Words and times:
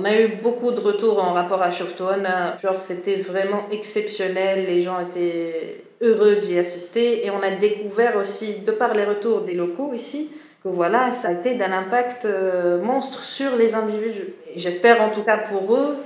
On 0.00 0.04
a 0.04 0.14
eu 0.14 0.28
beaucoup 0.28 0.70
de 0.70 0.78
retours 0.78 1.20
en 1.20 1.32
rapport 1.32 1.60
à 1.60 1.72
Chauveton. 1.72 2.22
Genre, 2.62 2.78
c'était 2.78 3.16
vraiment 3.16 3.66
exceptionnel. 3.72 4.64
Les 4.64 4.80
gens 4.80 5.00
étaient 5.00 5.82
heureux 6.00 6.36
d'y 6.36 6.56
assister. 6.56 7.26
Et 7.26 7.32
on 7.32 7.42
a 7.42 7.50
découvert 7.50 8.14
aussi, 8.14 8.60
de 8.60 8.70
par 8.70 8.92
les 8.92 9.02
retours 9.02 9.40
des 9.40 9.54
locaux 9.54 9.92
ici, 9.94 10.30
que 10.62 10.68
voilà, 10.68 11.10
ça 11.10 11.28
a 11.28 11.32
été 11.32 11.54
d'un 11.54 11.72
impact 11.72 12.26
euh, 12.26 12.80
monstre 12.80 13.24
sur 13.24 13.56
les 13.56 13.74
individus. 13.74 14.34
J'espère 14.54 15.02
en 15.02 15.10
tout 15.10 15.24
cas 15.24 15.38
pour 15.38 15.74
eux 15.74 15.96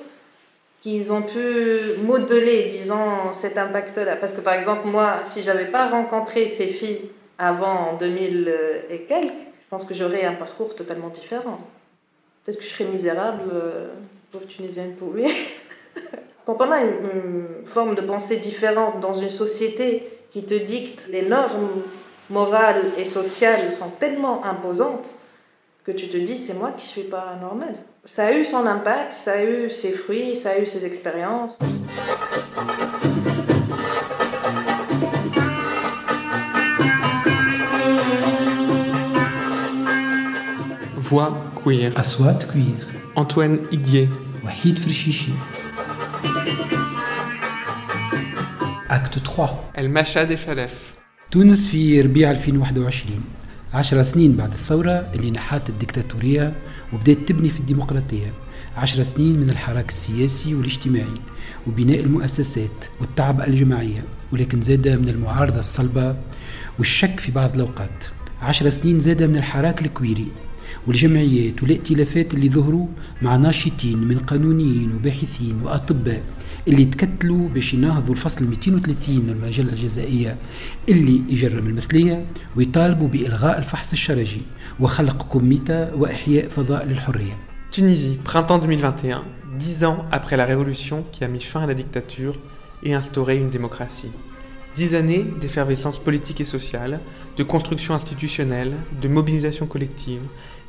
qu'ils 0.80 1.12
ont 1.12 1.22
pu 1.22 1.78
modeler, 2.02 2.62
disons, 2.62 3.30
cet 3.32 3.58
impact-là. 3.58 4.16
Parce 4.16 4.32
que 4.32 4.40
par 4.40 4.54
exemple, 4.54 4.86
moi, 4.86 5.20
si 5.24 5.42
j'avais 5.42 5.66
pas 5.66 5.88
rencontré 5.88 6.46
ces 6.46 6.68
filles 6.68 7.10
avant 7.38 7.90
en 7.90 7.96
2000 7.98 8.54
et 8.88 9.00
quelques, 9.02 9.32
je 9.32 9.68
pense 9.68 9.84
que 9.84 9.92
j'aurais 9.92 10.24
un 10.24 10.32
parcours 10.32 10.74
totalement 10.74 11.10
différent. 11.10 11.58
Peut-être 12.44 12.58
que 12.58 12.64
je 12.64 12.70
serais 12.70 12.84
misérable, 12.84 13.42
euh, 13.52 13.88
pauvre 14.32 14.46
Tunisienne. 14.46 14.96
Quand 16.44 16.56
on 16.58 16.72
a 16.72 16.80
une, 16.80 17.66
forme 17.66 17.94
de 17.94 18.00
pensée 18.00 18.36
différente 18.38 18.98
dans 18.98 19.14
une 19.14 19.28
société 19.28 20.08
qui 20.32 20.42
te 20.42 20.54
dicte 20.54 21.08
les 21.12 21.22
normes 21.22 21.82
morales 22.30 22.82
et 22.98 23.04
sociales 23.04 23.70
sont 23.70 23.90
tellement 23.90 24.44
imposantes 24.44 25.14
que 25.84 25.92
tu 25.92 26.08
te 26.08 26.16
dis 26.16 26.36
c'est 26.36 26.54
moi 26.54 26.72
qui 26.72 26.84
suis 26.84 27.04
pas 27.04 27.36
normal. 27.40 27.76
Ça 28.04 28.26
a 28.26 28.32
eu 28.32 28.44
son 28.44 28.66
impact, 28.66 29.12
ça 29.12 29.34
a 29.34 29.44
eu 29.44 29.70
ses 29.70 29.92
fruits, 29.92 30.36
ça 30.36 30.50
a 30.50 30.58
eu 30.58 30.66
ses 30.66 30.84
expériences. 30.84 31.60
Voix 40.96 41.36
queer. 41.64 41.98
أصوات 41.98 42.42
queer. 42.44 43.18
Antoine 43.20 43.74
Idier. 43.74 44.08
وحيد 44.44 44.78
فرشيشي. 44.78 45.32
Acte 48.90 49.18
3 49.18 49.54
المشهد 49.78 50.30
الفلف 50.30 50.94
تونس 51.30 51.68
في 51.68 52.00
ربيع 52.00 52.30
2021 52.30 53.20
عشر 53.74 54.02
سنين 54.02 54.36
بعد 54.36 54.52
الثورة 54.52 55.10
اللي 55.14 55.30
نحات 55.30 55.68
الدكتاتورية 55.68 56.52
وبدأت 56.92 57.18
تبني 57.28 57.48
في 57.48 57.60
الديمقراطية 57.60 58.32
عشر 58.76 59.02
سنين 59.02 59.40
من 59.40 59.50
الحراك 59.50 59.88
السياسي 59.88 60.54
والاجتماعي 60.54 61.14
وبناء 61.66 62.00
المؤسسات 62.00 62.84
والتعب 63.00 63.40
الجماعية 63.40 64.04
ولكن 64.32 64.60
زاد 64.62 64.88
من 64.88 65.08
المعارضة 65.08 65.58
الصلبة 65.58 66.16
والشك 66.78 67.20
في 67.20 67.32
بعض 67.32 67.54
الأوقات 67.54 68.04
عشر 68.42 68.68
سنين 68.70 69.00
زاد 69.00 69.22
من 69.22 69.36
الحراك 69.36 69.82
الكويري 69.82 70.28
والجمعيات 70.86 71.62
والائتلافات 71.62 72.34
اللي 72.34 72.48
ظهروا 72.48 72.86
مع 73.22 73.36
ناشطين 73.36 73.98
من 73.98 74.18
قانونيين 74.18 74.92
وباحثين 74.94 75.60
وأطباء 75.62 76.22
اللي 76.68 76.84
تكتلوا 76.84 77.48
باش 77.48 77.74
يناهضوا 77.74 78.14
الفصل 78.14 78.44
230 78.44 79.14
من 79.16 79.30
المجلة 79.30 79.72
الجزائية 79.72 80.36
اللي 80.88 81.22
يجرم 81.28 81.66
المثلية 81.66 82.24
ويطالبوا 82.56 83.08
بإلغاء 83.08 83.58
الفحص 83.58 83.92
الشرجي 83.92 84.42
وخلق 84.80 85.22
كوميتا 85.22 85.94
وإحياء 85.94 86.48
فضاء 86.48 86.86
للحرية 86.86 87.32
Tunisie, 87.72 88.18
printemps 88.22 88.58
2021, 88.58 89.24
dix 89.58 89.82
ans 89.82 90.04
après 90.12 90.36
la 90.36 90.44
révolution 90.44 91.06
qui 91.10 91.24
a 91.24 91.28
mis 91.28 91.40
fin 91.40 91.62
à 91.62 91.66
la 91.66 91.72
dictature 91.72 92.34
et 92.82 92.92
instauré 92.92 93.38
une 93.38 93.48
démocratie. 93.48 94.10
Dix 94.74 94.94
années 94.94 95.24
d'effervescence 95.40 95.98
politique 95.98 96.42
et 96.42 96.44
sociale, 96.44 97.00
de 97.38 97.42
construction 97.42 97.94
institutionnelle, 97.94 98.72
de 99.00 99.08
mobilisation 99.08 99.66
collective, 99.66 100.20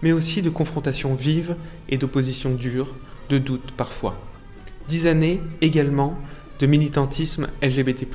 mais 0.04 0.12
aussi 0.12 0.42
de 0.42 0.50
confrontation 0.50 1.16
vive 1.16 1.56
et 1.90 1.98
d'opposition 1.98 2.52
dure, 2.52 2.94
de 3.30 3.40
doute 3.40 3.72
parfois. 3.76 4.20
Dix 4.88 5.08
années 5.08 5.42
également 5.62 6.20
de 6.59 6.68
militantisme 6.68 7.48
LGBT. 7.62 8.06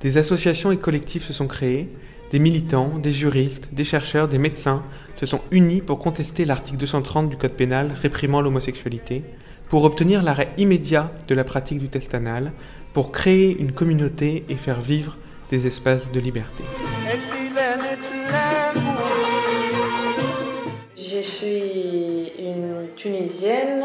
Des 0.00 0.18
associations 0.18 0.72
et 0.72 0.78
collectifs 0.78 1.24
se 1.24 1.34
sont 1.34 1.46
créés, 1.46 1.88
des 2.32 2.38
militants, 2.38 2.98
des 2.98 3.12
juristes, 3.12 3.68
des 3.72 3.84
chercheurs, 3.84 4.26
des 4.26 4.38
médecins 4.38 4.82
se 5.14 5.26
sont 5.26 5.42
unis 5.50 5.80
pour 5.80 5.98
contester 5.98 6.44
l'article 6.44 6.78
230 6.78 7.28
du 7.28 7.36
Code 7.36 7.52
pénal 7.52 7.94
réprimant 8.00 8.40
l'homosexualité, 8.40 9.22
pour 9.68 9.84
obtenir 9.84 10.22
l'arrêt 10.22 10.52
immédiat 10.56 11.12
de 11.28 11.34
la 11.34 11.44
pratique 11.44 11.78
du 11.78 11.88
test 11.88 12.14
anal, 12.14 12.52
pour 12.94 13.12
créer 13.12 13.56
une 13.58 13.72
communauté 13.72 14.44
et 14.48 14.56
faire 14.56 14.80
vivre 14.80 15.16
des 15.50 15.66
espaces 15.66 16.10
de 16.10 16.20
liberté. 16.20 16.64
Tunisienne 23.06 23.84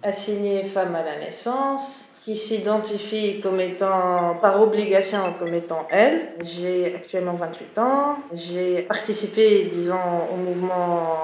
assignée 0.00 0.62
femme 0.62 0.94
à 0.94 1.02
la 1.02 1.18
naissance 1.18 2.08
qui 2.22 2.36
s'identifie 2.36 3.40
comme 3.40 3.58
étant, 3.58 4.36
par 4.40 4.62
obligation, 4.62 5.34
comme 5.40 5.52
étant 5.54 5.88
elle. 5.90 6.28
J'ai 6.44 6.94
actuellement 6.94 7.32
28 7.32 7.78
ans. 7.78 8.16
J'ai 8.32 8.82
participé, 8.82 9.64
disons, 9.64 10.28
au 10.32 10.36
mouvement 10.36 11.16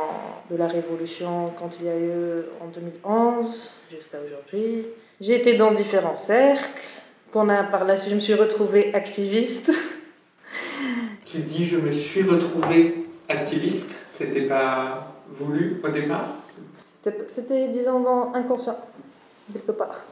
de 0.51 0.57
la 0.57 0.67
Révolution 0.67 1.53
quand 1.57 1.79
il 1.79 1.87
y 1.87 1.89
a 1.89 1.97
eu 1.97 2.47
en 2.61 2.67
2011 2.67 3.73
jusqu'à 3.93 4.19
aujourd'hui. 4.27 4.89
J'ai 5.21 5.37
été 5.37 5.55
dans 5.55 5.71
différents 5.71 6.17
cercles. 6.17 6.83
Qu'on 7.31 7.49
a 7.49 7.63
par 7.63 7.85
là, 7.85 7.95
je 7.95 8.13
me 8.13 8.19
suis 8.19 8.35
retrouvée 8.35 8.93
activiste. 8.93 9.71
Tu 11.27 11.39
dis 11.39 11.65
je 11.65 11.77
me 11.77 11.93
suis 11.93 12.23
retrouvée 12.23 13.07
activiste, 13.29 13.91
c'était 14.13 14.47
pas 14.47 15.15
voulu 15.37 15.81
au 15.83 15.89
départ? 15.89 16.44
C'était, 17.27 17.69
disons, 17.69 18.33
inconscient, 18.35 18.79
quelque 19.53 19.73
part. 19.73 20.05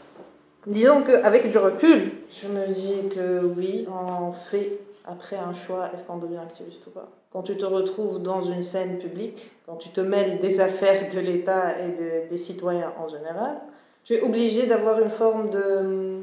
Disons 0.66 1.03
qu'avec 1.03 1.48
du 1.48 1.58
recul, 1.58 2.12
je 2.30 2.48
me 2.48 2.66
dis 2.66 3.08
que 3.14 3.41
oui, 3.56 3.86
on 3.88 4.32
fait 4.32 4.78
après 5.04 5.36
un 5.36 5.52
choix, 5.54 5.91
est-ce 5.94 6.04
qu'on 6.04 6.19
devient 6.19 6.38
activiste 6.38 6.86
ou 6.86 6.91
pas? 6.91 7.08
Quand 7.32 7.42
tu 7.42 7.56
te 7.56 7.64
retrouves 7.64 8.22
dans 8.22 8.42
une 8.42 8.62
scène 8.62 8.98
publique, 8.98 9.50
quand 9.66 9.76
tu 9.76 9.88
te 9.88 10.00
mêles 10.00 10.41
des 10.41 10.60
affaires 10.60 11.08
de 11.12 11.19
l'État 11.19 11.75
et 11.78 12.28
des 12.28 12.38
citoyens 12.38 12.92
en 13.02 13.08
général, 13.08 13.56
tu 14.04 14.14
es 14.14 14.20
obligé 14.20 14.66
d'avoir 14.66 15.00
une 15.00 15.10
forme 15.10 15.50
de 15.50 16.20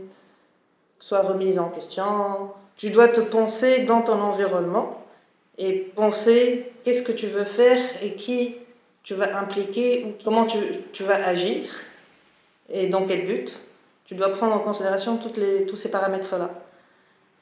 soit 1.00 1.22
remise 1.22 1.58
en 1.60 1.70
question. 1.70 2.52
Tu 2.78 2.92
dois 2.92 3.08
te 3.08 3.22
penser 3.22 3.84
dans 3.84 4.02
ton 4.02 4.20
environnement 4.22 5.02
et 5.58 5.74
penser 5.74 6.72
qu'est-ce 6.84 7.04
que 7.04 7.12
tu 7.12 7.28
veux 7.28 7.44
faire 7.44 7.80
et 8.02 8.14
qui 8.14 8.56
tu 9.10 9.16
vas 9.16 9.40
impliquer 9.40 10.06
ou 10.06 10.24
comment 10.24 10.46
tu, 10.46 10.60
tu 10.94 11.04
vas 11.04 11.26
agir 11.26 11.64
et 12.72 12.86
dans 12.90 13.08
quel 13.08 13.26
but 13.26 13.60
tu 14.06 14.14
dois 14.14 14.30
prendre 14.30 14.54
en 14.54 14.60
considération 14.60 15.18
toutes 15.18 15.38
les, 15.38 15.66
tous 15.66 15.76
ces 15.76 15.90
paramètres-là. 15.90 16.52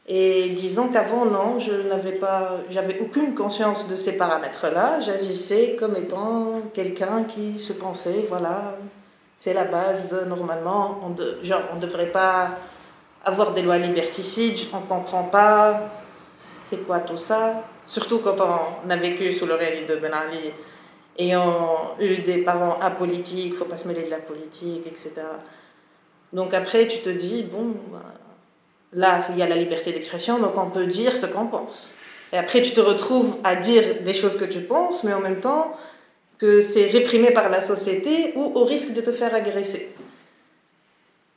Et 0.08 0.52
disons 0.52 0.88
qu'avant, 0.88 1.26
non, 1.26 1.60
je 1.60 1.74
n'avais 1.74 2.14
pas, 2.14 2.52
j'avais 2.70 3.02
aucune 3.02 3.36
conscience 3.36 3.90
de 3.90 3.98
ces 3.98 4.16
paramètres-là. 4.16 5.02
J'agissais 5.02 5.76
comme 5.78 5.98
étant 5.98 6.62
quelqu'un 6.74 7.26
qui 7.26 7.60
se 7.60 7.74
pensait, 7.74 8.26
voilà, 8.30 8.78
c'est 9.38 9.54
la 9.54 9.66
base, 9.66 10.26
normalement, 10.26 11.02
on 11.04 11.10
ne 11.10 11.44
genre, 11.44 11.64
on 11.74 11.80
devrait 11.80 12.14
pas 12.14 12.60
avoir 13.26 13.54
des 13.54 13.62
lois 13.62 13.78
liberticides, 13.78 14.60
on 14.72 14.80
comprend 14.80 15.24
pas 15.24 15.90
c'est 16.38 16.88
quoi 16.88 17.00
tout 17.00 17.18
ça. 17.18 17.64
Surtout 17.86 18.20
quand 18.20 18.38
on 18.40 18.90
a 18.90 18.96
vécu 18.96 19.34
sous 19.34 19.46
le 19.46 19.56
règne 19.56 19.86
de 19.86 19.98
Ben 19.98 20.14
Ali 20.14 20.54
et 21.18 21.36
on 21.36 21.42
a 21.42 21.96
eu 22.00 22.18
des 22.18 22.40
parents 22.40 22.80
apolitiques, 22.80 23.54
il 23.54 23.56
faut 23.56 23.66
pas 23.66 23.78
se 23.78 23.88
mêler 23.88 24.04
de 24.04 24.12
la 24.12 24.18
politique, 24.18 24.86
etc. 24.86 25.14
Donc 26.34 26.54
après, 26.54 26.88
tu 26.88 27.00
te 27.00 27.10
dis, 27.10 27.44
bon, 27.44 27.74
bah, 27.92 28.04
là, 28.94 29.22
il 29.32 29.38
y 29.38 29.42
a 29.42 29.48
la 29.48 29.56
liberté 29.56 29.92
d'expression, 29.92 30.40
donc 30.40 30.58
on 30.58 30.70
peut 30.70 30.86
dire 30.86 31.18
ce 31.18 31.26
qu'on 31.26 31.48
pense. 31.48 31.92
Et 32.34 32.38
après, 32.38 32.62
tu 32.62 32.72
te 32.72 32.82
retrouves 32.82 33.36
à 33.44 33.56
dire 33.56 34.02
des 34.04 34.14
choses 34.14 34.38
que 34.38 34.46
tu 34.46 34.60
penses, 34.60 35.04
mais 35.04 35.14
en 35.14 35.22
même 35.22 35.40
temps 35.40 35.76
que 36.38 36.62
c'est 36.62 36.86
réprimé 36.86 37.32
par 37.32 37.50
la 37.50 37.62
société 37.62 38.34
ou 38.36 38.52
au 38.54 38.64
risque 38.64 38.94
de 38.94 39.02
te 39.02 39.12
faire 39.12 39.34
agresser. 39.34 39.96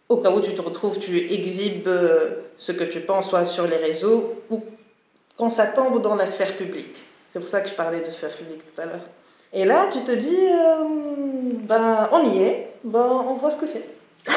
Au 0.09 0.19
cas 0.19 0.31
où 0.31 0.41
tu 0.41 0.55
te 0.55 0.61
retrouves, 0.61 0.99
tu 0.99 1.17
exhibes 1.33 1.87
euh, 1.87 2.33
ce 2.59 2.73
que 2.73 2.85
tu 2.85 3.00
penses, 3.00 3.31
soit 3.31 3.47
sur 3.47 3.67
les 3.67 3.76
réseaux 3.76 4.43
ou 4.50 4.62
quand 5.38 5.49
ça 5.49 5.67
tombe 5.67 6.03
dans 6.03 6.17
la 6.17 6.26
sphère 6.26 6.55
publique. 6.56 6.97
C'est 7.33 7.38
pour 7.38 7.49
ça 7.49 7.61
que 7.61 7.69
je 7.69 7.75
parlais 7.75 8.00
de 8.00 8.11
sphère 8.11 8.37
publique 8.37 8.62
tout 8.75 8.81
à 8.81 8.87
l'heure. 8.87 9.05
Et 9.52 9.64
là, 9.64 9.88
tu 9.93 10.00
te 10.05 10.12
dis, 10.12 10.47
euh, 10.47 10.85
ben, 11.64 12.08
on 12.12 12.31
y 12.31 12.43
est, 12.43 12.73
ben, 12.85 13.25
on 13.29 13.35
voit 13.35 13.50
ce 13.50 13.56
que 13.56 13.67
c'est. 13.67 13.85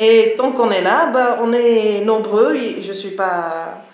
Et 0.00 0.34
tant 0.36 0.52
qu'on 0.52 0.70
est 0.70 0.82
là, 0.82 1.06
ben, 1.12 1.38
on 1.40 1.52
est 1.52 2.00
nombreux. 2.04 2.56
Je 2.56 2.88
ne 2.88 2.92
suis 2.92 3.12
pas 3.12 3.84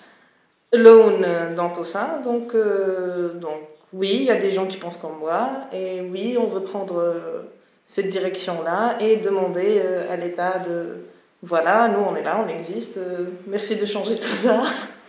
alone 0.73 1.53
dans 1.55 1.69
tout 1.69 1.83
ça. 1.83 2.19
Donc, 2.23 2.55
euh, 2.55 3.33
donc 3.33 3.59
oui, 3.93 4.17
il 4.21 4.23
y 4.23 4.31
a 4.31 4.37
des 4.37 4.51
gens 4.51 4.65
qui 4.65 4.77
pensent 4.77 4.97
comme 4.97 5.19
moi. 5.19 5.49
Et 5.71 6.01
oui, 6.01 6.35
on 6.39 6.47
veut 6.47 6.63
prendre 6.63 6.99
euh, 6.99 7.51
cette 7.85 8.09
direction-là 8.09 8.97
et 8.99 9.17
demander 9.17 9.79
à 10.09 10.15
l'État 10.15 10.59
de... 10.59 11.05
Voilà, 11.43 11.87
nous 11.89 11.99
on 11.99 12.15
est 12.15 12.23
là, 12.23 12.43
on 12.43 12.49
existe. 12.49 12.99
merci 13.45 13.75
de 13.75 13.85
changer 13.85 14.17
tout 14.17 14.35
ça. 14.41 14.63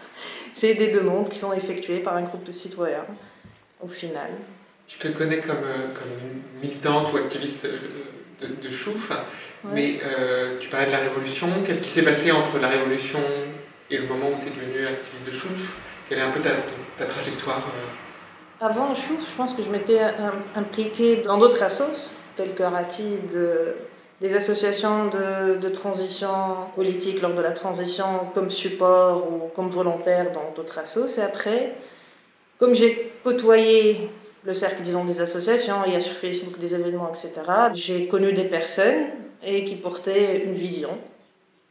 C'est 0.55 0.75
des 0.75 0.89
demandes 0.89 1.31
qui 1.31 1.39
sont 1.39 1.55
effectuées 1.55 2.01
par 2.01 2.17
un 2.17 2.23
groupe 2.23 2.45
de 2.45 2.53
citoyens, 2.53 3.07
au 3.83 3.89
final. 3.89 4.31
Je 4.89 4.97
te 4.97 5.09
connais 5.09 5.39
comme, 5.39 5.57
comme 5.57 6.63
militante 6.63 7.13
ou 7.13 7.19
activiste 7.19 7.67
de, 8.41 8.71
Chouf. 8.71 9.13
Mais 9.65 10.01
euh, 10.05 10.59
tu 10.61 10.69
parlais 10.69 10.87
de 10.87 10.93
la 10.93 10.99
Révolution. 10.99 11.49
Qu'est-ce 11.65 11.83
qui 11.83 11.91
s'est 11.91 12.03
passé 12.03 12.33
entre 12.33 12.59
la 12.59 12.69
Révolution 12.69 13.21
et 13.91 13.99
le 13.99 14.07
moment 14.07 14.29
où 14.29 14.41
tu 14.41 14.49
es 14.49 14.51
devenue 14.51 14.87
activiste 14.87 15.27
de 15.27 15.33
Chouf? 15.33 15.79
Quelle 16.09 16.19
est 16.19 16.23
un 16.23 16.31
peu 16.31 16.41
ta, 16.41 16.51
ta 16.99 17.05
trajectoire 17.05 17.59
euh? 17.59 18.65
Avant 18.65 18.95
Chouf, 18.95 19.29
je 19.31 19.37
pense 19.37 19.55
que 19.55 19.63
je 19.63 19.69
m'étais 19.69 20.01
impliquée 20.57 21.17
dans 21.17 21.39
d'autres 21.39 21.63
assos, 21.63 22.13
telles 22.35 22.55
que 22.55 22.63
Ratid, 22.63 23.39
des 24.21 24.35
associations 24.35 25.07
de, 25.07 25.57
de, 25.57 25.69
transition 25.69 26.67
politique 26.75 27.23
lors 27.23 27.35
de 27.35 27.43
la 27.43 27.53
transition 27.53 28.31
comme 28.35 28.51
support 28.51 29.31
ou 29.31 29.49
comme 29.55 29.69
volontaire 29.69 30.33
dans 30.33 30.53
d'autres 30.57 30.79
assos. 30.79 31.19
Et 31.19 31.23
après, 31.23 31.75
comme 32.59 32.75
j'ai 32.75 33.13
côtoyé 33.23 34.11
le 34.49 34.55
cercle, 34.55 34.81
disons, 34.83 35.05
des 35.05 35.21
associations, 35.21 35.85
il 35.87 35.93
y 35.93 35.97
a 35.97 36.01
sur 36.01 36.15
Facebook 36.15 36.59
des 36.59 36.75
événements, 36.75 37.11
etc., 37.11 37.29
j'ai 37.75 38.09
connu 38.09 38.33
des 38.33 38.45
personnes 38.45 39.05
et 39.45 39.63
qui 39.67 39.77
portaient 39.77 40.43
une 40.43 40.55
vision 40.55 40.97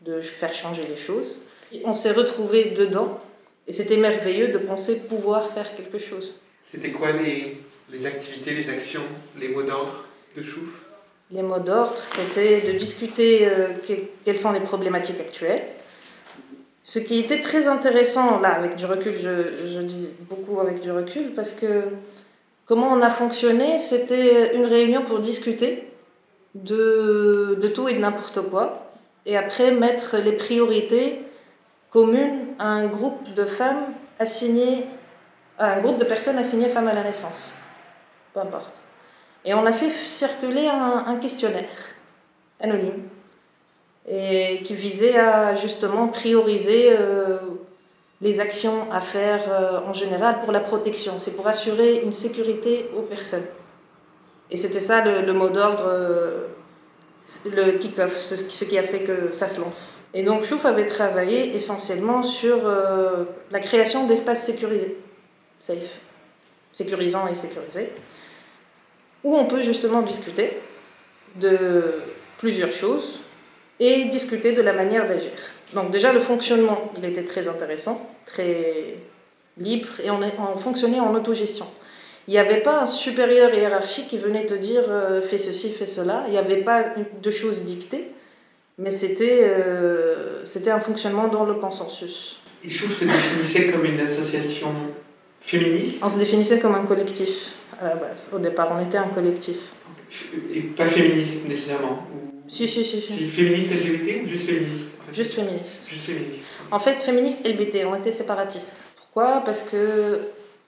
de 0.02 0.22
faire 0.22 0.54
changer 0.54 0.86
les 0.88 0.96
choses. 0.96 1.42
Et 1.74 1.82
on 1.86 1.96
s'est 1.96 2.12
retrouvés 2.12 2.66
dedans 2.66 3.20
et 3.68 3.74
c'était 3.74 3.98
merveilleux 3.98 4.50
de 4.50 4.60
penser 4.60 4.98
pouvoir 5.14 5.52
faire 5.56 5.76
quelque 5.76 5.98
chose. 5.98 6.36
C'était 6.72 6.92
quoi 6.92 7.12
les, 7.12 7.58
les 7.92 8.06
activités, 8.06 8.52
les 8.54 8.70
actions, 8.70 9.08
les 9.40 9.50
mots 9.50 9.64
d'ordre 9.64 10.06
de 10.36 10.44
Chouf? 10.44 10.70
Les 11.32 11.42
mots 11.42 11.60
d'ordre, 11.60 12.02
c'était 12.16 12.62
de 12.62 12.74
discuter 12.78 13.48
euh, 13.48 13.70
quelles 14.24 14.38
sont 14.38 14.52
les 14.52 14.60
problématiques 14.60 15.20
actuelles. 15.20 15.64
Ce 16.84 17.00
qui 17.00 17.20
était 17.20 17.42
très 17.42 17.68
intéressant, 17.68 18.40
là, 18.40 18.50
avec 18.50 18.76
du 18.76 18.86
recul, 18.86 19.16
je, 19.20 19.68
je 19.68 19.80
dis 19.80 20.10
beaucoup 20.30 20.60
avec 20.60 20.80
du 20.80 20.92
recul, 20.92 21.34
parce 21.34 21.52
que 21.52 21.86
comment 22.68 22.88
on 22.88 23.02
a 23.02 23.10
fonctionné, 23.10 23.80
c'était 23.80 24.56
une 24.56 24.66
réunion 24.66 25.04
pour 25.04 25.20
discuter 25.20 25.92
de, 26.54 27.60
tout 27.74 27.88
et 27.88 27.96
de 27.96 28.00
n'importe 28.00 28.42
quoi, 28.50 28.92
et 29.26 29.38
après 29.38 29.72
mettre 29.72 30.18
les 30.18 30.34
priorités 30.34 31.24
communes 31.90 32.48
à 32.60 32.68
un 32.68 32.86
groupe 32.88 33.34
de 33.34 33.46
femmes 33.46 33.94
assignées, 34.20 34.86
à 35.58 35.74
un 35.74 35.82
groupe 35.82 35.98
de 35.98 36.04
personnes 36.04 36.38
assignées 36.38 36.70
femmes 36.70 36.88
à 36.88 36.94
la 36.94 37.04
naissance, 37.04 37.54
peu 38.34 38.42
importe. 38.42 38.82
Et 39.46 39.54
on 39.54 39.66
a 39.66 39.72
fait 39.72 39.90
circuler 39.90 40.68
un, 40.68 41.16
questionnaire 41.18 41.96
anonyme 42.60 43.04
qui 44.08 44.74
visait 44.74 45.18
à 45.18 45.56
justement 45.56 46.08
prioriser 46.08 46.90
euh, 46.92 47.40
les 48.22 48.40
actions 48.40 48.92
à 48.92 49.02
faire 49.02 49.44
euh, 49.50 49.80
en 49.86 49.94
général 49.94 50.42
pour 50.42 50.52
la 50.52 50.60
protection. 50.60 51.18
C'est 51.18 51.36
pour 51.36 51.48
assurer 51.48 52.02
une 52.04 52.14
sécurité 52.14 52.90
aux 52.96 53.04
personnes. 53.04 53.46
Et 54.50 54.58
c'était 54.58 54.80
ça 54.80 55.04
le, 55.04 55.34
mot 55.34 55.50
d'ordre, 55.50 55.84
euh, 55.86 56.48
le 57.46 57.74
kick-off, 57.74 58.18
ce, 58.18 58.36
ce, 58.36 58.64
qui 58.64 58.78
a 58.78 58.84
fait 58.84 59.02
que 59.02 59.32
ça 59.34 59.50
se 59.50 59.60
lance. 59.60 60.02
Et 60.14 60.24
donc 60.24 60.46
Chouf 60.46 60.66
avait 60.66 60.86
travaillé 60.86 61.54
essentiellement 61.56 62.24
sur 62.24 62.60
la 63.52 63.60
création 63.60 64.08
d'espaces 64.08 64.46
sécurisés, 64.46 64.98
safe, 65.60 66.00
sécurisants 66.74 67.28
et 67.28 67.36
sécurisés 67.36 67.92
où 69.24 69.36
on 69.36 69.46
peut 69.46 69.62
justement 69.62 70.02
discuter 70.02 70.58
de 71.36 72.02
plusieurs 72.38 72.72
choses 72.72 73.20
et 73.80 74.06
discuter 74.06 74.54
de 74.54 74.62
la 74.62 74.74
manière 74.74 75.08
d'agir. 75.08 75.32
Donc 75.74 75.92
déjà 75.92 76.14
le 76.14 76.20
fonctionnement, 76.20 76.92
il 76.98 77.06
était 77.06 77.26
très 77.26 77.48
intéressant, 77.48 78.10
très 78.26 78.96
libre 79.58 79.88
et 80.04 80.10
on, 80.10 80.20
on 80.20 80.58
fonctionnait 80.58 81.00
en 81.00 81.14
autogestion. 81.14 81.68
Il 82.28 82.32
n'y 82.32 82.40
avait 82.40 82.62
pas 82.62 82.82
un 82.82 82.86
supérieur 82.86 83.54
hiérarchique 83.54 84.10
qui 84.10 84.18
venait 84.18 84.46
te 84.46 84.54
dire 84.54 84.84
euh, 84.90 85.22
fais 85.22 85.38
ceci, 85.38 85.72
fais 85.72 85.86
cela. 85.86 86.26
Il 86.28 86.32
n'y 86.32 86.38
avait 86.38 86.58
pas 86.58 86.94
de 87.22 87.32
choses 87.32 87.64
dictées, 87.64 88.12
mais 88.78 88.92
c'était 88.92 89.44
euh, 89.44 90.44
un 90.68 90.80
fonctionnement 90.80 91.30
dans 91.30 91.46
le 91.46 91.54
consensus. 91.54 92.42
Et 92.66 92.70
se 92.70 92.86
définissait 93.06 93.68
comme 93.68 93.86
une 93.86 94.00
association 94.02 94.74
féministe 95.40 96.00
On 96.02 96.10
se 96.10 96.18
définissait 96.18 96.60
comme 96.60 96.76
un 96.76 96.86
collectif 96.86 97.54
à 97.80 97.90
la 97.90 97.96
base. 97.96 98.30
Au 98.34 98.40
départ, 98.40 98.70
on 98.78 98.84
était 98.84 98.98
un 98.98 99.08
collectif. 99.08 99.58
Et 100.54 100.62
pas 100.62 100.88
féministe 100.88 101.48
nécessairement 101.48 102.04
si, 102.48 102.68
si, 102.68 102.84
si, 102.84 103.02
si. 103.02 103.30
Féministe 103.30 103.72
LGBT 103.72 104.24
ou 104.24 104.28
juste 104.28 104.46
féministe 104.46 104.86
Juste 105.14 105.34
féministe. 105.34 105.88
Juste 105.90 106.06
féministe. 106.06 106.40
En 106.72 106.80
fait, 106.80 107.02
féministe 107.02 107.48
LGBT, 107.48 107.86
on 107.86 107.96
était 107.96 108.12
séparatistes. 108.12 108.84
Pourquoi? 108.98 109.42
Parce 109.46 109.64
que 109.64 110.20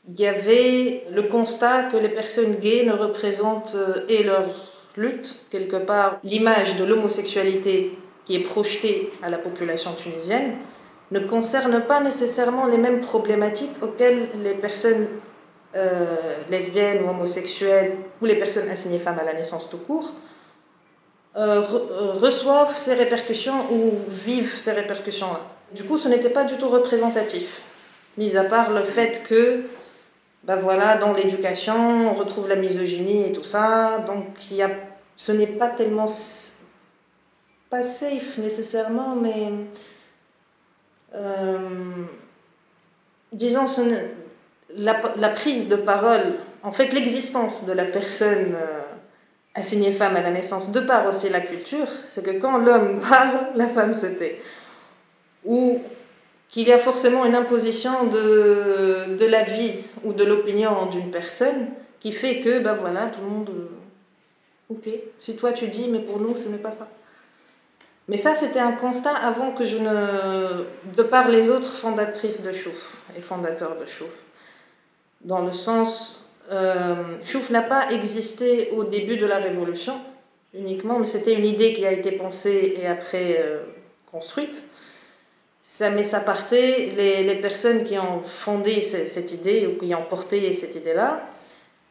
il 0.08 0.20
y 0.20 0.26
avait 0.26 1.04
le 1.12 1.24
constat 1.24 1.84
que 1.84 1.98
les 1.98 2.10
personnes 2.10 2.56
gays 2.56 2.84
ne 2.84 2.94
représentent 2.94 3.76
euh, 3.76 4.06
et 4.08 4.24
leur 4.24 4.46
lutte, 4.98 5.40
quelque 5.52 5.76
part, 5.76 6.20
l'image 6.24 6.78
de 6.78 6.86
l'homosexualité 6.86 7.98
qui 8.26 8.36
est 8.36 8.44
projetée 8.44 9.12
à 9.22 9.30
la 9.30 9.38
population 9.38 9.94
tunisienne, 9.94 10.54
ne 11.12 11.20
concerne 11.20 11.82
pas 11.82 12.02
nécessairement 12.02 12.66
les 12.66 12.78
mêmes 12.78 13.02
problématiques 13.02 13.76
auxquelles 13.82 14.30
les 14.44 14.54
personnes 14.54 15.08
euh, 15.76 16.38
lesbiennes 16.50 17.04
ou 17.04 17.10
homosexuelles 17.10 17.98
ou 18.22 18.26
les 18.26 18.36
personnes 18.36 18.70
assignées 18.70 19.00
femmes 19.00 19.20
à 19.20 19.24
la 19.24 19.34
naissance 19.34 19.70
tout 19.70 19.78
court 19.78 20.14
euh, 21.40 21.64
euh, 21.64 22.12
reçoivent 22.22 22.78
ces 22.78 22.94
répercussions 22.94 23.72
ou 23.72 23.94
vivent 24.10 24.60
ces 24.60 24.74
répercussions-là. 24.74 25.42
Du 25.74 25.84
coup, 25.84 25.98
ce 25.98 26.08
n'était 26.08 26.30
pas 26.30 26.44
du 26.44 26.58
tout 26.58 26.70
représentatif, 26.70 27.62
mis 28.18 28.38
à 28.38 28.44
part 28.44 28.72
le 28.72 28.82
fait 28.82 29.24
que, 29.24 29.62
ben 30.44 30.58
voilà, 30.58 30.98
dans 30.98 31.14
l'éducation, 31.14 32.10
on 32.10 32.14
retrouve 32.14 32.48
la 32.48 32.56
misogynie 32.56 33.26
et 33.26 33.32
tout 33.32 33.44
ça, 33.44 34.04
donc 34.06 34.26
il 34.52 34.58
y 34.58 34.62
a, 34.62 34.70
ce 35.16 35.32
n'est 35.32 35.48
pas 35.48 35.70
tellement 35.70 36.08
pas 37.70 37.84
safe 37.84 38.38
nécessairement, 38.38 39.16
mais 39.16 39.52
disons, 43.32 43.68
ce 43.68 43.82
la, 44.76 45.30
prise 45.30 45.68
de 45.68 45.76
parole, 45.76 46.36
en 46.64 46.72
fait 46.72 46.94
l'existence 46.94 47.66
de 47.66 47.74
la 47.74 47.86
personne 47.86 48.56
euh, 48.56 48.79
assignée 49.56 49.92
femme 49.92 50.16
à 50.16 50.22
la 50.22 50.32
naissance, 50.32 50.72
de 50.72 50.80
par 50.80 51.06
aussi 51.08 51.30
la 51.30 51.42
culture, 51.42 51.88
c'est 52.08 52.24
que 52.24 52.32
quand 52.32 52.58
l'homme 52.58 53.00
parle, 53.10 53.48
la 53.56 53.68
femme 53.68 53.94
se 53.94 54.08
tait. 54.08 54.42
Ou 55.46 55.82
qu'il 56.50 56.68
y 56.68 56.72
a 56.72 56.80
forcément 56.80 57.26
une 57.26 57.36
imposition 57.36 58.06
de, 58.06 59.16
de 59.18 59.26
la 59.26 59.44
vie 59.44 59.74
ou 60.04 60.14
de 60.14 60.24
l'opinion 60.24 60.88
d'une 60.88 61.12
personne 61.12 61.68
qui 62.00 62.12
fait 62.12 62.42
que, 62.42 62.60
ben 62.60 62.74
voilà, 62.74 63.08
tout 63.08 63.22
le 63.22 63.28
monde... 63.28 63.50
Euh, 63.50 64.74
ok, 64.74 64.90
si 65.20 65.36
toi 65.36 65.52
tu 65.52 65.68
dis, 65.68 65.88
mais 65.88 66.00
pour 66.00 66.20
nous, 66.20 66.36
ce 66.36 66.50
n'est 66.50 66.58
pas 66.58 66.72
ça. 66.72 66.88
Mais 68.08 68.18
ça, 68.18 68.34
c'était 68.34 68.60
un 68.60 68.72
constat 68.72 69.14
avant 69.16 69.52
que 69.52 69.66
je 69.66 69.78
ne... 69.78 70.66
De 70.96 71.04
par 71.04 71.28
les 71.28 71.50
autres 71.50 71.78
fondatrices 71.78 72.42
de 72.42 72.52
Chouf 72.52 72.98
et 73.16 73.22
fondateurs 73.22 73.78
de 73.78 73.86
Chouf 73.86 74.24
dans 75.22 75.42
le 75.42 75.52
sens, 75.52 76.24
Chouf 77.26 77.50
n'a 77.50 77.62
pas 77.62 77.92
existé 77.92 78.70
au 78.72 78.84
début 78.84 79.18
de 79.18 79.26
la 79.26 79.38
Révolution 79.38 79.96
uniquement, 80.54 81.00
mais 81.00 81.06
c'était 81.06 81.34
une 81.34 81.46
idée 81.46 81.74
qui 81.74 81.86
a 81.86 81.92
été 81.92 82.12
pensée 82.12 82.76
et 82.78 82.88
après 82.88 83.38
euh, 83.40 83.60
construite. 84.12 84.64
Ça, 85.62 85.92
mais 85.92 86.04
ça 86.04 86.20
partait, 86.20 86.92
les, 86.96 87.24
les, 87.24 87.36
personnes 87.36 87.84
qui 87.84 88.00
ont 88.00 88.24
fondé 88.24 88.82
cette 88.82 89.32
idée 89.32 89.68
ou 89.68 89.78
qui 89.78 89.94
ont 89.94 90.06
porté 90.10 90.52
cette 90.54 90.74
idée-là, 90.76 91.30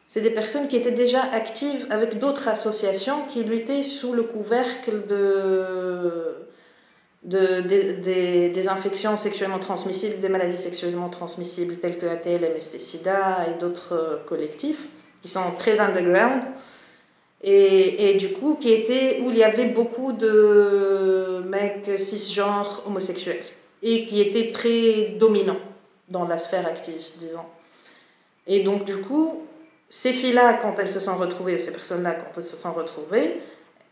c'est 0.07 0.21
des 0.21 0.31
personnes 0.31 0.67
qui 0.67 0.75
étaient 0.75 0.91
déjà 0.91 1.21
actives 1.31 1.85
avec 1.89 2.19
d'autres 2.19 2.47
associations 2.47 3.25
qui 3.27 3.43
luttaient 3.43 3.83
sous 3.83 4.11
le 4.11 4.23
couvercle 4.23 5.07
de 5.07 6.48
de, 7.23 7.61
des 7.61 8.67
infections 8.69 9.17
sexuellement 9.17 9.59
transmissibles, 9.59 10.19
des 10.19 10.29
maladies 10.29 10.57
sexuellement 10.57 11.09
transmissibles 11.09 11.77
telles 11.77 11.97
que 11.97 12.05
ATL, 12.05 12.41
MST, 12.55 12.79
SIDA 12.79 13.45
et 13.47 13.59
d'autres 13.59 13.93
euh, 13.93 14.17
collectifs 14.25 14.85
qui 15.21 15.27
sont 15.27 15.51
très 15.57 15.81
underground 15.81 16.43
et, 17.43 18.09
et, 18.09 18.13
du 18.15 18.29
coup 18.29 18.57
qui 18.59 18.71
étaient, 18.71 19.21
où 19.21 19.31
il 19.31 19.37
y 19.37 19.43
avait 19.43 19.65
beaucoup 19.65 20.13
de 20.13 21.43
mecs 21.45 21.99
cisgenres 21.99 22.83
homosexuels 22.87 23.43
et 23.83 24.05
qui 24.05 24.21
étaient 24.21 24.51
très 24.51 25.15
dominants 25.19 25.59
dans 26.07 26.27
la 26.27 26.37
sphère 26.37 26.67
activiste, 26.67 27.17
disons. 27.19 27.45
Et 28.47 28.61
donc 28.61 28.85
du 28.85 28.97
coup, 28.97 29.45
ces 29.89 30.13
filles-là, 30.13 30.59
quand 30.61 30.75
elles 30.79 30.89
se 30.89 30.99
sont 30.99 31.17
retrouvées, 31.17 31.55
ou 31.55 31.59
ces 31.59 31.71
personnes-là, 31.71 32.13
quand 32.13 32.37
elles 32.37 32.43
se 32.43 32.57
sont 32.57 32.73
retrouvées, 32.73 33.41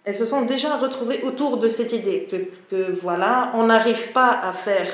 elles 0.08 0.16
se 0.16 0.24
sont 0.24 0.44
déjà 0.44 0.78
retrouvées 0.78 1.22
autour 1.24 1.58
de 1.58 1.68
cette 1.68 1.92
idée 1.92 2.30
que, 2.70 2.94
voilà, 3.02 3.52
on 3.56 3.66
n'arrive 3.66 4.14
pas 4.14 4.40
à 4.42 4.54
faire 4.54 4.88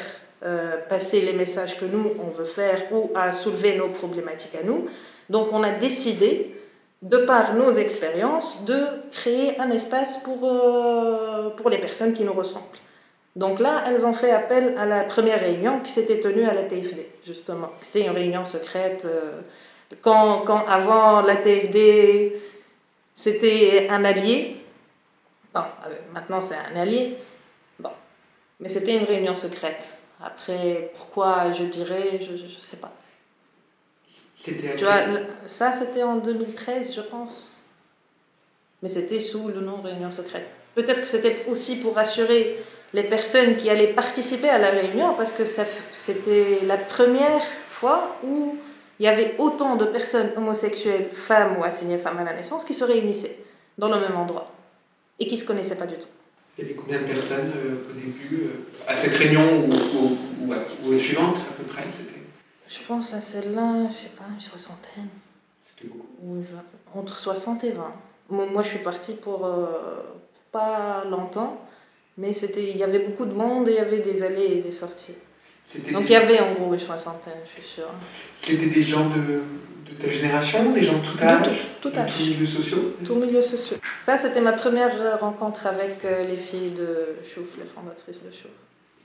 euh, 0.43 0.77
passer 0.89 1.21
les 1.21 1.33
messages 1.33 1.79
que 1.79 1.85
nous, 1.85 2.13
on 2.19 2.31
veut 2.31 2.45
faire 2.45 2.91
ou 2.91 3.11
à 3.13 3.31
soulever 3.31 3.77
nos 3.77 3.89
problématiques 3.89 4.55
à 4.55 4.63
nous. 4.63 4.87
Donc 5.29 5.49
on 5.51 5.61
a 5.61 5.69
décidé, 5.69 6.55
de 7.03 7.17
par 7.17 7.53
nos 7.53 7.69
expériences, 7.69 8.65
de 8.65 8.79
créer 9.11 9.59
un 9.61 9.69
espace 9.69 10.17
pour, 10.17 10.49
euh, 10.49 11.51
pour 11.57 11.69
les 11.69 11.77
personnes 11.77 12.15
qui 12.15 12.23
nous 12.23 12.33
ressemblent. 12.33 12.65
Donc 13.35 13.59
là, 13.59 13.83
elles 13.85 14.07
ont 14.07 14.13
fait 14.13 14.31
appel 14.31 14.73
à 14.79 14.87
la 14.87 15.03
première 15.03 15.41
réunion 15.41 15.79
qui 15.81 15.91
s'était 15.91 16.21
tenue 16.21 16.47
à 16.47 16.55
la 16.55 16.63
TFD, 16.63 17.07
justement. 17.23 17.69
C'était 17.83 18.07
une 18.07 18.13
réunion 18.13 18.45
secrète. 18.45 19.05
Euh, 19.05 19.41
quand, 20.01 20.39
quand 20.39 20.65
avant 20.67 21.21
la 21.21 21.35
TFD, 21.35 22.41
c'était 23.13 23.89
un 23.91 24.05
allié 24.05 24.62
Bon, 25.53 25.63
maintenant 26.13 26.41
c'est 26.41 26.55
un 26.55 26.75
allié. 26.75 27.17
Bon. 27.79 27.91
Mais 28.59 28.67
c'était 28.67 28.97
une 28.97 29.05
réunion 29.05 29.35
secrète. 29.35 29.97
Après, 30.21 30.91
pourquoi 30.95 31.51
je 31.51 31.63
dirais, 31.65 32.19
je 32.21 32.31
ne 32.31 32.47
sais 32.47 32.77
pas. 32.77 32.91
C'était 34.37 34.75
Tu 34.75 34.83
vois, 34.83 35.01
ça 35.45 35.71
c'était 35.71 36.03
en 36.03 36.17
2013, 36.17 36.95
je 36.95 37.01
pense. 37.01 37.53
Mais 38.81 38.89
c'était 38.89 39.19
sous 39.19 39.47
le 39.47 39.61
nom 39.61 39.81
réunion 39.81 40.11
secrète. 40.11 40.47
Peut-être 40.75 41.01
que 41.01 41.07
c'était 41.07 41.45
aussi 41.47 41.75
pour 41.75 41.95
rassurer 41.95 42.57
les 42.93 43.03
personnes 43.03 43.57
qui 43.57 43.69
allaient 43.69 43.93
participer 43.93 44.49
à 44.49 44.57
la 44.57 44.69
réunion, 44.69 45.13
parce 45.13 45.31
que 45.31 45.43
c'était 45.45 46.59
la 46.65 46.77
première 46.77 47.43
fois 47.69 48.17
où 48.23 48.57
il 48.99 49.05
y 49.05 49.07
avait 49.07 49.35
autant 49.37 49.75
de 49.75 49.85
personnes 49.85 50.31
homosexuelles, 50.35 51.09
femmes 51.11 51.57
ou 51.57 51.63
assignées 51.63 51.97
femmes 51.97 52.19
à 52.19 52.23
la 52.23 52.33
naissance, 52.33 52.63
qui 52.63 52.73
se 52.73 52.83
réunissaient 52.83 53.37
dans 53.77 53.89
le 53.89 53.99
même 53.99 54.15
endroit 54.15 54.49
et 55.19 55.27
qui 55.27 55.35
ne 55.35 55.39
se 55.39 55.45
connaissaient 55.45 55.77
pas 55.77 55.85
du 55.85 55.95
tout. 55.95 56.07
Il 56.57 56.63
y 56.63 56.67
avait 56.67 56.75
combien 56.75 56.99
de 56.99 57.05
personnes 57.05 57.51
euh, 57.55 57.89
au 57.89 57.93
début, 57.93 58.43
euh, 58.43 58.87
à 58.87 58.95
cette 58.95 59.15
réunion 59.15 59.65
ou, 59.65 60.49
ou, 60.85 60.97
suivante 60.97 61.37
à 61.37 61.53
peu 61.57 61.63
près 61.63 61.83
Je 62.67 62.79
pense 62.87 63.13
à 63.13 63.21
celle-là, 63.21 63.87
je 63.89 64.03
sais 64.03 64.11
pas, 64.15 64.25
une 64.31 64.41
soixantaine. 64.41 65.09
C'était 65.65 65.91
beaucoup. 65.91 66.43
entre 66.93 67.19
60 67.19 67.63
et 67.63 67.71
20. 67.71 67.93
Moi, 68.29 68.61
je 68.61 68.69
suis 68.69 68.79
partie 68.79 69.13
pour 69.13 69.45
euh, 69.45 69.65
pas 70.51 71.03
longtemps, 71.05 71.65
mais 72.17 72.33
c'était, 72.33 72.69
il 72.69 72.77
y 72.77 72.83
avait 72.83 72.99
beaucoup 72.99 73.25
de 73.25 73.33
monde 73.33 73.67
et 73.67 73.71
il 73.71 73.77
y 73.77 73.79
avait 73.79 73.99
des 73.99 74.21
allées 74.21 74.57
et 74.57 74.61
des 74.61 74.71
sorties. 74.71 75.15
Donc 75.91 76.03
il 76.05 76.11
y 76.11 76.15
avait 76.15 76.39
en 76.39 76.53
gros 76.53 76.73
une 76.73 76.79
soixantaine, 76.79 77.41
je 77.45 77.61
suis 77.61 77.73
sûre. 77.75 77.89
C'était 78.41 78.67
des 78.67 78.83
gens 78.83 79.09
de, 79.09 79.41
de 79.93 80.01
ta 80.01 80.09
génération, 80.11 80.71
des 80.71 80.83
gens 80.83 80.97
de 80.99 81.05
tout 81.05 81.23
âge 81.23 81.47
tout, 81.81 81.89
tout 81.89 81.97
âge. 81.97 82.13
Tous 82.17 82.23
milieux 82.23 82.45
sociaux? 82.45 82.95
Tous 83.05 83.15
milieux 83.15 83.41
sociaux. 83.41 83.77
Ça, 84.01 84.17
c'était 84.17 84.41
ma 84.41 84.53
première 84.53 85.19
rencontre 85.19 85.67
avec 85.67 86.03
euh, 86.05 86.23
les 86.23 86.37
filles 86.37 86.71
de 86.71 87.15
Chouf, 87.33 87.57
les 87.57 87.65
fondatrices 87.65 88.23
de 88.23 88.31
Chouf. 88.31 88.51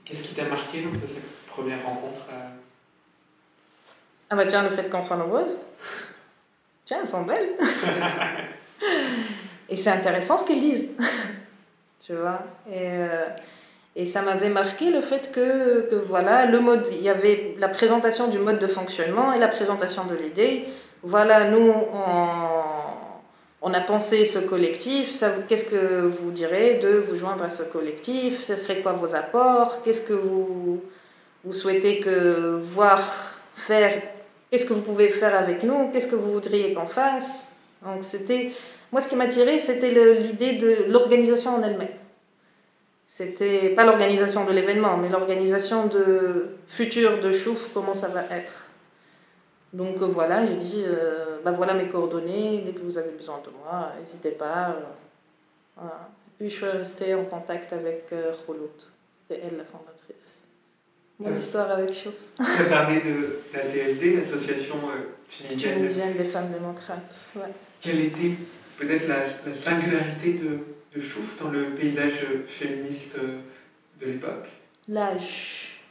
Qu'est-ce 0.05 0.23
qui 0.23 0.33
t'a 0.33 0.45
marqué 0.45 0.81
dans 0.81 1.07
cette 1.07 1.47
première 1.47 1.83
rencontre 1.85 2.21
euh? 2.31 2.49
Ah 4.31 4.35
bah 4.35 4.45
tiens, 4.45 4.63
le 4.63 4.69
fait 4.69 4.89
qu'on 4.89 5.03
soit 5.03 5.17
nombreuses. 5.17 5.59
Tiens, 6.85 6.97
elles 7.01 7.07
sont 7.07 7.23
belles. 7.23 7.49
Et 9.69 9.75
c'est 9.75 9.91
intéressant 9.91 10.37
ce 10.37 10.47
qu'elles 10.47 10.59
disent. 10.59 10.89
tu 12.05 12.13
vois? 12.13 12.39
Et, 12.67 12.89
euh, 12.89 13.25
et 13.95 14.05
ça 14.05 14.21
m'avait 14.21 14.49
marqué 14.49 14.91
le 14.91 15.01
fait 15.01 15.31
que, 15.31 15.89
que, 15.89 15.95
voilà, 15.95 16.45
le 16.45 16.59
mode, 16.59 16.87
il 16.91 17.01
y 17.01 17.09
avait 17.09 17.55
la 17.57 17.67
présentation 17.67 18.27
du 18.27 18.37
mode 18.37 18.59
de 18.59 18.67
fonctionnement 18.67 19.33
et 19.33 19.39
la 19.39 19.47
présentation 19.47 20.05
de 20.05 20.15
l'idée. 20.15 20.65
Voilà, 21.03 21.49
nous, 21.49 21.73
on, 23.61 23.73
a 23.73 23.81
pensé 23.81 24.25
ce 24.25 24.39
collectif. 24.39 25.23
Qu'est-ce 25.47 25.65
que 25.65 26.01
vous 26.01 26.31
direz 26.31 26.75
de 26.75 26.97
vous 26.99 27.17
joindre 27.17 27.43
à 27.43 27.49
ce 27.49 27.63
collectif? 27.63 28.41
Ce 28.43 28.55
serait 28.55 28.81
quoi 28.81 28.93
vos 28.93 29.15
apports? 29.15 29.81
Qu'est-ce 29.83 30.01
que 30.01 30.13
vous, 30.13 30.81
vous 31.43 31.53
souhaitez 31.53 31.99
que 31.99 32.59
voir 32.61 33.01
faire? 33.55 34.01
Qu'est-ce 34.49 34.65
que 34.65 34.73
vous 34.73 34.81
pouvez 34.81 35.09
faire 35.09 35.35
avec 35.35 35.63
nous? 35.63 35.89
Qu'est-ce 35.91 36.07
que 36.07 36.15
vous 36.15 36.31
voudriez 36.31 36.73
qu'on 36.73 36.87
fasse? 36.87 37.51
Donc 37.83 38.03
c'était 38.03 38.51
moi, 38.91 39.01
ce 39.01 39.07
qui 39.07 39.15
m'a 39.15 39.27
tiré, 39.27 39.57
c'était 39.59 39.91
l'idée 39.91 40.53
de 40.53 40.85
l'organisation 40.87 41.55
en 41.55 41.63
elle-même. 41.63 41.89
C'était 43.09 43.71
pas 43.71 43.85
l'organisation 43.85 44.45
de 44.45 44.51
l'événement, 44.51 44.95
mais 44.95 45.09
l'organisation 45.09 45.87
de 45.87 46.49
futur 46.67 47.19
de 47.19 47.31
Chouf, 47.31 47.73
comment 47.73 47.95
ça 47.95 48.07
va 48.07 48.21
être. 48.29 48.67
Donc 49.73 49.99
euh, 49.99 50.05
voilà, 50.05 50.45
j'ai 50.45 50.57
dit, 50.57 50.83
euh, 50.85 51.39
bah, 51.43 51.49
voilà 51.51 51.73
mes 51.73 51.89
coordonnées, 51.89 52.61
dès 52.63 52.71
que 52.71 52.81
vous 52.81 52.99
avez 52.99 53.09
besoin 53.09 53.39
de 53.43 53.49
moi, 53.63 53.93
n'hésitez 53.99 54.29
pas. 54.29 54.77
Euh, 55.79 55.81
Puis 56.37 56.51
je 56.51 56.55
suis 56.55 56.65
restée 56.65 57.15
en 57.15 57.25
contact 57.25 57.73
avec 57.73 58.05
euh, 58.13 58.31
c'était 58.35 59.41
elle 59.43 59.57
la 59.57 59.65
fondatrice. 59.65 60.35
Mon 61.19 61.35
histoire 61.35 61.71
avec 61.71 61.91
Chouf. 61.91 62.13
Tu 62.37 62.61
as 62.61 62.69
parlé 62.69 63.01
de 63.01 63.39
la 63.51 63.63
DLD, 63.63 64.17
l'association 64.19 64.75
tunisienne, 65.27 65.77
tunisienne 65.77 66.13
des 66.13 66.25
femmes 66.25 66.51
démocrates. 66.51 67.25
Ouais. 67.35 67.51
Quelle 67.81 68.01
était 68.01 68.35
peut-être 68.77 69.07
la, 69.07 69.53
singularité 69.53 70.33
de, 70.33 70.59
de 70.95 71.01
Chouf 71.01 71.37
dans 71.41 71.49
le 71.49 71.75
paysage 71.75 72.25
féministe 72.47 73.15
de 73.99 74.05
l'époque 74.05 74.47
L'âge. 74.87 75.81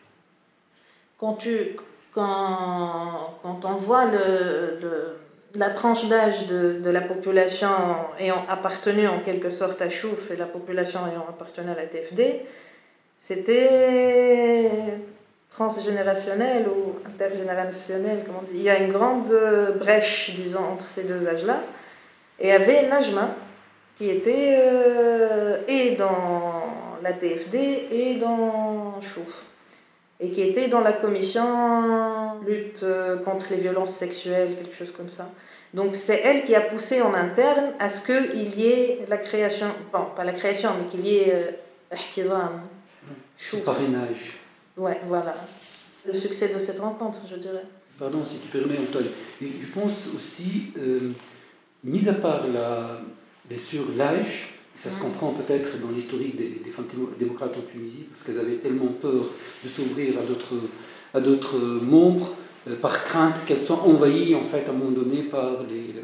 Quand, 1.18 1.34
tu, 1.34 1.76
quand, 2.12 3.38
quand 3.42 3.64
on 3.64 3.74
voit 3.76 4.06
le, 4.06 5.16
la 5.54 5.70
tranche 5.70 6.06
d'âge 6.08 6.46
de, 6.46 6.80
de, 6.80 6.90
la 6.90 7.00
population 7.00 7.68
ayant 8.18 8.44
appartenu 8.48 9.06
en 9.06 9.20
quelque 9.20 9.50
sorte 9.50 9.82
à 9.82 9.88
Chouf 9.88 10.30
et 10.30 10.36
la 10.36 10.46
population 10.46 11.00
ayant 11.06 11.26
appartenu 11.28 11.70
à 11.70 11.74
la 11.74 11.86
TFD, 11.86 12.40
c'était 13.16 14.70
transgénérationnel 15.48 16.66
ou 16.68 16.94
intergénérationnel, 17.08 18.24
comment 18.26 18.42
on 18.42 18.52
dit. 18.52 18.58
Il 18.58 18.62
y 18.62 18.70
a 18.70 18.78
une 18.78 18.92
grande 18.92 19.32
brèche, 19.78 20.34
disons, 20.34 20.64
entre 20.64 20.88
ces 20.88 21.04
deux 21.04 21.26
âges-là. 21.26 21.62
Et 22.38 22.48
il 22.48 22.50
y 22.50 22.52
avait 22.52 22.86
Najma, 22.88 23.34
qui 23.98 24.08
était 24.08 24.56
euh, 24.60 25.58
et 25.66 25.96
dans 25.96 26.96
la 27.02 27.12
TFD 27.12 27.88
et 27.90 28.14
dans 28.14 29.00
Chouf, 29.00 29.44
et 30.20 30.30
qui 30.30 30.40
était 30.40 30.68
dans 30.68 30.80
la 30.80 30.92
commission 30.92 32.40
lutte 32.46 32.84
euh, 32.84 33.16
contre 33.16 33.46
les 33.50 33.56
violences 33.56 33.90
sexuelles, 33.90 34.54
quelque 34.54 34.74
chose 34.74 34.92
comme 34.92 35.08
ça. 35.08 35.28
Donc 35.74 35.96
c'est 35.96 36.20
elle 36.24 36.44
qui 36.44 36.54
a 36.54 36.60
poussé 36.60 37.02
en 37.02 37.12
interne 37.12 37.72
à 37.80 37.88
ce 37.88 38.00
qu'il 38.00 38.58
y 38.58 38.68
ait 38.68 39.04
la 39.08 39.18
création, 39.18 39.66
bon, 39.92 40.06
pas 40.14 40.24
la 40.24 40.32
création, 40.32 40.70
mais 40.78 40.88
qu'il 40.88 41.06
y 41.06 41.16
ait 41.16 41.34
euh, 41.34 41.50
Chouf. 43.36 43.64
Parrainage. 43.64 44.38
Ouais, 44.76 45.00
voilà. 45.06 45.34
Le 46.06 46.14
succès 46.14 46.48
de 46.48 46.58
cette 46.58 46.80
rencontre, 46.80 47.22
je 47.28 47.36
dirais. 47.36 47.64
Pardon, 47.98 48.24
si 48.24 48.38
tu 48.38 48.48
permets, 48.48 48.78
Antoine. 48.78 49.06
Je 49.40 49.66
pense 49.72 50.06
aussi 50.14 50.72
mis 51.82 52.08
à 52.08 52.14
part 52.14 52.46
la, 52.48 53.00
bien 53.48 53.58
sûr 53.58 53.84
l'âge, 53.96 54.54
ça 54.78 54.90
se 54.90 54.96
comprend 55.00 55.32
peut-être 55.32 55.80
dans 55.80 55.90
l'historique 55.90 56.36
des, 56.36 56.60
des, 56.64 56.70
femmes 56.70 56.86
démocrates 57.18 57.56
en 57.56 57.62
Tunisie, 57.62 58.04
parce 58.10 58.22
qu'elles 58.22 58.38
avaient 58.38 58.56
tellement 58.56 58.92
peur 59.00 59.24
de 59.64 59.68
s'ouvrir 59.68 60.14
à 61.12 61.20
d'autres, 61.20 61.58
membres, 61.82 62.36
euh, 62.68 62.76
par 62.76 63.04
crainte 63.04 63.34
qu'elles 63.46 63.60
soient 63.60 63.82
envahies 63.82 64.34
en 64.34 64.44
fait 64.44 64.64
à 64.68 64.70
un 64.70 64.74
moment 64.74 64.90
donné 64.90 65.22
par 65.22 65.64
les 65.68 65.94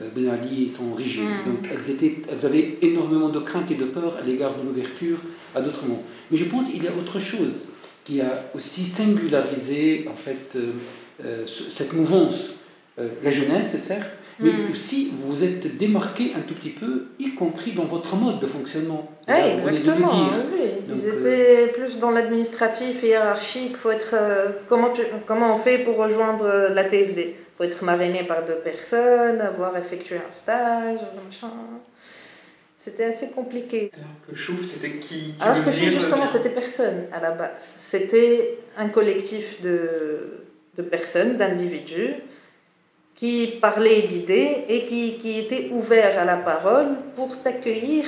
euh, 0.00 0.08
Ben 0.16 0.28
Ali 0.30 0.64
et 0.64 0.68
son 0.68 0.94
régime. 0.94 1.28
Mm. 1.28 1.44
Donc 1.46 1.70
elles, 1.70 1.90
étaient, 1.90 2.16
elles 2.28 2.44
avaient 2.44 2.78
énormément 2.82 3.28
de 3.28 3.38
crainte 3.38 3.70
et 3.70 3.76
de 3.76 3.84
peur 3.84 4.16
à 4.20 4.26
l'égard 4.26 4.56
de 4.58 4.66
l'ouverture 4.66 5.18
à 5.54 5.60
d'autres 5.60 5.86
membres. 5.86 6.04
Mais 6.30 6.36
je 6.36 6.44
pense 6.44 6.70
qu'il 6.70 6.82
y 6.82 6.88
a 6.88 6.92
autre 6.92 7.20
chose 7.20 7.68
qui 8.04 8.20
a 8.20 8.50
aussi 8.54 8.84
singularisé 8.84 10.08
en 10.10 10.16
fait 10.16 10.56
euh, 10.56 11.46
cette 11.46 11.92
mouvance. 11.92 12.54
la 12.98 13.30
jeunesse, 13.30 13.68
c'est 13.70 13.78
certes, 13.78 14.10
mais 14.38 14.50
hmm. 14.50 14.72
aussi 14.72 15.12
vous 15.12 15.36
vous 15.36 15.44
êtes 15.44 15.76
démarqué 15.76 16.32
un 16.36 16.40
tout 16.40 16.54
petit 16.54 16.70
peu, 16.70 17.06
y 17.18 17.34
compris 17.34 17.72
dans 17.72 17.84
votre 17.84 18.16
mode 18.16 18.40
de 18.40 18.46
fonctionnement. 18.46 19.10
exactement, 19.28 20.30
oui. 20.52 20.60
Ils 20.88 21.08
euh, 21.08 21.18
étaient 21.18 21.72
plus 21.72 21.98
dans 21.98 22.10
l'administratif 22.10 23.02
et 23.04 23.08
hiérarchique. 23.08 23.76
Faut 23.76 23.90
être, 23.90 24.14
euh, 24.14 24.50
comment, 24.68 24.92
comment 25.26 25.54
on 25.54 25.58
fait 25.58 25.78
pour 25.78 25.96
rejoindre 25.96 26.44
euh, 26.44 26.68
la 26.70 26.84
TFD 26.84 27.34
Il 27.36 27.56
faut 27.56 27.64
être 27.64 27.84
marrainé 27.84 28.24
par 28.24 28.44
deux 28.44 28.56
personnes, 28.56 29.40
avoir 29.40 29.76
effectué 29.76 30.16
un 30.16 30.30
stage, 30.30 31.00
machin. 31.24 31.50
C'était 32.76 33.04
assez 33.04 33.30
compliqué. 33.30 33.92
Alors 33.94 34.08
que 34.28 34.36
Chouf, 34.36 34.58
c'était 34.72 34.98
qui, 34.98 35.34
Alors 35.40 35.64
que 35.64 35.70
Chouf, 35.70 35.90
justement, 35.90 36.26
c'était 36.26 36.50
personne 36.50 37.06
à 37.12 37.20
la 37.20 37.30
base. 37.30 37.74
C'était 37.78 38.58
un 38.76 38.88
collectif 38.88 39.60
de, 39.62 40.44
de 40.76 40.82
personnes, 40.82 41.36
d'individus 41.36 42.14
qui 43.14 43.58
parlait 43.60 44.02
d'idées 44.02 44.64
et 44.68 44.84
qui, 44.86 45.18
qui, 45.18 45.38
était 45.38 45.70
ouvert 45.72 46.18
à 46.18 46.24
la 46.24 46.36
parole 46.36 46.96
pour 47.14 47.36
t'accueillir, 47.42 48.04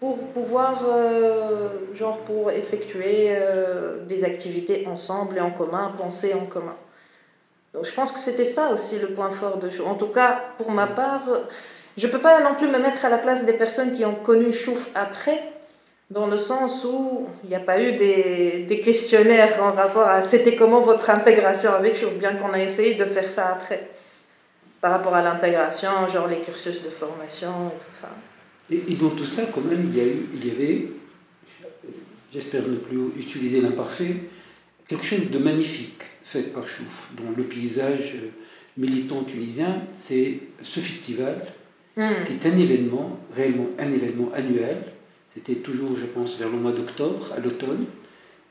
pour 0.00 0.18
pouvoir, 0.28 0.84
euh, 0.86 1.68
genre, 1.94 2.18
pour 2.18 2.50
effectuer 2.50 3.28
euh, 3.30 4.04
des 4.06 4.24
activités 4.24 4.86
ensemble 4.86 5.36
et 5.36 5.40
en 5.40 5.50
commun, 5.50 5.92
penser 5.96 6.34
en 6.34 6.46
commun. 6.46 6.76
Donc 7.74 7.84
je 7.84 7.94
pense 7.94 8.12
que 8.12 8.20
c'était 8.20 8.44
ça 8.44 8.70
aussi 8.72 8.98
le 8.98 9.08
point 9.08 9.30
fort 9.30 9.58
de 9.58 9.70
Chouf. 9.70 9.86
En 9.86 9.94
tout 9.94 10.08
cas, 10.08 10.40
pour 10.56 10.70
ma 10.70 10.86
part, 10.86 11.28
je 11.96 12.06
ne 12.06 12.12
peux 12.12 12.18
pas 12.18 12.40
non 12.40 12.54
plus 12.54 12.66
me 12.66 12.78
mettre 12.78 13.04
à 13.04 13.08
la 13.08 13.18
place 13.18 13.44
des 13.44 13.52
personnes 13.52 13.92
qui 13.92 14.04
ont 14.04 14.14
connu 14.14 14.52
Chouf 14.52 14.88
après, 14.94 15.42
dans 16.10 16.26
le 16.26 16.38
sens 16.38 16.84
où 16.84 17.28
il 17.44 17.50
n'y 17.50 17.56
a 17.56 17.60
pas 17.60 17.80
eu 17.80 17.92
des, 17.92 18.64
des, 18.66 18.80
questionnaires 18.80 19.62
en 19.62 19.72
rapport 19.72 20.08
à 20.08 20.22
c'était 20.22 20.56
comment 20.56 20.80
votre 20.80 21.10
intégration 21.10 21.72
avec 21.72 21.94
Chouf, 21.94 22.14
bien 22.14 22.34
qu'on 22.34 22.52
a 22.52 22.60
essayé 22.60 22.94
de 22.94 23.04
faire 23.04 23.30
ça 23.30 23.48
après 23.48 23.88
par 24.80 24.92
rapport 24.92 25.14
à 25.14 25.22
l'intégration, 25.22 25.90
genre 26.12 26.26
les 26.28 26.38
cursus 26.40 26.82
de 26.82 26.88
formation 26.90 27.68
et 27.68 27.78
tout 27.84 27.90
ça. 27.90 28.10
Et, 28.70 28.94
dans 28.96 29.10
tout 29.10 29.24
ça, 29.24 29.42
quand 29.52 29.62
même, 29.62 29.90
il 29.92 29.96
y, 29.98 30.00
a 30.00 30.04
eu, 30.06 30.26
il 30.34 30.46
y 30.46 30.50
avait, 30.50 30.88
j'espère 32.32 32.66
ne 32.68 32.76
plus 32.76 32.98
utiliser 33.18 33.60
l'imparfait, 33.60 34.16
quelque 34.88 35.04
chose 35.04 35.30
de 35.30 35.38
magnifique 35.38 36.02
fait 36.24 36.42
par 36.52 36.68
Chouf, 36.68 37.08
dont 37.16 37.32
le 37.36 37.44
paysage 37.44 38.16
militant 38.76 39.22
tunisien, 39.24 39.82
c'est 39.94 40.40
ce 40.62 40.80
festival 40.80 41.46
Hmm. 41.96 42.24
qui 42.28 42.34
est 42.34 42.48
un 42.48 42.56
événement, 42.56 43.18
réellement 43.34 43.66
un 43.76 43.92
événement 43.92 44.30
annuel. 44.32 44.76
C'était 45.34 45.56
toujours, 45.56 45.96
je 45.96 46.06
pense, 46.06 46.38
vers 46.38 46.48
le 46.48 46.56
mois 46.56 46.70
d'octobre, 46.70 47.32
à 47.36 47.40
l'automne, 47.40 47.86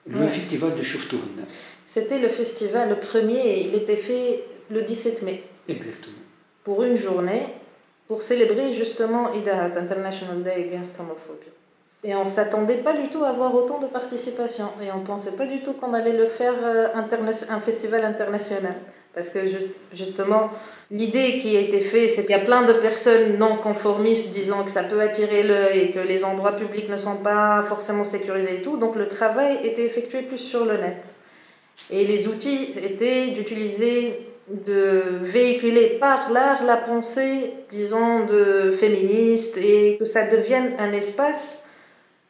le 0.06 0.20
Ouais. 0.20 0.28
festival 0.28 0.76
de 0.78 0.82
Chouftouren. 0.82 1.46
C'était 1.86 2.20
le 2.20 2.28
festival, 2.28 2.90
le 2.90 2.98
premier, 3.00 3.62
il 3.66 3.74
était 3.76 3.96
fait 3.96 4.44
le 4.70 4.82
17 4.82 5.22
mai, 5.22 5.44
Exactement. 5.68 6.14
pour 6.64 6.84
une 6.84 6.96
journée, 6.96 7.44
pour 8.08 8.22
célébrer 8.22 8.74
justement 8.74 9.34
IDAHAT, 9.34 9.78
International 9.78 10.42
Day 10.44 10.68
Against 10.70 11.00
Homophobia. 11.00 11.52
Et 12.04 12.16
on 12.16 12.26
s'attendait 12.26 12.78
pas 12.78 12.94
du 12.94 13.10
tout 13.10 13.24
à 13.24 13.30
avoir 13.30 13.54
autant 13.56 13.80
de 13.80 13.88
participation. 13.88 14.70
Et 14.82 14.92
on 14.92 15.00
pensait 15.02 15.32
pas 15.32 15.46
du 15.46 15.62
tout 15.62 15.74
qu'on 15.74 15.94
allait 15.94 16.16
le 16.16 16.28
faire 16.28 16.54
euh, 16.64 16.88
un 17.50 17.60
festival 17.60 18.06
international. 18.06 18.76
Parce 19.16 19.30
que 19.30 19.48
juste- 19.48 19.74
justement, 19.94 20.52
l'idée 20.92 21.40
qui 21.40 21.58
a 21.58 21.60
été 21.60 21.80
faite, 21.80 22.12
c'est 22.12 22.22
qu'il 22.22 22.32
y 22.32 22.36
a 22.36 22.46
plein 22.46 22.62
de 22.64 22.74
personnes 22.74 23.38
non 23.38 23.58
conformistes 23.58 24.30
disant 24.30 24.64
que 24.64 24.70
ça 24.70 24.84
peut 24.84 25.02
attirer 25.02 25.42
l'œil 25.42 25.80
et 25.80 25.92
que 25.92 26.00
les 26.00 26.24
endroits 26.24 26.56
publics 26.56 26.88
ne 26.88 26.98
sont 26.98 27.16
pas 27.18 27.64
forcément 27.64 28.04
sécurisés 28.06 28.58
et 28.58 28.62
tout. 28.62 28.78
Donc 28.78 28.96
le 28.96 29.08
travail 29.08 29.58
était 29.64 29.84
effectué 29.84 30.22
plus 30.22 30.38
sur 30.38 30.66
le 30.66 30.78
net. 30.78 31.14
Et 31.90 32.06
les 32.06 32.28
outils 32.28 32.72
étaient 32.78 33.28
d'utiliser, 33.32 34.27
de 34.50 35.02
véhiculer 35.20 35.98
par 36.00 36.32
l'art 36.32 36.64
la 36.64 36.78
pensée, 36.78 37.54
disons, 37.70 38.26
de 38.26 38.72
féministes 38.72 39.58
et 39.58 39.98
que 39.98 40.06
ça 40.06 40.24
devienne 40.24 40.74
un 40.80 40.94
espace 40.94 41.60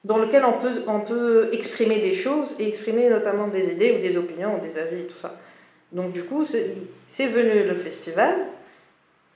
dans 0.04 0.18
lequel 0.18 0.44
on 0.46 0.54
peut, 0.54 0.84
on 0.88 1.02
peut 1.02 1.50
exprimer 1.52 2.00
des 2.00 2.14
choses 2.14 2.56
et 2.60 2.68
exprimer 2.68 3.10
notamment 3.10 3.50
des 3.50 3.72
idées 3.72 3.96
ou 3.98 4.00
des 4.00 4.18
opinions 4.18 4.58
des 4.58 4.78
avis 4.78 5.04
tout 5.04 5.18
ça. 5.18 5.36
Donc 5.92 6.12
du 6.12 6.24
coup, 6.24 6.44
c'est 6.44 7.28
venu 7.28 7.64
le 7.64 7.76
festival 7.76 8.36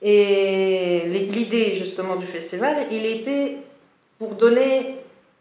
et 0.00 1.02
l'idée 1.06 1.74
justement 1.76 2.16
du 2.16 2.26
festival, 2.26 2.86
il 2.90 3.06
était 3.06 3.58
pour 4.18 4.34
donner 4.34 4.96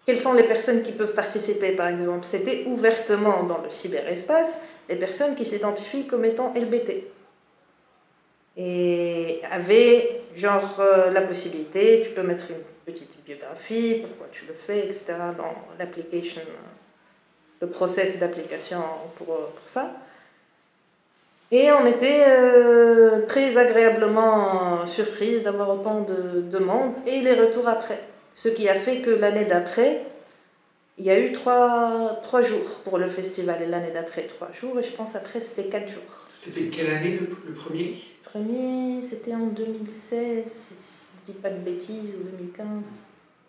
quelles 0.05 0.17
sont 0.17 0.33
les 0.33 0.43
personnes 0.43 0.83
qui 0.83 0.91
peuvent 0.91 1.13
participer 1.13 1.71
par 1.71 1.87
exemple. 1.87 2.23
C'était 2.23 2.63
ouvertement 2.67 3.43
dans 3.43 3.59
le 3.59 3.71
cyberespace 3.71 4.57
les 4.89 4.95
personnes 4.95 5.35
qui 5.35 5.45
s'identifient 5.45 6.05
comme 6.05 6.25
étant 6.25 6.53
LBT. 6.53 7.05
Et 8.57 9.41
avait 9.49 10.21
genre 10.35 10.79
euh, 10.79 11.11
la 11.11 11.21
possibilité, 11.21 12.01
tu 12.03 12.11
peux 12.11 12.23
mettre 12.23 12.51
une 12.51 12.63
petite 12.85 13.23
biographie, 13.25 14.01
pourquoi 14.01 14.27
tu 14.31 14.45
le 14.45 14.53
fais, 14.53 14.79
etc. 14.79 15.05
dans 15.37 15.53
l'application, 15.79 16.41
le 17.61 17.67
process 17.67 18.19
d'application 18.19 18.81
pour, 19.15 19.33
euh, 19.33 19.49
pour 19.55 19.69
ça. 19.69 19.91
Et 21.51 21.69
on 21.71 21.85
était 21.85 22.23
euh, 22.27 23.25
très 23.25 23.57
agréablement 23.57 24.85
surprise 24.87 25.43
d'avoir 25.43 25.69
autant 25.69 26.01
de 26.01 26.41
demandes 26.41 26.95
et 27.05 27.19
les 27.19 27.33
retours 27.33 27.67
après. 27.67 27.99
Ce 28.35 28.47
qui 28.47 28.69
a 28.69 28.73
fait 28.73 29.01
que 29.01 29.09
l'année 29.09 29.43
d'après, 29.43 30.05
il 30.97 31.05
y 31.05 31.09
a 31.09 31.19
eu 31.19 31.33
trois, 31.33 32.19
trois 32.23 32.41
jours 32.41 32.79
pour 32.85 32.97
le 32.97 33.09
festival 33.09 33.61
et 33.61 33.65
l'année 33.65 33.91
d'après 33.91 34.23
trois 34.23 34.51
jours 34.53 34.79
et 34.79 34.83
je 34.83 34.91
pense 34.91 35.15
après 35.15 35.41
c'était 35.41 35.65
quatre 35.65 35.89
jours. 35.89 36.27
C'était 36.43 36.65
quelle 36.69 36.89
année 36.91 37.19
le, 37.19 37.37
le 37.47 37.53
premier? 37.53 38.01
Le 38.23 38.29
premier 38.29 39.01
c'était 39.01 39.33
en 39.33 39.47
2016, 39.47 40.45
si 40.45 40.73
je 41.27 41.31
dis 41.31 41.37
pas 41.37 41.49
de 41.49 41.59
bêtises, 41.59 42.15
ou 42.19 42.23
2015. 42.23 42.67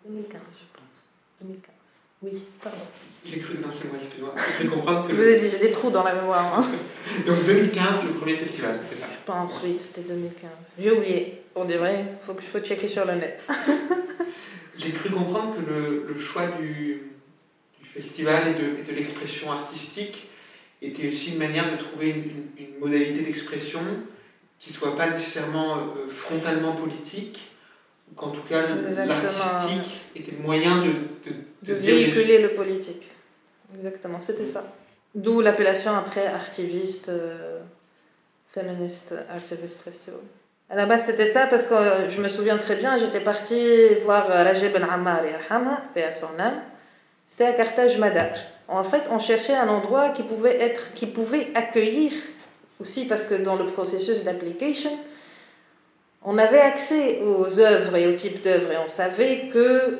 2015 0.05 0.41
je 0.51 0.77
pense. 0.77 1.03
2015. 1.41 1.73
Oui, 2.21 2.45
pardon. 2.61 2.77
J'ai 3.25 3.37
cru, 3.39 3.55
non 3.55 3.67
c'est 3.71 3.87
moi, 3.89 3.97
excuse-moi. 4.01 4.33
J'ai 4.37 4.53
cru 4.65 4.69
comprendre 4.75 5.07
que... 5.07 5.13
Je 5.13 5.19
vous 5.19 5.27
ai 5.27 5.39
dit, 5.39 5.49
j'ai 5.49 5.57
des 5.57 5.71
trous 5.71 5.89
dans 5.91 6.03
la 6.03 6.15
mémoire. 6.15 6.59
hein. 6.59 6.71
Donc 7.27 7.45
2015, 7.45 8.03
le 8.05 8.11
premier 8.11 8.35
festival, 8.37 8.79
c'est 8.89 8.99
ça? 8.99 9.07
Je 9.09 9.17
pense, 9.25 9.61
oui, 9.63 9.75
c'était 9.77 10.01
2015. 10.07 10.49
J'ai 10.79 10.91
oublié. 10.91 11.41
Pour 11.53 11.65
dire 11.65 11.79
vrai, 11.79 12.05
il 12.21 12.25
faut, 12.25 12.33
que- 12.33 12.41
faut 12.41 12.59
checker 12.59 12.87
sur 12.87 13.05
le 13.05 13.15
net. 13.15 13.45
J'ai 14.77 14.91
cru 14.91 15.09
comprendre 15.09 15.55
que 15.57 15.69
le, 15.69 16.05
le 16.13 16.19
choix 16.19 16.47
du, 16.47 17.01
du 17.79 17.85
festival 17.93 18.49
et 18.49 18.53
de, 18.53 18.79
et 18.79 18.83
de 18.83 18.91
l'expression 18.93 19.51
artistique 19.51 20.27
était 20.87 21.07
aussi 21.09 21.31
une 21.31 21.37
manière 21.39 21.71
de 21.71 21.77
trouver 21.77 22.09
une, 22.09 22.23
une- 22.23 22.65
une 22.73 22.79
modalité 22.79 23.21
d'expression 23.21 23.79
qui 24.59 24.69
ne 24.71 24.75
soit 24.75 24.95
pas 24.97 25.09
nécessairement 25.09 25.77
euh, 25.77 26.09
frontalement 26.15 26.73
politique, 26.73 27.51
ou 28.11 28.15
qu'en 28.15 28.29
tout 28.31 28.41
cas 28.49 28.61
l'artistique 29.05 30.01
était 30.15 30.31
le 30.31 30.37
moyen 30.43 30.83
de, 30.85 30.91
de, 31.63 31.73
véhiculer 31.73 32.41
le 32.41 32.49
politique. 32.49 33.09
Exactement, 33.77 34.19
c'était 34.19 34.45
ça. 34.45 34.63
D'où 35.15 35.41
l'appellation 35.41 35.95
après 35.95 36.27
artiviste, 36.27 37.09
euh, 37.09 37.59
Feminist 38.53 39.13
Artivist 39.29 39.81
Festival. 39.81 40.19
À 40.69 40.75
la 40.75 40.85
base, 40.85 41.05
c'était 41.05 41.25
ça 41.27 41.45
parce 41.47 41.63
que 41.65 41.73
euh, 41.73 42.09
je 42.09 42.21
me 42.21 42.27
souviens 42.27 42.57
très 42.57 42.75
bien, 42.75 42.97
j'étais 42.97 43.19
partie 43.19 43.95
voir 44.05 44.29
euh, 44.31 44.43
Rajab 44.43 44.73
Ben 44.73 44.83
Ammar 44.83 45.25
Yarhama, 45.25 45.83
paix 45.93 46.03
à 46.03 46.11
son 46.11 46.39
âme. 46.39 46.61
C'était 47.25 47.45
à 47.45 47.53
Carthage 47.53 47.97
Madar. 47.97 48.29
En 48.67 48.83
fait, 48.83 49.03
on 49.11 49.19
cherchait 49.19 49.55
un 49.55 49.67
endroit 49.67 50.09
qui 50.09 50.23
pouvait, 50.23 50.61
être, 50.61 50.93
qui 50.93 51.05
pouvait 51.05 51.47
accueillir, 51.55 52.13
aussi 52.79 53.05
parce 53.05 53.23
que 53.23 53.35
dans 53.35 53.55
le 53.55 53.65
processus 53.65 54.23
d'application, 54.23 54.97
on 56.23 56.37
avait 56.37 56.61
accès 56.61 57.21
aux 57.21 57.59
œuvres 57.59 57.95
et 57.95 58.07
aux 58.07 58.15
types 58.15 58.41
d'œuvres 58.41 58.71
et 58.71 58.77
on 58.77 58.87
savait 58.87 59.49
que, 59.51 59.99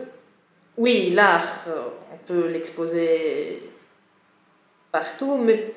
oui, 0.78 1.12
l'art, 1.14 1.68
on 2.14 2.18
peut 2.26 2.48
l'exposer 2.48 3.62
partout, 4.92 5.38
mais 5.38 5.74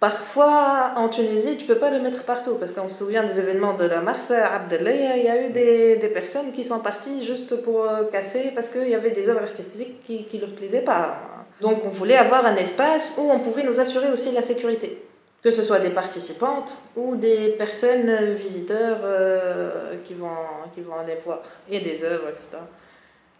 parfois 0.00 0.94
en 0.96 1.08
Tunisie, 1.08 1.56
tu 1.56 1.64
peux 1.66 1.78
pas 1.78 1.90
le 1.90 2.00
mettre 2.00 2.24
partout 2.24 2.56
parce 2.56 2.72
qu'on 2.72 2.88
se 2.88 2.96
souvient 2.96 3.22
des 3.22 3.38
événements 3.38 3.74
de 3.74 3.84
la 3.84 4.00
mars 4.00 4.32
à 4.32 4.54
Abdellah, 4.54 5.16
il 5.16 5.24
y 5.24 5.28
a 5.28 5.46
eu 5.46 5.50
des, 5.50 5.96
des 5.96 6.08
personnes 6.08 6.50
qui 6.52 6.64
sont 6.64 6.80
parties 6.80 7.24
juste 7.24 7.62
pour 7.62 7.84
euh, 7.84 8.04
casser 8.04 8.50
parce 8.54 8.68
qu'il 8.68 8.88
y 8.88 8.94
avait 8.94 9.12
des 9.12 9.28
œuvres 9.28 9.42
artistiques 9.42 10.02
qui 10.04 10.28
ne 10.34 10.40
leur 10.40 10.54
plaisaient 10.54 10.82
pas. 10.82 11.33
Donc 11.60 11.84
on 11.84 11.90
voulait 11.90 12.16
avoir 12.16 12.44
un 12.46 12.56
espace 12.56 13.12
où 13.16 13.30
on 13.30 13.40
pouvait 13.40 13.62
nous 13.62 13.80
assurer 13.80 14.10
aussi 14.10 14.32
la 14.32 14.42
sécurité 14.42 15.02
que 15.42 15.50
ce 15.50 15.62
soit 15.62 15.78
des 15.78 15.90
participantes 15.90 16.78
ou 16.96 17.16
des 17.16 17.50
personnes 17.58 18.32
visiteurs 18.32 19.00
euh, 19.04 19.96
qui, 20.02 20.14
vont, 20.14 20.30
qui 20.74 20.80
vont 20.80 20.98
aller 20.98 21.18
voir, 21.22 21.42
et 21.70 21.80
des 21.80 22.02
œuvres, 22.02 22.30
etc. 22.30 22.56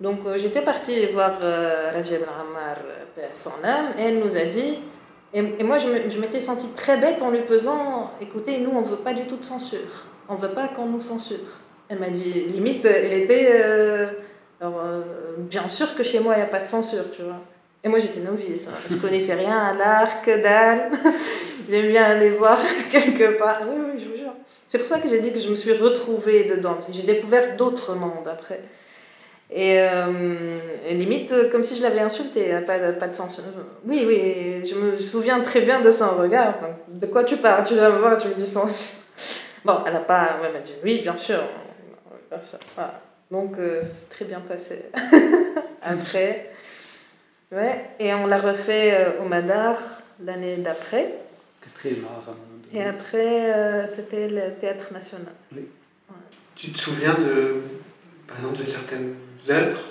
Donc 0.00 0.20
euh, 0.27 0.37
j'étais 0.37 0.61
partie 0.61 1.07
voir 1.07 1.38
euh, 1.42 1.90
Rajab 1.94 2.22
Ammar, 2.22 2.77
euh, 3.18 3.22
son 3.33 3.53
âme, 3.62 3.92
et 3.98 4.03
elle 4.03 4.18
nous 4.18 4.37
a 4.37 4.44
dit, 4.44 4.81
et, 5.33 5.64
moi 5.64 5.79
je 5.79 6.18
m'étais 6.18 6.40
sentie 6.40 6.68
très 6.77 6.98
bête 6.98 7.22
en 7.22 7.31
lui 7.31 7.40
pesant, 7.40 8.11
écoutez, 8.20 8.59
nous 8.59 8.70
on 8.70 8.83
veut 8.83 8.96
pas 8.96 9.14
du 9.14 9.27
tout 9.27 9.37
de 9.37 9.44
censure, 9.44 10.07
on 10.29 10.35
veut 10.35 10.50
pas 10.50 10.68
qu'on 10.68 10.87
nous 10.87 11.00
censure. 11.00 11.38
Elle 11.88 12.00
m'a 12.00 12.11
dit, 12.11 12.33
limite, 12.33 12.85
elle 12.85 13.12
était, 13.12 13.50
bien 15.38 15.68
sûr 15.68 15.94
que 15.94 16.03
chez 16.03 16.20
moi 16.20 16.35
il 16.35 16.38
n'y 16.38 16.44
a 16.44 16.48
pas 16.48 16.61
de 16.61 16.66
censure, 16.66 17.11
tu 17.11 17.22
vois. 17.22 17.40
Et 17.85 17.88
moi 17.88 17.99
j'étais 17.99 18.20
novice, 18.20 18.66
hein. 18.66 18.73
je 18.90 18.97
connaissais 18.97 19.35
rien 19.35 19.59
à 19.59 19.75
l'art, 19.75 20.23
que 20.23 20.42
dalle. 20.42 20.90
J'aime 21.70 21.90
bien 21.90 22.05
aller 22.05 22.31
voir 22.31 22.59
quelque 22.90 23.37
part. 23.38 23.61
Oui, 23.68 23.83
oui, 23.92 24.03
je 24.03 24.09
vous 24.09 24.16
jure. 24.16 24.33
C'est 24.66 24.79
pour 24.79 24.88
ça 24.88 24.99
que 24.99 25.09
j'ai 25.09 25.18
dit 25.18 25.33
que 25.33 25.38
je 25.38 25.51
me 25.51 25.55
suis 25.55 25.73
retrouvée 25.73 26.44
dedans. 26.44 26.79
J'ai 26.90 27.03
découvert 27.03 27.57
d'autres 27.57 27.94
mondes 27.94 28.27
après. 28.27 28.61
Et, 29.51 29.79
euh, 29.81 30.59
limite, 30.90 31.31
euh, 31.33 31.51
comme 31.51 31.62
si 31.62 31.77
je 31.77 31.83
l'avais 31.83 32.01
insulté, 32.01 32.55
euh, 32.55 32.62
pas, 32.62 32.79
pas 32.92 33.09
de 33.09 33.14
sens. 33.14 33.40
Oui, 33.85 34.05
oui, 34.07 34.66
je 34.66 34.75
me 34.75 34.97
souviens 34.97 35.40
très 35.40 35.61
bien 35.61 35.81
de 35.81 35.90
son 35.90 36.16
regard. 36.16 36.55
De 36.88 37.07
quoi 37.07 37.25
tu 37.25 37.37
parles? 37.37 37.64
Tu 37.64 37.75
viens 37.75 37.90
me 37.90 37.99
voir, 37.99 38.16
tu 38.16 38.29
me 38.29 38.35
dis 38.35 38.47
sans. 38.47 38.64
Bon, 39.64 39.79
elle 39.87 39.94
n'a 39.94 40.01
pas. 40.01 40.40
Elle 40.44 40.53
m'a 40.53 40.59
dit 40.59 40.75
oui, 40.83 41.01
bien 41.03 41.16
sûr. 41.16 41.42
Bien 42.31 42.40
sûr. 42.40 42.59
Donc, 43.31 43.57
c'est 43.81 44.09
très 44.11 44.25
bien 44.27 44.40
passé. 44.40 44.87
Après. 45.83 46.54
Ouais, 47.53 47.91
et 48.01 48.15
on 48.15 48.27
l'a 48.27 48.39
refait 48.39 48.95
euh, 48.95 49.23
au 49.23 49.29
Madar 49.29 49.77
l'année 50.21 50.57
d'après. 50.57 51.15
Et 52.73 52.83
après, 52.83 53.53
euh, 53.53 53.87
c'était 53.87 54.29
le 54.29 54.55
théâtre 54.61 54.93
national. 54.93 55.33
Tu 56.57 56.73
te 56.73 56.79
souviens 56.79 57.15
de, 57.15 57.63
par 58.27 58.39
exemple, 58.39 58.59
de 58.59 58.65
certaines 58.65 59.15
œuvres 59.51 59.83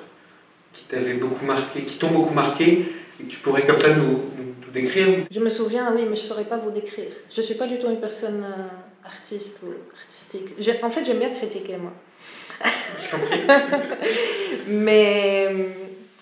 qui 0.74 0.86
t'avaient 0.86 1.14
beaucoup 1.14 1.46
marqué, 1.46 1.84
qui 1.84 1.98
t'ont 1.98 2.10
beaucoup 2.12 2.34
marqué, 2.34 2.94
et 3.20 3.24
que 3.24 3.30
tu 3.30 3.38
pourrais 3.38 3.66
comme 3.66 3.80
ça 3.80 3.96
nous, 3.96 4.32
nous, 4.38 4.56
nous 4.66 4.72
décrire 4.74 5.26
Je 5.30 5.40
me 5.40 5.50
souviens, 5.50 5.94
oui, 5.94 6.02
mais 6.02 6.16
je 6.16 6.22
ne 6.22 6.28
saurais 6.28 6.46
pas 6.46 6.58
vous 6.58 6.72
décrire. 6.72 7.12
Je 7.30 7.42
ne 7.42 7.46
suis 7.46 7.56
pas 7.56 7.68
du 7.68 7.78
tout 7.80 7.88
une 7.88 8.00
personne 8.00 8.44
euh, 8.44 9.06
artiste 9.06 9.60
ou 9.64 9.74
artistique. 9.96 10.56
En 10.82 10.90
fait, 10.90 11.06
j'aime 11.06 11.20
bien 11.20 11.30
critiquer, 11.30 11.78
moi. 11.78 11.94
Je. 12.66 13.18
Mais, 14.68 15.50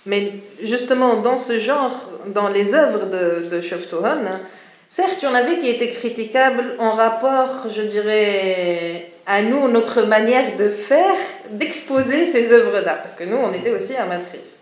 mais 0.05 0.33
justement, 0.61 1.17
dans 1.17 1.37
ce 1.37 1.59
genre, 1.59 1.93
dans 2.27 2.49
les 2.49 2.73
œuvres 2.73 3.05
de, 3.05 3.47
de 3.49 3.61
Shoftohan, 3.61 4.39
certes, 4.87 5.21
il 5.21 5.25
y 5.25 5.27
en 5.27 5.35
avait 5.35 5.59
qui 5.59 5.69
étaient 5.69 5.89
critiquables 5.89 6.75
en 6.79 6.91
rapport, 6.91 7.67
je 7.69 7.83
dirais, 7.83 9.11
à 9.27 9.41
nous, 9.43 9.67
notre 9.67 10.01
manière 10.01 10.55
de 10.55 10.69
faire, 10.69 11.15
d'exposer 11.51 12.25
ces 12.25 12.51
œuvres 12.51 12.81
d'art. 12.81 12.97
Parce 12.97 13.13
que 13.13 13.23
nous, 13.23 13.37
on 13.37 13.53
était 13.53 13.71
aussi 13.71 13.95
amatrices. 13.95 14.57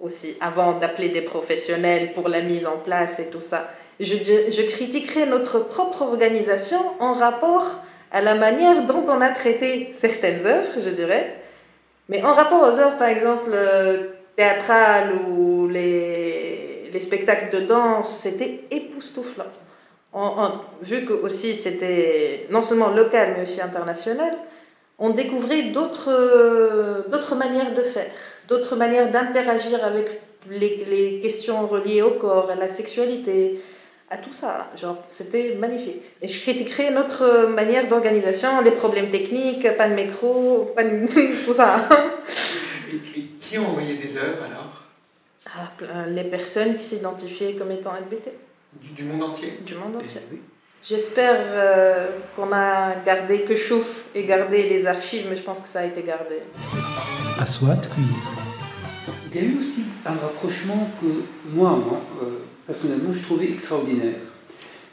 Aussi, 0.00 0.36
avant 0.40 0.74
d'appeler 0.74 1.08
des 1.08 1.22
professionnels 1.22 2.12
pour 2.12 2.28
la 2.28 2.42
mise 2.42 2.66
en 2.66 2.76
place 2.76 3.18
et 3.18 3.26
tout 3.26 3.40
ça. 3.40 3.70
Je, 3.98 4.14
je 4.14 4.62
critiquerais 4.70 5.26
notre 5.26 5.58
propre 5.58 6.02
organisation 6.02 6.78
en 7.00 7.14
rapport 7.14 7.80
à 8.12 8.20
la 8.20 8.34
manière 8.34 8.82
dont 8.86 9.04
on 9.08 9.20
a 9.20 9.30
traité 9.30 9.88
certaines 9.92 10.46
œuvres, 10.46 10.78
je 10.78 10.90
dirais. 10.90 11.34
Mais 12.08 12.22
en 12.22 12.32
rapport 12.32 12.62
aux 12.62 12.78
œuvres, 12.78 12.96
par 12.96 13.08
exemple, 13.08 13.50
euh, 13.52 14.08
théâtrales 14.36 15.12
ou 15.28 15.66
les, 15.68 16.90
les 16.92 17.00
spectacles 17.00 17.50
de 17.50 17.66
danse, 17.66 18.08
c'était 18.08 18.64
époustouflant. 18.70 19.44
vu 20.82 21.04
que 21.04 21.12
aussi 21.12 21.54
c'était 21.54 22.46
non 22.50 22.62
seulement 22.62 22.90
local, 22.90 23.34
mais 23.36 23.42
aussi 23.42 23.60
international, 23.60 24.36
on 24.98 25.10
découvrait 25.10 25.64
d'autres, 25.64 27.08
d'autres 27.10 27.34
manières 27.34 27.74
de 27.74 27.82
faire, 27.82 28.10
d'autres 28.48 28.76
manières 28.76 29.10
d'interagir 29.10 29.84
avec 29.84 30.20
les, 30.50 30.84
les, 30.88 31.20
questions 31.20 31.66
reliées 31.66 32.02
au 32.02 32.12
corps, 32.12 32.50
à 32.50 32.54
la 32.54 32.68
sexualité, 32.68 33.60
à 34.10 34.18
tout 34.18 34.32
ça. 34.32 34.70
Genre, 34.76 35.02
c'était 35.06 35.56
magnifique. 35.58 36.02
Et 36.22 36.28
je 36.28 36.40
critiquerais 36.40 36.90
notre 36.90 37.48
manière 37.48 37.88
d'organisation, 37.88 38.60
les 38.60 38.70
problèmes 38.70 39.10
techniques, 39.10 39.76
pas 39.76 39.88
de 39.88 39.94
micro, 39.94 40.72
pas 40.74 40.84
de... 40.84 41.44
tout 41.44 41.52
ça. 41.52 41.88
et, 42.92 43.22
qui 43.40 43.58
ont 43.58 43.68
envoyé 43.68 43.96
des 43.96 44.16
œuvres 44.16 44.44
alors? 44.44 44.82
Ah, 45.46 46.06
Les 46.08 46.24
personnes 46.24 46.76
qui 46.76 46.84
s'identifiaient 46.84 47.54
comme 47.54 47.70
étant 47.70 47.92
LBT. 47.94 48.30
Du, 48.80 49.04
monde 49.04 49.22
entier? 49.22 49.58
Du 49.64 49.74
monde 49.74 49.96
entier. 49.96 50.20
oui. 50.30 50.40
J'espère 50.88 51.34
euh, 51.36 52.10
qu'on 52.36 52.52
a 52.52 52.94
gardé 53.04 53.40
que 53.40 53.56
Chouf 53.56 54.04
et 54.14 54.22
gardé 54.22 54.68
les 54.68 54.86
archives, 54.86 55.26
mais 55.28 55.34
je 55.34 55.42
pense 55.42 55.60
que 55.60 55.66
ça 55.66 55.80
a 55.80 55.84
été 55.84 56.04
gardé. 56.04 56.42
À 57.40 57.44
soit, 57.44 57.88
Il 59.34 59.40
y 59.40 59.44
a 59.44 59.48
eu 59.48 59.58
aussi 59.58 59.82
un 60.04 60.14
rapprochement 60.14 60.88
que 61.00 61.24
moi, 61.50 61.70
moi 61.70 62.00
euh, 62.22 62.38
personnellement, 62.66 63.12
je 63.12 63.22
trouvais 63.22 63.50
extraordinaire. 63.50 64.20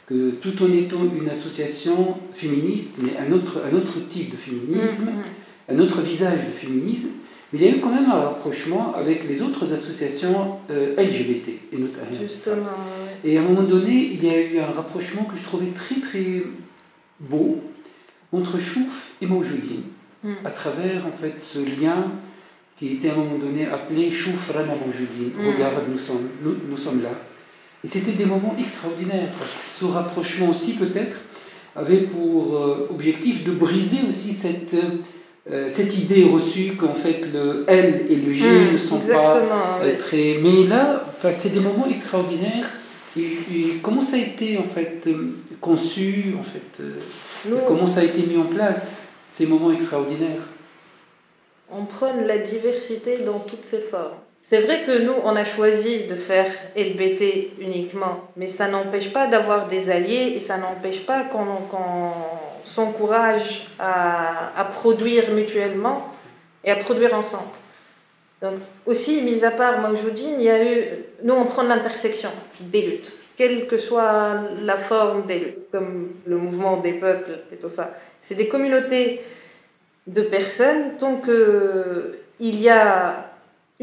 Que 0.06 0.32
tout 0.32 0.62
en 0.62 0.70
étant 0.72 1.02
une 1.04 1.28
association 1.30 2.18
féministe, 2.34 2.96
mais 3.02 3.12
un 3.16 3.32
autre, 3.32 3.62
un 3.64 3.74
autre 3.74 4.06
type 4.08 4.32
de 4.32 4.36
féminisme, 4.36 5.06
mm-hmm. 5.06 5.74
un 5.74 5.78
autre 5.78 6.02
visage 6.02 6.40
de 6.40 6.50
féminisme, 6.50 7.08
il 7.54 7.62
y 7.62 7.66
a 7.66 7.70
eu 7.70 7.80
quand 7.80 7.90
même 7.90 8.06
un 8.06 8.20
rapprochement 8.20 8.94
avec 8.94 9.28
les 9.28 9.40
autres 9.40 9.72
associations 9.72 10.58
euh, 10.70 10.94
LGBT. 10.96 11.50
Et 11.72 11.76
notamment, 11.78 12.06
Justement. 12.20 12.66
Et 13.24 13.38
à 13.38 13.40
un 13.40 13.44
moment 13.44 13.62
donné, 13.62 14.10
il 14.12 14.24
y 14.24 14.28
a 14.28 14.40
eu 14.40 14.58
un 14.58 14.66
rapprochement 14.66 15.24
que 15.24 15.36
je 15.36 15.42
trouvais 15.42 15.68
très 15.68 16.00
très 16.00 16.42
beau 17.20 17.60
entre 18.32 18.58
Chouf 18.58 19.12
et 19.22 19.26
Maujoudine, 19.26 19.84
mm. 20.24 20.32
à 20.44 20.50
travers 20.50 21.06
en 21.06 21.12
fait 21.12 21.40
ce 21.40 21.60
lien 21.60 22.12
qui 22.76 22.88
était 22.94 23.10
à 23.10 23.12
un 23.12 23.18
moment 23.18 23.38
donné 23.38 23.66
appelé 23.66 24.10
Chouf 24.10 24.50
Rana 24.50 24.74
Maujoudine. 24.74 25.30
Mm. 25.38 25.54
Regarde, 25.54 25.84
nous 25.88 25.96
sommes, 25.96 26.28
nous 26.42 26.76
sommes 26.76 27.02
là. 27.02 27.10
Et 27.84 27.86
c'était 27.86 28.12
des 28.12 28.24
moments 28.24 28.56
extraordinaires, 28.58 29.28
parce 29.38 29.50
que 29.50 29.78
ce 29.78 29.84
rapprochement 29.84 30.48
aussi 30.48 30.72
peut-être 30.72 31.18
avait 31.76 31.98
pour 31.98 32.56
euh, 32.56 32.88
objectif 32.90 33.44
de 33.44 33.50
briser 33.50 33.98
aussi 34.08 34.32
cette, 34.32 34.74
euh, 35.50 35.68
cette 35.68 35.98
idée 35.98 36.24
reçue 36.24 36.76
qu'en 36.76 36.94
fait 36.94 37.20
le 37.30 37.64
L 37.68 38.06
et 38.08 38.16
le 38.16 38.32
G 38.32 38.44
hmm, 38.44 38.72
ne 38.72 38.78
sont 38.78 39.00
pas 39.00 39.36
euh, 39.82 39.98
très... 39.98 40.38
Mais 40.42 40.66
là, 40.66 41.04
c'est 41.36 41.52
des 41.52 41.60
moments 41.60 41.86
extraordinaires. 41.86 42.70
Et, 43.18 43.38
comment 43.82 44.02
ça 44.02 44.16
a 44.16 44.20
été 44.20 44.56
en 44.56 44.64
fait 44.64 45.06
conçu, 45.60 46.34
en 46.40 46.42
fait, 46.42 46.82
comment 47.68 47.86
ça 47.86 48.00
a 48.00 48.04
été 48.04 48.22
mis 48.22 48.36
en 48.36 48.46
place, 48.46 49.02
ces 49.28 49.46
moments 49.46 49.72
extraordinaires? 49.72 50.48
On 51.70 51.84
prône 51.84 52.26
la 52.26 52.38
diversité 52.38 53.18
dans 53.18 53.38
toutes 53.38 53.64
ses 53.64 53.80
formes. 53.80 54.23
C'est 54.46 54.60
vrai 54.60 54.84
que 54.84 54.98
nous, 54.98 55.14
on 55.24 55.34
a 55.36 55.44
choisi 55.44 56.04
de 56.04 56.14
faire 56.14 56.46
LBT 56.76 57.58
uniquement, 57.60 58.28
mais 58.36 58.46
ça 58.46 58.68
n'empêche 58.68 59.10
pas 59.10 59.26
d'avoir 59.26 59.68
des 59.68 59.88
alliés 59.88 60.34
et 60.36 60.38
ça 60.38 60.58
n'empêche 60.58 61.06
pas 61.06 61.22
qu'on 61.22 62.10
s'encourage 62.62 63.66
à, 63.78 64.70
produire 64.74 65.30
mutuellement 65.30 66.08
et 66.62 66.70
à 66.70 66.76
produire 66.76 67.14
ensemble. 67.14 67.48
Donc, 68.42 68.56
aussi, 68.84 69.22
mis 69.22 69.46
à 69.46 69.50
part 69.50 69.80
Maujoudine, 69.80 70.34
il 70.38 70.42
y 70.42 70.50
a 70.50 70.62
eu. 70.62 70.88
Nous, 71.22 71.32
on 71.32 71.46
prend 71.46 71.62
l'intersection 71.62 72.30
des 72.60 72.82
luttes, 72.82 73.16
quelle 73.38 73.66
que 73.66 73.78
soit 73.78 74.42
la 74.60 74.76
forme 74.76 75.24
des 75.24 75.38
luttes, 75.38 75.70
comme 75.72 76.10
le 76.26 76.36
mouvement 76.36 76.76
des 76.76 76.92
peuples 76.92 77.38
et 77.50 77.56
tout 77.56 77.70
ça. 77.70 77.94
C'est 78.20 78.34
des 78.34 78.48
communautés 78.48 79.22
de 80.06 80.20
personnes, 80.20 80.98
donc 81.00 81.30
il 82.40 82.60
y 82.60 82.68
a 82.68 83.30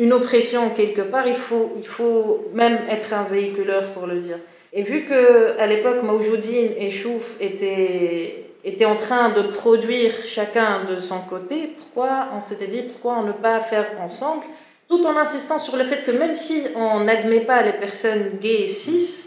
une 0.02 0.14
oppression 0.14 0.72
quelque 0.72 1.04
part, 1.04 1.28
il 1.28 1.36
faut, 1.36 1.74
il 1.78 1.88
faut 1.88 2.50
même 2.56 2.80
être 2.90 3.14
un 3.14 3.22
véhiculeur 3.22 3.92
pour 3.92 4.08
le 4.08 4.20
dire. 4.20 4.40
Et 4.74 4.82
vu 4.82 5.06
que 5.06 5.60
à 5.60 5.68
l'époque 5.68 6.02
Maujoudine 6.02 6.72
et 6.76 6.90
Chouf 6.90 7.36
étaient, 7.40 8.50
étaient 8.64 8.86
en 8.86 8.96
train 8.96 9.30
de 9.30 9.44
produire 9.44 10.12
chacun 10.26 10.86
de 10.86 10.98
son 10.98 11.20
côté, 11.20 11.70
pourquoi 11.78 12.30
on 12.36 12.42
s'était 12.42 12.66
dit 12.66 12.82
pourquoi 12.82 13.20
on 13.20 13.24
ne 13.28 13.32
pas 13.32 13.60
faire 13.60 13.90
ensemble, 14.00 14.44
tout 14.90 15.06
en 15.06 15.16
insistant 15.18 15.60
sur 15.60 15.76
le 15.76 15.84
fait 15.84 16.04
que 16.04 16.10
même 16.10 16.36
si 16.36 16.64
on 16.76 17.02
n'admet 17.02 17.42
pas 17.42 17.62
les 17.62 17.74
personnes 17.74 18.40
gays 18.42 18.64
et 18.64 18.68
cis, 18.68 19.26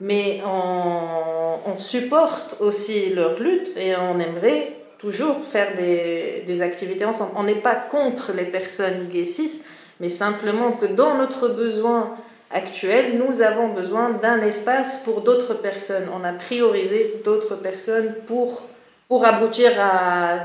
mais 0.00 0.40
on, 0.44 1.70
on, 1.70 1.78
supporte 1.78 2.56
aussi 2.60 3.10
leur 3.10 3.38
lutte 3.38 3.70
et 3.76 3.94
on 3.94 4.18
aimerait 4.18 4.72
toujours 4.98 5.36
faire 5.40 5.76
des, 5.76 6.42
des 6.46 6.62
activités 6.62 7.04
ensemble. 7.04 7.32
On 7.36 7.44
n'est 7.44 7.54
pas 7.54 7.76
contre 7.76 8.32
les 8.32 8.46
personnes 8.46 9.06
gays 9.08 9.24
cis, 9.26 9.62
mais 10.00 10.08
simplement 10.08 10.72
que 10.72 10.86
dans 10.86 11.14
notre 11.14 11.48
besoin 11.48 12.16
actuel, 12.50 13.18
nous 13.18 13.42
avons 13.42 13.68
besoin 13.68 14.10
d'un 14.10 14.40
espace 14.40 14.96
pour 15.04 15.20
d'autres 15.20 15.54
personnes. 15.54 16.08
On 16.12 16.24
a 16.24 16.32
priorisé 16.32 17.20
d'autres 17.24 17.54
personnes 17.54 18.14
pour, 18.26 18.68
pour 19.08 19.24
aboutir 19.24 19.72
à 19.78 20.40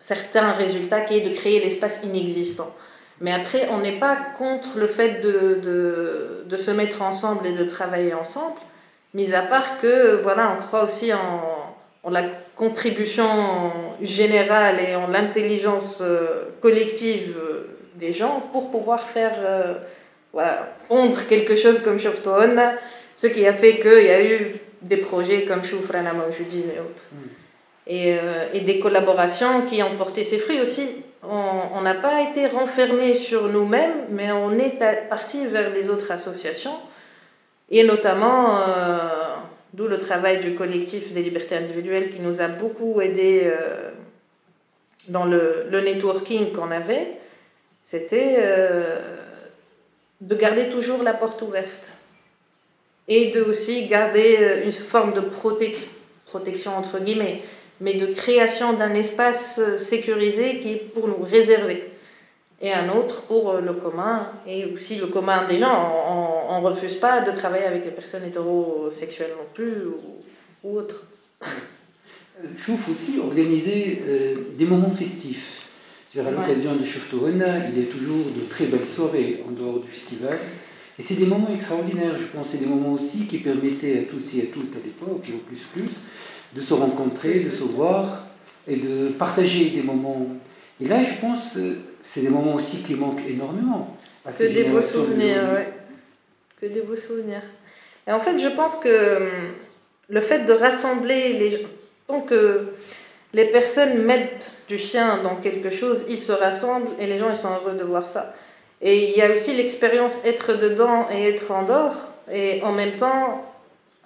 certains 0.00 0.52
résultats 0.52 1.02
qui 1.02 1.18
est 1.18 1.28
de 1.28 1.34
créer 1.34 1.60
l'espace 1.60 2.00
inexistant. 2.02 2.74
Mais 3.20 3.32
après, 3.32 3.68
on 3.70 3.78
n'est 3.78 3.98
pas 3.98 4.16
contre 4.36 4.76
le 4.76 4.86
fait 4.86 5.20
de, 5.20 5.60
de, 6.46 6.56
se 6.56 6.70
mettre 6.70 7.02
ensemble 7.02 7.46
et 7.46 7.52
de 7.52 7.64
travailler 7.64 8.14
ensemble, 8.14 8.56
mis 9.12 9.34
à 9.34 9.42
part 9.42 9.80
que, 9.80 10.20
voilà, 10.22 10.56
on 10.56 10.62
croit 10.62 10.84
aussi 10.84 11.12
en, 11.12 12.10
la 12.10 12.22
contribution 12.56 13.72
générale 14.02 14.76
et 14.80 14.94
en 14.94 15.08
l'intelligence 15.08 16.02
euh, 16.02 16.50
collective 16.60 17.36
des 17.94 18.12
gens 18.12 18.42
pour 18.52 18.70
pouvoir 18.70 19.00
faire 19.00 19.34
euh, 19.38 19.74
voilà, 20.32 20.76
pondre 20.88 21.26
quelque 21.28 21.56
chose 21.56 21.80
comme 21.80 21.98
Shofton, 21.98 22.56
ce 23.16 23.26
qui 23.28 23.46
a 23.46 23.52
fait 23.52 23.78
qu'il 23.78 24.04
y 24.04 24.10
a 24.10 24.24
eu 24.24 24.56
des 24.82 24.96
projets 24.96 25.44
comme 25.44 25.64
Choufrana 25.64 26.12
Mawjoudine 26.12 26.70
et 26.76 26.80
autres. 26.80 27.04
Mm. 27.12 27.16
Et, 27.86 28.18
euh, 28.18 28.46
et, 28.54 28.60
des 28.60 28.78
collaborations 28.80 29.62
qui 29.62 29.82
ont 29.82 29.96
porté 29.96 30.24
ses 30.24 30.38
fruits 30.38 30.60
aussi. 30.60 31.02
On 31.22 31.80
n'a 31.82 31.94
pas 31.94 32.22
été 32.22 32.46
renfermé 32.46 33.14
sur 33.14 33.48
nous-mêmes, 33.48 34.06
mais 34.10 34.30
on 34.32 34.52
est 34.52 34.78
parti 35.08 35.46
vers 35.46 35.70
les 35.70 35.88
autres 35.88 36.10
associations, 36.10 36.76
et 37.70 37.82
notamment, 37.82 38.56
euh, 38.56 39.34
d'où 39.72 39.86
le 39.86 39.98
travail 39.98 40.40
du 40.40 40.54
collectif 40.54 41.12
des 41.12 41.22
libertés 41.22 41.56
individuelles 41.56 42.10
qui 42.10 42.20
nous 42.20 42.42
a 42.42 42.48
beaucoup 42.48 43.00
aidé 43.00 43.50
dans 45.08 45.24
le, 45.24 45.66
le 45.70 45.80
networking 45.80 46.52
qu'on 46.52 46.70
avait 46.70 47.16
c'était 47.84 48.36
euh, 48.38 48.98
de 50.22 50.34
garder 50.34 50.70
toujours 50.70 51.02
la 51.02 51.12
porte 51.12 51.42
ouverte 51.42 51.92
et 53.06 53.26
de 53.26 53.42
aussi 53.42 53.86
garder 53.86 54.38
euh, 54.40 54.64
une 54.64 54.72
forme 54.72 55.12
de 55.12 55.20
protection 55.20 56.74
entre 56.74 56.98
guillemets, 56.98 57.42
mais 57.82 57.92
de 57.92 58.06
création 58.06 58.72
d'un 58.72 58.94
espace 58.94 59.58
euh, 59.58 59.76
sécurisé 59.76 60.60
qui 60.60 60.72
est 60.72 60.76
pour 60.76 61.08
nous 61.08 61.22
réserver 61.22 61.90
et 62.62 62.72
un 62.72 62.88
autre 62.88 63.24
pour 63.24 63.58
le 63.58 63.74
commun 63.74 64.30
et 64.46 64.64
aussi 64.64 64.96
le 64.96 65.08
commun 65.08 65.44
des 65.44 65.58
gens. 65.58 65.92
On 66.48 66.60
ne 66.62 66.66
refuse 66.66 66.94
pas 66.94 67.20
de 67.20 67.30
travailler 67.32 67.66
avec 67.66 67.84
les 67.84 67.90
personnes 67.90 68.24
hétérosexuelles 68.24 69.32
non 69.36 69.44
plus 69.52 69.84
ou, 69.84 70.22
ou 70.62 70.78
autres. 70.78 71.04
Chouf 72.56 72.88
aussi 72.88 73.18
organiser 73.18 74.00
des 74.56 74.64
moments 74.64 74.94
festifs 74.94 75.63
à 76.20 76.30
l'occasion 76.30 76.76
de 76.76 76.84
Shoftohona, 76.84 77.68
il 77.68 77.80
y 77.80 77.82
a 77.82 77.90
toujours 77.90 78.26
de 78.26 78.48
très 78.48 78.66
belles 78.66 78.86
soirées 78.86 79.42
en 79.46 79.50
dehors 79.50 79.80
du 79.80 79.88
festival. 79.88 80.38
Et 80.98 81.02
c'est 81.02 81.14
des 81.14 81.26
moments 81.26 81.52
extraordinaires, 81.52 82.16
je 82.16 82.24
pense. 82.24 82.50
C'est 82.50 82.58
des 82.58 82.66
moments 82.66 82.92
aussi 82.92 83.26
qui 83.26 83.38
permettaient 83.38 83.98
à 83.98 84.02
tous 84.02 84.36
et 84.36 84.42
à 84.42 84.46
toutes 84.46 84.74
à 84.76 84.84
l'époque, 84.84 85.24
et 85.28 85.32
au 85.32 85.38
plus 85.38 85.60
plus, 85.72 85.90
de 86.54 86.60
se 86.60 86.72
rencontrer, 86.74 87.40
de 87.40 87.50
se 87.50 87.64
voir 87.64 88.26
et 88.68 88.76
de 88.76 89.08
partager 89.08 89.70
des 89.70 89.82
moments. 89.82 90.28
Et 90.80 90.86
là, 90.86 91.02
je 91.02 91.20
pense, 91.20 91.58
c'est 92.02 92.20
des 92.20 92.28
moments 92.28 92.54
aussi 92.54 92.78
qui 92.78 92.94
manquent 92.94 93.26
énormément. 93.28 93.96
que 94.24 94.52
des 94.52 94.64
beaux 94.64 94.82
souvenirs, 94.82 95.42
oui. 95.56 95.64
Que 96.60 96.66
des 96.66 96.82
beaux 96.82 96.96
souvenirs. 96.96 97.42
Et 98.06 98.12
en 98.12 98.20
fait, 98.20 98.38
je 98.38 98.48
pense 98.48 98.76
que 98.76 99.16
hum, 99.16 99.54
le 100.08 100.20
fait 100.20 100.44
de 100.44 100.52
rassembler 100.52 101.32
les 101.32 101.50
gens, 101.50 101.68
tant 102.06 102.20
que 102.20 102.68
les 103.34 103.46
personnes 103.46 103.98
mettent 103.98 104.52
du 104.68 104.78
chien 104.78 105.18
dans 105.22 105.36
quelque 105.36 105.68
chose, 105.68 106.06
ils 106.08 106.18
se 106.18 106.32
rassemblent 106.32 106.90
et 107.00 107.06
les 107.06 107.18
gens 107.18 107.28
ils 107.28 107.36
sont 107.36 107.50
heureux 107.50 107.74
de 107.74 107.82
voir 107.82 108.08
ça. 108.08 108.32
Et 108.80 109.10
il 109.10 109.16
y 109.16 109.22
a 109.22 109.32
aussi 109.34 109.54
l'expérience 109.54 110.24
être 110.24 110.54
dedans 110.54 111.08
et 111.10 111.28
être 111.28 111.50
en 111.50 111.64
dehors. 111.64 111.96
Et 112.30 112.62
en 112.62 112.72
même 112.72 112.96
temps, 112.96 113.44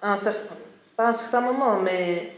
un 0.02 0.16
certain, 0.16 0.54
pas 0.96 1.08
un 1.08 1.12
certain 1.12 1.42
moment, 1.42 1.76
mais 1.76 2.32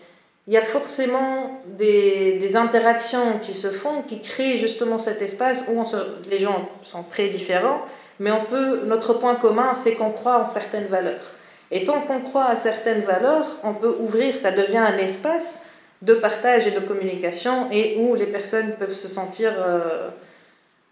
il 0.47 0.53
y 0.53 0.57
a 0.57 0.63
forcément 0.63 1.61
des, 1.67 2.39
des, 2.39 2.57
interactions 2.57 3.39
qui 3.41 3.55
se 3.55 3.69
font, 3.69 4.03
qui 4.03 4.21
créent 4.21 4.59
justement 4.59 4.99
cet 4.99 5.23
espace 5.23 5.63
où 5.69 5.79
on 5.79 5.85
se, 5.85 5.97
les 6.29 6.39
gens 6.39 6.69
sont 6.83 7.05
très 7.05 7.29
différents, 7.29 7.83
mais 8.19 8.33
on 8.33 8.45
peut, 8.47 8.81
notre 8.85 9.15
point 9.15 9.37
commun, 9.37 9.75
c'est 9.75 9.95
qu'on 9.95 10.11
croit 10.11 10.41
en 10.41 10.45
certaines 10.45 10.87
valeurs. 10.87 11.35
Et 11.71 11.85
tant 11.85 12.01
qu'on 12.01 12.21
croit 12.21 12.47
à 12.47 12.57
certaines 12.57 13.03
valeurs, 13.03 13.47
on 13.63 13.75
peut 13.75 13.97
ouvrir, 14.01 14.37
ça 14.39 14.51
devient 14.51 14.79
un 14.79 14.99
espace 14.99 15.65
de 16.03 16.15
partage 16.15 16.67
et 16.67 16.71
de 16.71 16.81
communication 16.81 17.69
et 17.71 17.97
où 17.99 18.15
les 18.15 18.27
personnes 18.27 18.73
peuvent 18.79 18.95
se 18.95 19.09
sentir 19.09 19.53
euh, 19.59 20.09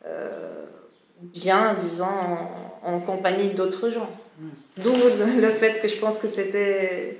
euh, 0.06 0.64
bien, 1.20 1.74
disons, 1.78 2.04
en, 2.04 2.94
en 2.94 3.00
compagnie 3.00 3.50
d'autres 3.50 3.90
gens. 3.90 4.10
D'où 4.76 4.94
le 5.40 5.50
fait 5.50 5.80
que 5.80 5.88
je 5.88 5.96
pense 5.96 6.16
que 6.18 6.28
c'était 6.28 7.18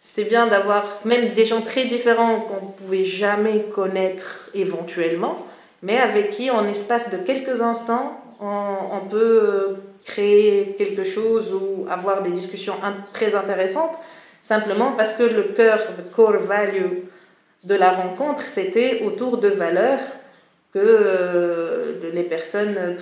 c'était 0.00 0.28
bien 0.28 0.46
d'avoir 0.46 1.00
même 1.04 1.34
des 1.34 1.44
gens 1.44 1.60
très 1.60 1.84
différents 1.84 2.40
qu'on 2.40 2.66
ne 2.66 2.72
pouvait 2.72 3.04
jamais 3.04 3.64
connaître 3.74 4.50
éventuellement, 4.54 5.36
mais 5.82 5.98
avec 5.98 6.30
qui, 6.30 6.50
en 6.50 6.64
espace 6.66 7.10
de 7.10 7.18
quelques 7.18 7.62
instants, 7.62 8.20
on, 8.40 8.76
on 8.92 9.08
peut 9.08 9.76
créer 10.04 10.76
quelque 10.78 11.04
chose 11.04 11.52
ou 11.52 11.86
avoir 11.90 12.22
des 12.22 12.30
discussions 12.30 12.74
très 13.12 13.34
intéressantes, 13.34 13.98
simplement 14.40 14.92
parce 14.92 15.12
que 15.12 15.24
le 15.24 15.42
cœur, 15.42 15.80
le 15.96 16.04
core 16.04 16.38
value 16.38 17.04
de 17.64 17.74
la 17.74 17.90
rencontre, 17.90 18.42
c'était 18.42 19.02
autour 19.02 19.38
de 19.38 19.48
valeurs 19.48 20.00
que 20.72 20.78
euh, 20.78 22.12
les 22.12 22.22
personnes 22.22 22.96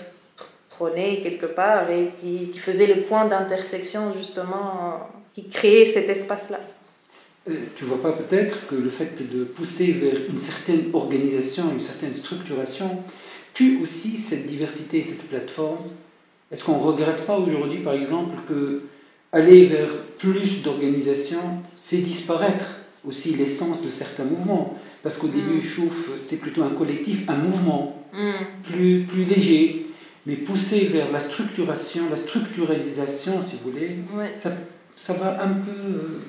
prenaient 0.71 1.21
quelque 1.23 1.47
part 1.47 1.91
et 1.91 2.11
qui, 2.21 2.51
qui 2.51 2.59
faisaient 2.59 2.87
le 2.87 3.03
point 3.03 3.27
d'intersection 3.27 4.13
justement, 4.13 5.09
qui 5.35 5.49
créaient 5.49 5.87
cet 5.87 6.09
espace-là. 6.09 6.61
Euh, 7.49 7.55
tu 7.77 7.85
vois 7.85 8.03
pas 8.03 8.13
peut-être 8.13 8.67
que 8.67 8.75
le 8.75 8.91
fait 8.91 9.17
de 9.33 9.45
pousser 9.45 9.93
vers 9.93 10.29
une 10.29 10.39
certaine 10.39 10.91
organisation, 10.93 11.71
une 11.73 11.81
certaine 11.81 12.13
structuration, 12.13 13.03
tue 13.55 13.81
aussi 13.83 14.17
cette 14.17 14.47
diversité, 14.47 15.03
cette 15.03 15.29
plateforme? 15.29 15.91
Est-ce 16.51 16.65
qu'on 16.65 16.79
ne 16.79 16.83
regrette 16.83 17.25
pas 17.25 17.39
aujourd'hui, 17.39 17.81
par 17.81 17.95
exemple, 17.95 18.37
que 18.49 18.83
aller 19.33 19.67
vers 19.67 19.89
plus 20.19 20.63
d'organisation 20.63 21.41
fait 21.85 21.99
disparaître 21.99 22.76
aussi 23.07 23.35
l'essence 23.35 23.83
de 23.83 23.91
certains 23.91 24.25
mouvements 24.25 24.79
Parce 25.03 25.19
qu'au 25.19 25.29
début, 25.29 25.59
mm. 25.59 25.63
Chouf, 25.63 26.11
c'est 26.27 26.37
plutôt 26.37 26.63
un 26.63 26.71
collectif, 26.71 27.29
un 27.29 27.37
mouvement 27.37 28.03
mm. 28.13 28.33
plus, 28.65 29.05
plus 29.05 29.25
léger. 29.25 29.87
Mais 30.27 30.35
pousser 30.35 30.87
vers 30.87 31.13
la 31.13 31.21
structuration, 31.21 32.11
la 32.11 32.17
structuralisation, 32.17 33.43
si 33.43 33.57
vous 33.57 33.71
voulez, 33.71 33.99
ça, 34.37 34.53
ça 34.97 35.13
va 35.13 35.43
un 35.43 35.55
peu... 35.55 35.71
Euh, 35.71 36.21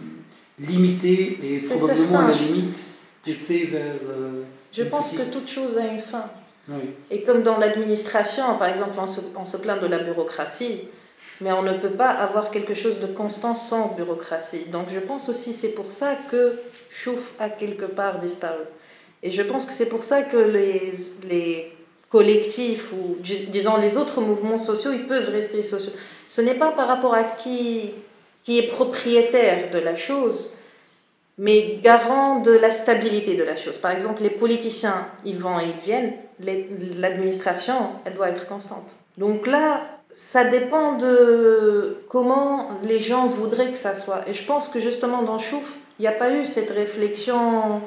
limité 0.60 1.40
et 1.44 1.60
probablement 1.76 2.20
à 2.20 2.32
la 2.32 2.38
limite 2.38 2.78
pousser 3.24 3.66
vers. 3.66 3.96
Euh, 4.10 4.44
je 4.72 4.84
pense 4.84 5.12
que 5.12 5.24
toute 5.24 5.48
chose 5.48 5.78
a 5.78 5.88
une 5.88 6.00
fin. 6.00 6.26
Et 7.10 7.24
comme 7.24 7.44
dans 7.44 7.58
l'administration, 7.58 8.58
par 8.58 8.68
exemple, 8.68 8.98
on 9.00 9.08
se, 9.08 9.22
on 9.38 9.46
se, 9.46 9.56
plaint 9.56 9.82
de 9.82 9.88
la 9.88 10.00
bureaucratie, 10.00 10.82
mais 11.42 11.52
on 11.52 11.62
ne 11.62 11.74
peut 11.74 11.92
pas 11.92 12.10
avoir 12.10 12.52
quelque 12.52 12.74
chose 12.74 13.00
de 13.00 13.08
constant 13.08 13.56
sans 13.56 13.94
bureaucratie. 13.96 14.66
Donc 14.72 14.90
je 14.90 15.00
pense 15.00 15.30
aussi 15.30 15.54
c'est 15.54 15.70
pour 15.70 15.92
ça 15.92 16.16
que 16.30 16.60
Chouf 16.90 17.34
a 17.40 17.50
quelque 17.50 17.86
part 17.86 18.20
disparu. 18.20 18.64
Et 19.24 19.32
je 19.32 19.42
pense 19.42 19.66
que 19.66 19.74
c'est 19.74 19.88
pour 19.90 20.04
ça 20.04 20.22
que 20.22 20.38
les, 20.38 20.92
les 21.28 21.74
collectifs 22.10 22.94
ou 22.94 23.18
disons 23.22 23.78
les 23.78 23.98
autres 23.98 24.22
mouvements 24.22 24.60
sociaux, 24.60 24.92
ils 24.94 25.06
peuvent 25.06 25.30
rester 25.30 25.62
sociaux. 25.62 25.92
Ce 26.30 26.42
n'est 26.42 26.56
pas 26.56 26.72
par 26.72 26.88
rapport 26.88 27.14
à 27.14 27.24
qui 27.24 27.94
qui 28.48 28.60
est 28.60 28.68
propriétaire 28.68 29.72
de 29.72 29.78
la 29.78 29.98
chose, 29.98 30.54
mais 31.38 31.80
garant 31.84 32.40
de 32.40 32.54
la 32.54 32.72
stabilité 32.72 33.36
de 33.36 33.44
la 33.44 33.58
chose. 33.58 33.78
Par 33.78 33.92
exemple, 33.92 34.24
les 34.24 34.30
politiciens, 34.30 35.10
ils 35.26 35.38
vont 35.38 35.60
et 35.60 35.66
ils 35.66 35.84
viennent, 35.86 36.14
l'administration, 36.40 37.90
elle 38.06 38.14
doit 38.14 38.30
être 38.30 38.48
constante. 38.48 38.96
Donc 39.18 39.48
là, 39.48 39.97
ça 40.12 40.46
dépend 40.46 40.94
de 40.94 41.98
comment 42.08 42.70
les 42.84 43.00
gens 43.00 43.28
voudraient 43.28 43.72
que 43.72 43.78
ça 43.78 43.94
soit. 43.94 44.28
Et 44.28 44.34
je 44.34 44.44
pense 44.46 44.70
que 44.70 44.80
justement 44.80 45.22
dans 45.22 45.38
Chouf, 45.38 45.76
il 46.00 46.04
n'y 46.04 46.08
a 46.08 46.14
pas 46.14 46.32
eu 46.32 46.46
cette 46.46 46.72
réflexion 46.72 47.82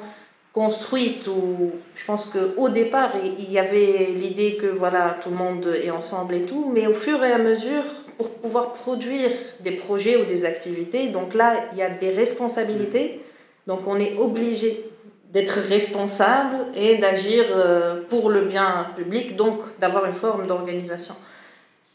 construite 0.53 1.27
où 1.27 1.71
je 1.95 2.05
pense 2.05 2.25
qu'au 2.25 2.69
départ, 2.69 3.11
il 3.39 3.49
y 3.49 3.57
avait 3.57 4.09
l'idée 4.13 4.57
que 4.57 4.67
voilà, 4.67 5.17
tout 5.23 5.29
le 5.29 5.35
monde 5.35 5.65
est 5.81 5.91
ensemble 5.91 6.35
et 6.35 6.43
tout, 6.43 6.69
mais 6.73 6.87
au 6.87 6.93
fur 6.93 7.23
et 7.23 7.31
à 7.31 7.37
mesure, 7.37 7.83
pour 8.17 8.29
pouvoir 8.31 8.73
produire 8.73 9.31
des 9.61 9.71
projets 9.71 10.17
ou 10.17 10.25
des 10.25 10.45
activités. 10.45 11.07
Donc 11.07 11.33
là, 11.33 11.65
il 11.71 11.77
y 11.77 11.81
a 11.81 11.89
des 11.89 12.09
responsabilités. 12.09 13.21
Donc 13.65 13.87
on 13.87 13.97
est 13.97 14.17
obligé 14.17 14.85
d'être 15.31 15.59
responsable 15.59 16.57
et 16.75 16.97
d'agir 16.97 17.45
euh, 17.51 18.01
pour 18.09 18.29
le 18.29 18.41
bien 18.41 18.87
public, 18.97 19.37
donc 19.37 19.59
d'avoir 19.79 20.05
une 20.05 20.13
forme 20.13 20.45
d'organisation. 20.45 21.15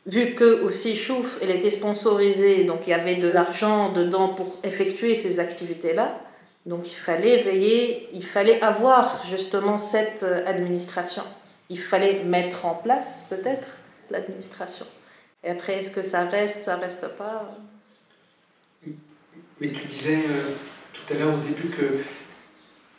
Vu 0.06 0.34
que 0.34 0.62
aussi 0.62 0.94
Chouf, 0.94 1.38
elle 1.42 1.50
était 1.50 1.70
sponsorisée, 1.70 2.62
donc 2.62 2.86
il 2.86 2.90
y 2.90 2.94
avait 2.94 3.16
de 3.16 3.28
l'argent 3.28 3.92
dedans 3.92 4.28
pour 4.28 4.58
effectuer 4.62 5.16
ces 5.16 5.40
activités-là. 5.40 6.20
Donc 6.64 6.90
il 6.92 6.96
fallait 6.96 7.38
veiller, 7.38 8.08
il 8.12 8.24
fallait 8.24 8.60
avoir 8.62 9.24
justement 9.28 9.78
cette 9.78 10.22
euh, 10.22 10.46
administration. 10.46 11.22
Il 11.70 11.78
fallait 11.78 12.22
mettre 12.24 12.66
en 12.66 12.74
place 12.74 13.26
peut-être 13.28 13.78
l'administration. 14.10 14.86
Et 15.42 15.50
après, 15.50 15.78
est-ce 15.78 15.90
que 15.90 16.02
ça 16.02 16.24
reste, 16.24 16.64
ça 16.64 16.76
reste 16.76 17.08
pas? 17.16 17.56
Mais 19.60 19.70
tu 19.70 19.86
disais 19.86 20.18
euh, 20.18 20.50
tout 20.92 21.14
à 21.14 21.18
l'heure 21.18 21.34
au 21.34 21.38
début 21.38 21.68
que 21.68 22.00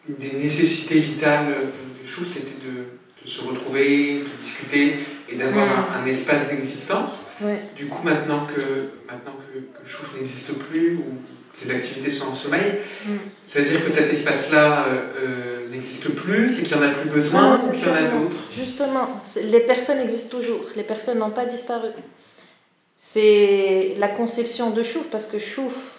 une 0.10 0.15
des 0.15 0.38
nécessités 0.38 1.00
vitales 1.00 1.54
de 2.02 2.08
Chou, 2.08 2.24
c'était 2.26 2.65
de, 2.65 3.30
se 3.30 3.41
retrouver, 3.41 4.20
de 4.20 4.38
discuter 4.38 4.96
et 5.29 5.35
d'avoir 5.35 5.95
un, 5.95 6.05
espace 6.05 6.47
d'existence. 6.49 7.11
Du 7.75 7.87
coup, 7.87 8.03
maintenant 8.03 8.47
que, 8.47 8.91
maintenant 9.11 9.35
que, 9.53 9.59
que 9.59 9.89
Chouf 9.89 10.13
n'existe 10.15 10.53
plus 10.53 10.95
ou 10.95 11.03
que 11.53 11.65
ses 11.65 11.71
activités 11.73 12.09
sont 12.09 12.27
en 12.27 12.35
sommeil, 12.35 12.79
mm. 13.05 13.15
ça 13.47 13.59
veut 13.59 13.69
dire 13.69 13.83
que 13.85 13.91
cet 13.91 14.11
espace-là 14.11 14.85
euh, 14.87 15.03
euh, 15.19 15.69
n'existe 15.69 16.09
plus, 16.09 16.55
c'est 16.55 16.63
qu'il 16.63 16.77
n'y 16.77 16.83
en 16.83 16.87
a 16.87 16.91
plus 16.91 17.09
besoin, 17.09 17.55
ou 17.55 17.71
qu'il 17.71 17.87
y 17.87 17.91
en 17.91 17.95
a 17.95 18.03
d'autres 18.03 18.37
Justement, 18.51 19.21
les 19.43 19.59
personnes 19.61 19.99
existent 19.99 20.37
toujours, 20.37 20.61
les 20.75 20.83
personnes 20.83 21.19
n'ont 21.19 21.31
pas 21.31 21.45
disparu 21.45 21.89
c'est 22.97 23.93
la 23.99 24.07
conception 24.07 24.71
de 24.71 24.81
Chouf, 24.81 25.07
parce 25.09 25.27
que 25.27 25.37
Chouf, 25.37 25.96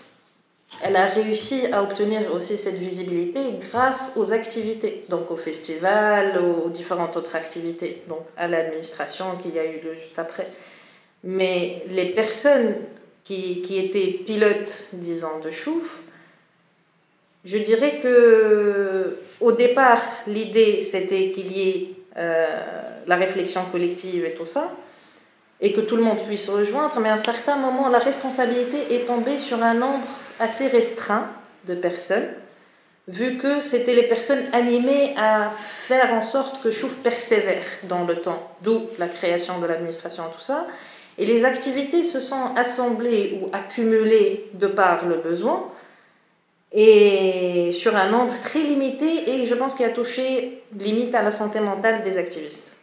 elle 0.84 0.96
a 0.96 1.06
réussi 1.06 1.66
à 1.72 1.82
obtenir 1.82 2.32
aussi 2.32 2.56
cette 2.56 2.76
visibilité 2.76 3.40
grâce 3.70 4.12
aux 4.16 4.32
activités, 4.32 5.04
donc 5.08 5.30
au 5.30 5.36
festival, 5.36 6.40
aux 6.40 6.68
différentes 6.68 7.16
autres 7.16 7.36
activités, 7.36 8.02
donc 8.08 8.20
à 8.36 8.48
l'administration 8.48 9.36
qui 9.42 9.48
y 9.48 9.58
a 9.58 9.64
eu 9.64 9.80
lieu 9.80 9.94
juste 9.94 10.18
après. 10.18 10.48
Mais 11.24 11.82
les 11.88 12.06
personnes 12.06 12.76
qui, 13.24 13.62
qui 13.62 13.78
étaient 13.78 14.22
pilotes, 14.24 14.86
disons, 14.92 15.40
de 15.42 15.50
Chouf, 15.50 16.00
je 17.44 17.58
dirais 17.58 17.98
que 18.00 19.18
au 19.40 19.52
départ, 19.52 20.02
l'idée 20.26 20.82
c'était 20.82 21.30
qu'il 21.30 21.56
y 21.56 21.68
ait 21.68 21.88
euh, 22.16 23.00
la 23.06 23.16
réflexion 23.16 23.62
collective 23.72 24.24
et 24.24 24.34
tout 24.34 24.44
ça, 24.44 24.76
et 25.60 25.72
que 25.72 25.80
tout 25.80 25.96
le 25.96 26.02
monde 26.02 26.22
puisse 26.22 26.48
rejoindre, 26.48 27.00
mais 27.00 27.08
à 27.08 27.14
un 27.14 27.16
certain 27.16 27.56
moment, 27.56 27.88
la 27.88 27.98
responsabilité 27.98 28.94
est 28.94 29.06
tombée 29.06 29.38
sur 29.38 29.62
un 29.62 29.74
nombre 29.74 30.06
assez 30.38 30.68
restreint 30.68 31.28
de 31.66 31.74
personnes, 31.74 32.28
vu 33.08 33.38
que 33.38 33.60
c'était 33.60 33.94
les 33.94 34.02
personnes 34.02 34.44
animées 34.52 35.14
à 35.16 35.52
faire 35.58 36.12
en 36.12 36.22
sorte 36.22 36.62
que 36.62 36.70
Chouf 36.70 36.94
persévère 36.96 37.64
dans 37.84 38.04
le 38.04 38.20
temps, 38.20 38.50
d'où 38.62 38.88
la 38.98 39.08
création 39.08 39.58
de 39.60 39.66
l'administration 39.66 40.24
et 40.28 40.34
tout 40.34 40.40
ça. 40.40 40.66
Et 41.16 41.26
les 41.26 41.44
activités 41.44 42.02
se 42.02 42.20
sont 42.20 42.54
assemblées 42.54 43.40
ou 43.40 43.48
accumulées 43.52 44.50
de 44.54 44.66
par 44.66 45.06
le 45.06 45.16
besoin, 45.16 45.70
et 46.70 47.72
sur 47.72 47.96
un 47.96 48.10
nombre 48.10 48.38
très 48.40 48.60
limité, 48.60 49.30
et 49.30 49.46
je 49.46 49.54
pense 49.54 49.74
qu'il 49.74 49.86
a 49.86 49.90
touché 49.90 50.62
limite 50.78 51.14
à 51.14 51.22
la 51.22 51.30
santé 51.30 51.60
mentale 51.60 52.02
des 52.04 52.18
activistes. 52.18 52.76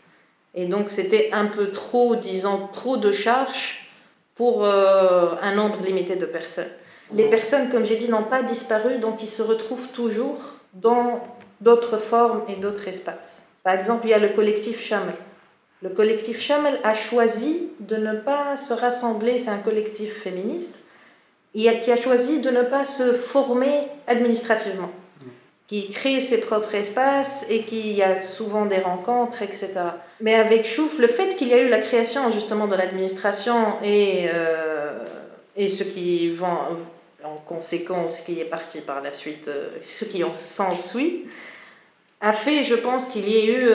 Et 0.55 0.65
donc 0.65 0.89
c'était 0.89 1.29
un 1.33 1.45
peu 1.45 1.71
trop, 1.71 2.15
disons, 2.15 2.67
trop 2.73 2.97
de 2.97 3.11
charges 3.11 3.91
pour 4.33 4.65
euh, 4.65 5.35
un 5.41 5.53
nombre 5.53 5.81
limité 5.83 6.15
de 6.15 6.25
personnes. 6.25 6.71
Les 7.13 7.25
personnes, 7.25 7.69
comme 7.69 7.85
j'ai 7.85 7.95
dit, 7.95 8.09
n'ont 8.09 8.23
pas 8.23 8.41
disparu, 8.41 8.97
donc 8.97 9.21
ils 9.21 9.29
se 9.29 9.41
retrouvent 9.41 9.89
toujours 9.89 10.55
dans 10.73 11.21
d'autres 11.61 11.97
formes 11.97 12.41
et 12.47 12.55
d'autres 12.55 12.87
espaces. 12.87 13.39
Par 13.63 13.73
exemple, 13.73 14.07
il 14.07 14.09
y 14.09 14.13
a 14.13 14.19
le 14.19 14.29
collectif 14.29 14.81
Chamel. 14.81 15.13
Le 15.81 15.89
collectif 15.89 16.39
Chamel 16.39 16.79
a 16.83 16.93
choisi 16.93 17.69
de 17.79 17.95
ne 17.95 18.13
pas 18.13 18.57
se 18.57 18.73
rassembler, 18.73 19.39
c'est 19.39 19.49
un 19.49 19.59
collectif 19.59 20.21
féministe, 20.21 20.81
qui 21.53 21.69
a 21.69 21.95
choisi 21.95 22.39
de 22.41 22.49
ne 22.49 22.63
pas 22.63 22.83
se 22.83 23.13
former 23.13 23.87
administrativement 24.07 24.91
qui 25.67 25.89
crée 25.89 26.21
ses 26.21 26.39
propres 26.39 26.75
espaces 26.75 27.45
et 27.49 27.63
qui 27.63 28.01
a 28.03 28.21
souvent 28.21 28.65
des 28.65 28.79
rencontres, 28.79 29.41
etc. 29.41 29.71
Mais 30.21 30.35
avec 30.35 30.65
Chouf, 30.65 30.99
le 30.99 31.07
fait 31.07 31.35
qu'il 31.35 31.47
y 31.47 31.53
a 31.53 31.57
eu 31.59 31.69
la 31.69 31.79
création 31.79 32.29
justement 32.29 32.67
de 32.67 32.75
l'administration 32.75 33.81
et, 33.83 34.27
euh, 34.31 34.99
et 35.55 35.67
ce 35.67 35.83
qui 35.83 36.29
vont 36.29 36.57
en 37.25 37.37
conséquence, 37.45 38.19
qui 38.21 38.39
est 38.39 38.45
parti 38.45 38.81
par 38.81 39.01
la 39.01 39.13
suite, 39.13 39.49
ce 39.81 40.05
qui 40.05 40.23
s'ensuit, 40.39 41.25
a 42.21 42.33
fait, 42.33 42.63
je 42.63 42.75
pense, 42.75 43.07
qu'il 43.07 43.27
y 43.27 43.37
ait 43.37 43.47
eu 43.47 43.69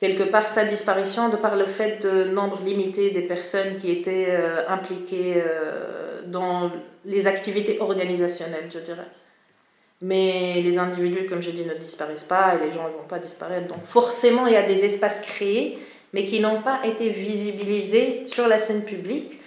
quelque 0.00 0.24
part 0.24 0.48
sa 0.48 0.64
disparition 0.64 1.28
de 1.28 1.36
par 1.36 1.56
le 1.56 1.64
fait 1.64 2.02
de 2.02 2.24
nombre 2.24 2.60
limité 2.64 3.10
des 3.10 3.22
personnes 3.22 3.76
qui 3.78 3.90
étaient 3.90 4.28
euh, 4.30 4.68
impliquées 4.68 5.34
euh, 5.36 6.22
dans 6.26 6.70
les 7.04 7.26
activités 7.26 7.78
organisationnelles, 7.80 8.68
je 8.72 8.80
dirais. 8.80 9.08
Mais 10.02 10.60
les 10.60 10.78
individus, 10.78 11.26
comme 11.26 11.40
j'ai 11.40 11.52
dit, 11.52 11.64
ne 11.64 11.74
disparaissent 11.74 12.24
pas 12.24 12.54
et 12.54 12.66
les 12.66 12.72
gens 12.72 12.84
ne 12.84 12.92
vont 12.92 13.08
pas 13.08 13.18
disparaître. 13.18 13.68
Donc 13.68 13.84
forcément, 13.84 14.46
il 14.46 14.52
y 14.52 14.56
a 14.56 14.62
des 14.62 14.84
espaces 14.84 15.20
créés, 15.20 15.78
mais 16.12 16.26
qui 16.26 16.40
n'ont 16.40 16.60
pas 16.60 16.80
été 16.84 17.08
visibilisés 17.08 18.24
sur 18.26 18.46
la 18.46 18.58
scène 18.58 18.84
publique. 18.84 19.40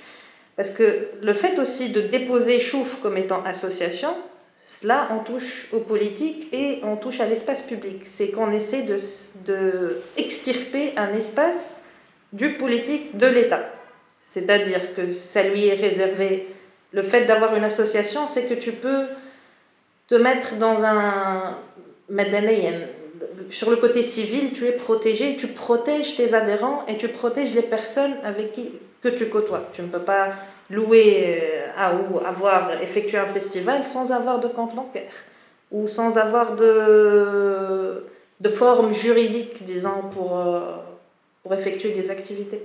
Parce 0.59 0.71
que 0.71 1.07
le 1.21 1.33
fait 1.33 1.57
aussi 1.57 1.87
de 1.87 2.01
déposer 2.01 2.59
Chouf 2.59 2.99
comme 3.01 3.15
étant 3.15 3.41
association, 3.45 4.13
Là, 4.83 5.07
on 5.11 5.23
touche 5.23 5.69
aux 5.71 5.79
politiques 5.79 6.53
et 6.53 6.81
on 6.83 6.97
touche 6.97 7.21
à 7.21 7.25
l'espace 7.25 7.61
public. 7.61 8.01
C'est 8.03 8.27
qu'on 8.27 8.51
essaie 8.51 8.83
de, 8.83 10.01
extirper 10.17 10.93
un 10.97 11.13
espace 11.13 11.81
du 12.33 12.53
politique 12.53 13.17
de 13.17 13.25
l'État. 13.25 13.71
C'est-à-dire 14.25 14.93
que 14.93 15.13
ça 15.13 15.43
lui 15.43 15.67
est 15.67 15.73
réservé. 15.73 16.47
Le 16.91 17.03
fait 17.03 17.25
d'avoir 17.25 17.55
une 17.55 17.63
association, 17.63 18.27
c'est 18.27 18.43
que 18.43 18.53
tu 18.53 18.73
peux 18.73 19.05
te 20.07 20.15
mettre 20.15 20.55
dans 20.57 20.83
un 20.83 21.57
sur 23.49 23.69
le 23.69 23.77
côté 23.77 24.01
civil, 24.03 24.51
tu 24.51 24.65
es 24.65 24.73
protégé, 24.73 25.37
tu 25.37 25.47
protèges 25.47 26.17
tes 26.17 26.33
adhérents 26.33 26.85
et 26.87 26.97
tu 26.97 27.07
protèges 27.07 27.53
les 27.53 27.61
personnes 27.61 28.17
avec 28.23 28.51
qui 28.51 28.73
que 29.01 29.09
tu 29.09 29.29
côtoies. 29.29 29.69
Tu 29.73 29.81
ne 29.81 29.87
peux 29.87 30.01
pas 30.01 30.33
louer 30.69 31.41
euh, 31.77 31.91
ou 32.11 32.19
avoir 32.19 32.81
effectué 32.81 33.17
un 33.17 33.25
festival 33.25 33.83
sans 33.83 34.11
avoir 34.11 34.39
de 34.39 34.47
compte 34.47 34.75
bancaire 34.75 35.13
ou 35.71 35.87
sans 35.87 36.17
avoir 36.17 36.55
de, 36.55 38.05
de 38.39 38.49
forme 38.49 38.93
juridique, 38.93 39.63
disons, 39.63 40.01
pour, 40.11 40.37
euh, 40.37 40.77
pour 41.43 41.53
effectuer 41.53 41.91
des 41.91 42.09
activités. 42.09 42.63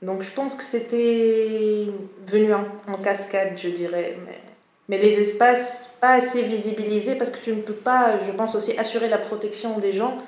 Donc 0.00 0.22
je 0.22 0.30
pense 0.30 0.54
que 0.54 0.64
c'était 0.64 1.86
venu 2.26 2.52
en, 2.54 2.64
en, 2.88 2.98
cascade, 2.98 3.56
je 3.56 3.68
dirais, 3.68 4.16
mais, 4.26 4.40
mais 4.88 4.98
les 4.98 5.20
espaces 5.20 5.96
pas 6.00 6.14
assez 6.14 6.42
visibilisés 6.42 7.14
parce 7.14 7.30
que 7.30 7.38
tu 7.38 7.54
ne 7.54 7.62
peux 7.62 7.72
pas, 7.72 8.18
je 8.26 8.32
pense 8.32 8.54
aussi, 8.54 8.76
assurer 8.78 9.08
la 9.08 9.18
protection 9.18 9.78
des 9.78 9.92
gens 9.92 10.18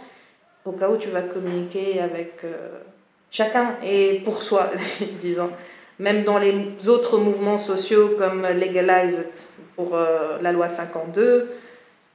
au 0.64 0.73
cas 0.73 0.88
où 0.88 0.97
tu 0.97 1.11
vas 1.11 1.23
communiquer 1.23 2.01
avec 2.01 2.44
euh, 2.44 2.79
chacun 3.35 3.77
et 3.85 4.20
pour 4.25 4.42
soi, 4.42 4.70
disons. 5.20 5.51
Même 5.99 6.25
dans 6.25 6.38
les 6.38 6.55
autres 6.88 7.18
mouvements 7.18 7.59
sociaux 7.59 8.14
comme 8.18 8.42
Legalized 8.42 9.31
pour 9.77 9.94
euh, 9.94 10.38
la 10.40 10.53
loi 10.53 10.68
52, 10.68 11.51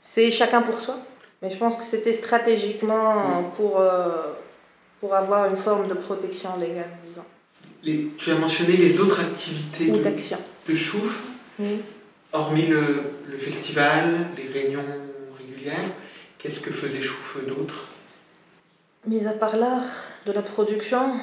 c'est 0.02 0.32
chacun 0.32 0.62
pour 0.62 0.82
soi. 0.82 0.98
Mais 1.42 1.52
je 1.52 1.58
pense 1.58 1.78
que 1.78 1.84
c'était 1.84 2.14
stratégiquement 2.14 3.44
pour, 3.56 3.80
euh, 3.80 4.34
pour 5.00 5.14
avoir 5.14 5.50
une 5.50 5.58
forme 5.58 5.88
de 5.88 5.94
protection 5.94 6.58
légale, 6.58 6.90
disons. 7.06 7.24
Les, 7.84 8.10
tu 8.18 8.32
as 8.32 8.36
mentionné 8.36 8.76
les 8.76 9.00
autres 9.00 9.22
activités 9.22 9.90
Ou 9.90 9.98
de, 9.98 10.04
de 10.04 10.76
Chouf, 10.76 11.22
hormis 12.34 12.66
le, 12.66 12.82
le, 13.32 13.38
festival, 13.38 14.28
les 14.36 14.52
réunions 14.52 14.84
régulières, 15.38 15.92
qu'est-ce 16.38 16.60
que 16.60 16.72
faisait 16.72 17.02
Chouf 17.02 17.38
d'autre? 17.48 17.88
Mis 19.08 19.28
à 19.28 19.32
part 19.32 19.56
l'art 19.56 19.86
de 20.26 20.34
la 20.34 20.42
production, 20.42 21.14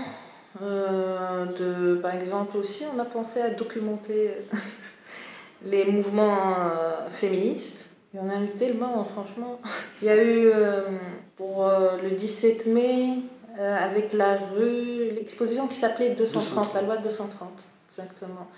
euh, 0.62 1.44
de, 1.44 1.96
par 1.96 2.14
exemple 2.14 2.56
aussi, 2.56 2.84
on 2.94 2.98
a 2.98 3.04
pensé 3.04 3.42
à 3.42 3.50
documenter 3.50 4.34
les 5.62 5.84
mouvements 5.84 6.54
euh, 6.58 7.10
féministes. 7.10 7.90
Il 8.14 8.20
y 8.20 8.22
en 8.22 8.30
a 8.30 8.42
eu 8.42 8.48
tellement, 8.56 9.04
franchement. 9.04 9.60
Il 10.00 10.06
y 10.06 10.10
a 10.10 10.16
eu 10.16 10.50
euh, 10.54 10.96
pour 11.36 11.70
le 12.02 12.10
17 12.10 12.66
mai, 12.66 13.18
avec 13.58 14.12
la 14.12 14.36
rue, 14.36 15.10
l'exposition 15.10 15.66
qui 15.66 15.76
s'appelait 15.76 16.10
230, 16.10 16.74
la 16.74 16.82
loi 16.82 16.96
230, 16.98 17.66
exactement. 17.88 18.48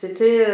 C'était 0.00 0.46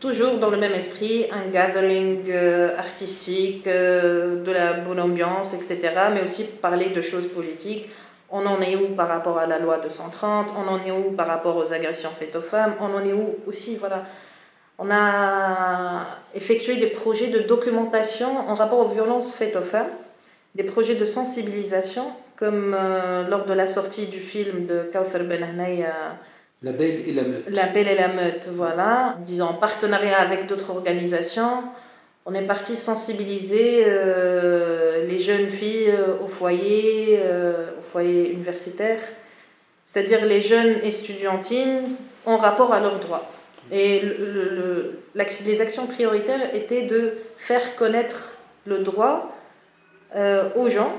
toujours 0.00 0.38
dans 0.38 0.50
le 0.50 0.56
même 0.56 0.72
esprit, 0.72 1.26
un 1.30 1.48
gathering 1.48 2.28
artistique, 2.76 3.66
de 3.66 4.50
la 4.50 4.72
bonne 4.72 4.98
ambiance, 4.98 5.54
etc., 5.54 5.92
mais 6.12 6.24
aussi 6.24 6.42
parler 6.42 6.88
de 6.88 7.00
choses 7.00 7.28
politiques 7.28 7.88
on 8.36 8.46
en 8.46 8.60
est 8.60 8.74
où 8.74 8.88
par 8.96 9.06
rapport 9.06 9.38
à 9.38 9.46
la 9.46 9.60
loi 9.60 9.78
230 9.78 10.52
On 10.56 10.68
en 10.68 10.84
est 10.84 10.90
où 10.90 11.12
par 11.12 11.28
rapport 11.28 11.56
aux 11.56 11.72
agressions 11.72 12.10
faites 12.10 12.34
aux 12.34 12.40
femmes? 12.40 12.74
On 12.80 12.92
en 12.92 13.04
est 13.04 13.12
où 13.12 13.36
aussi, 13.46 13.76
voilà. 13.76 14.06
On 14.76 14.90
a 14.90 16.04
effectué 16.34 16.76
des 16.76 16.88
projets 16.88 17.28
de 17.28 17.38
documentation 17.38 18.36
en 18.48 18.54
rapport 18.54 18.80
aux 18.80 18.88
violences 18.88 19.32
faites 19.32 19.54
aux 19.54 19.62
femmes, 19.62 19.90
des 20.56 20.64
projets 20.64 20.96
de 20.96 21.04
sensibilisation, 21.04 22.06
comme 22.34 22.74
euh, 22.76 23.28
lors 23.28 23.44
de 23.44 23.52
la 23.52 23.68
sortie 23.68 24.06
du 24.06 24.18
film 24.18 24.66
de 24.66 24.82
Kauthar 24.92 25.22
Ben 25.22 25.44
La 26.64 26.72
Belle 26.72 27.02
et 27.06 27.12
la 27.12 27.22
Meute. 27.22 27.44
La 27.50 27.66
Belle 27.66 27.88
et 27.88 27.94
la 27.94 28.08
Meute, 28.08 28.48
voilà, 28.52 29.18
disons 29.26 29.46
en 29.46 29.54
partenariat 29.54 30.18
avec 30.18 30.46
d'autres 30.46 30.70
organisations 30.70 31.62
on 32.26 32.34
est 32.34 32.46
parti 32.46 32.76
sensibiliser 32.76 33.84
euh, 33.86 35.06
les 35.06 35.18
jeunes 35.18 35.50
filles 35.50 35.90
euh, 35.90 36.16
au 36.22 36.26
foyer, 36.26 37.20
euh, 37.22 37.68
au 37.78 37.82
foyer 37.82 38.30
universitaire, 38.32 38.98
c'est-à-dire 39.84 40.24
les 40.24 40.40
jeunes 40.40 40.78
étudiantines 40.82 41.82
en 42.24 42.38
rapport 42.38 42.72
à 42.72 42.80
leurs 42.80 42.98
droits. 42.98 43.30
Et 43.70 44.00
le, 44.00 45.00
les 45.14 45.60
actions 45.60 45.86
prioritaires 45.86 46.54
étaient 46.54 46.82
de 46.82 47.14
faire 47.36 47.76
connaître 47.76 48.36
le 48.66 48.78
droit 48.78 49.30
aux 50.54 50.68
gens 50.68 50.94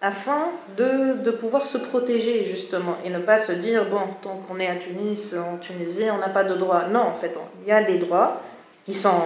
afin 0.00 0.48
de, 0.76 1.14
de, 1.22 1.30
pouvoir 1.30 1.66
se 1.66 1.76
protéger 1.76 2.44
justement 2.44 2.96
et 3.04 3.10
ne 3.10 3.18
pas 3.18 3.38
se 3.38 3.52
dire, 3.52 3.88
bon, 3.88 4.00
tant 4.22 4.40
qu'on 4.48 4.58
est 4.58 4.68
à 4.68 4.76
Tunis, 4.76 5.34
en 5.34 5.58
Tunisie, 5.58 6.04
on 6.10 6.18
n'a 6.18 6.30
pas 6.30 6.44
de 6.44 6.54
droits. 6.54 6.84
Non, 6.84 7.00
en 7.00 7.12
fait, 7.12 7.38
il 7.62 7.68
y 7.68 7.72
a 7.72 7.82
des 7.82 7.98
droits 7.98 8.40
qui 8.84 8.94
sont 8.94 9.22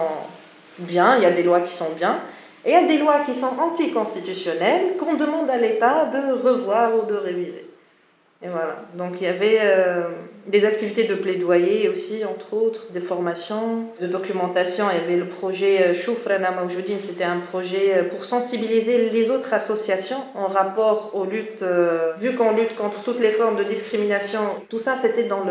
bien, 0.78 1.16
il 1.16 1.22
y 1.22 1.26
a 1.26 1.30
des 1.30 1.44
lois 1.44 1.60
qui 1.60 1.72
sont 1.72 1.90
bien, 1.96 2.20
et 2.64 2.70
il 2.70 2.72
y 2.72 2.76
a 2.76 2.86
des 2.86 2.98
lois 2.98 3.20
qui 3.20 3.34
sont 3.34 3.58
anticonstitutionnelles 3.60 4.96
qu'on 4.96 5.14
demande 5.14 5.48
à 5.50 5.58
l'État 5.58 6.06
de 6.06 6.32
revoir 6.32 6.96
ou 6.96 7.06
de 7.06 7.14
réviser. 7.14 7.70
Et 8.42 8.48
voilà. 8.48 8.76
Donc 8.94 9.20
il 9.20 9.24
y 9.24 9.28
avait 9.28 9.58
euh, 9.62 10.08
des 10.46 10.64
activités 10.64 11.04
de 11.04 11.14
plaidoyer 11.14 11.88
aussi, 11.88 12.24
entre 12.24 12.54
autres, 12.54 12.92
des 12.92 13.00
formations, 13.00 13.86
de 14.00 14.06
documentation. 14.06 14.86
Il 14.90 14.98
y 14.98 15.04
avait 15.04 15.16
le 15.16 15.28
projet 15.28 15.94
Choufrana 15.94 16.52
euh, 16.52 16.62
Maujoudine, 16.62 16.98
c'était 16.98 17.24
un 17.24 17.38
projet 17.38 17.98
euh, 17.98 18.04
pour 18.04 18.24
sensibiliser 18.24 19.08
les 19.10 19.30
autres 19.30 19.54
associations 19.54 20.18
en 20.34 20.46
rapport 20.46 21.12
aux 21.14 21.24
luttes, 21.24 21.64
vu 22.18 22.34
qu'on 22.34 22.52
lutte 22.52 22.74
contre 22.74 23.02
toutes 23.02 23.20
les 23.20 23.30
formes 23.30 23.56
de 23.56 23.64
discrimination. 23.64 24.40
Tout 24.68 24.78
ça, 24.78 24.96
c'était 24.96 25.24
dans 25.24 25.42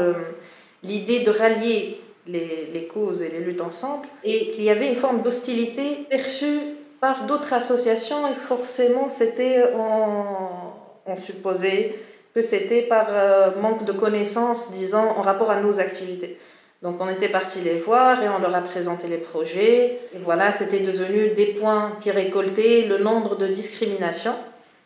l'idée 0.84 1.20
de 1.20 1.32
rallier 1.32 2.00
les, 2.28 2.90
causes 2.92 3.22
et 3.22 3.30
les 3.30 3.40
luttes 3.40 3.62
ensemble, 3.62 4.08
et 4.24 4.52
qu'il 4.52 4.64
y 4.64 4.70
avait 4.70 4.88
une 4.88 4.96
forme 4.96 5.22
d'hostilité 5.22 6.06
perçue 6.10 6.60
par 7.00 7.26
d'autres 7.26 7.54
associations, 7.54 8.32
et 8.32 8.36
forcément 8.36 9.10
c'était, 9.10 9.64
on, 9.76 11.16
supposait 11.18 11.96
que 12.34 12.42
c'était 12.42 12.82
par 12.82 13.08
euh, 13.10 13.52
manque 13.62 13.86
de 13.86 13.92
connaissances, 13.92 14.72
disons, 14.72 15.10
en 15.10 15.22
rapport 15.22 15.52
à 15.52 15.62
nos 15.62 15.80
activités. 15.80 16.38
Donc 16.84 16.98
on 17.00 17.08
était 17.08 17.30
parti 17.30 17.62
les 17.62 17.78
voir 17.78 18.22
et 18.22 18.28
on 18.28 18.40
leur 18.40 18.54
a 18.54 18.62
présenté 18.62 19.08
les 19.08 19.18
projets. 19.18 20.00
Et 20.14 20.20
voilà, 20.22 20.52
c'était 20.52 20.82
devenu 20.82 21.30
des 21.30 21.48
points 21.48 21.94
qui 22.02 22.12
récoltaient 22.12 22.86
le 22.88 22.98
nombre 22.98 23.38
de 23.38 23.48
discriminations 23.48 24.36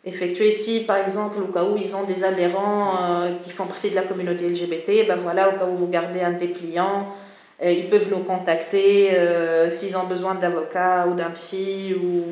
effectuées. 0.04 0.52
Si 0.52 0.80
par 0.80 0.98
exemple, 0.98 1.42
au 1.42 1.52
cas 1.52 1.64
où 1.64 1.76
ils 1.76 1.96
ont 1.96 2.04
des 2.04 2.22
adhérents 2.22 2.92
euh, 3.02 3.30
qui 3.42 3.50
font 3.50 3.66
partie 3.66 3.90
de 3.90 3.96
la 3.96 4.02
communauté 4.02 4.48
LGBT, 4.48 5.08
ben 5.08 5.16
voilà, 5.16 5.48
au 5.48 5.58
cas 5.58 5.66
où 5.66 5.76
vous 5.76 5.88
gardez 5.88 6.20
un 6.20 6.32
dépliant, 6.32 7.08
euh, 7.62 7.72
ils 7.72 7.88
peuvent 7.88 8.08
nous 8.08 8.22
contacter 8.22 9.10
euh, 9.14 9.68
s'ils 9.68 9.96
ont 9.96 10.06
besoin 10.06 10.36
d'avocat 10.36 11.08
ou 11.08 11.14
d'un 11.14 11.30
psy 11.30 11.96
ou, 12.00 12.22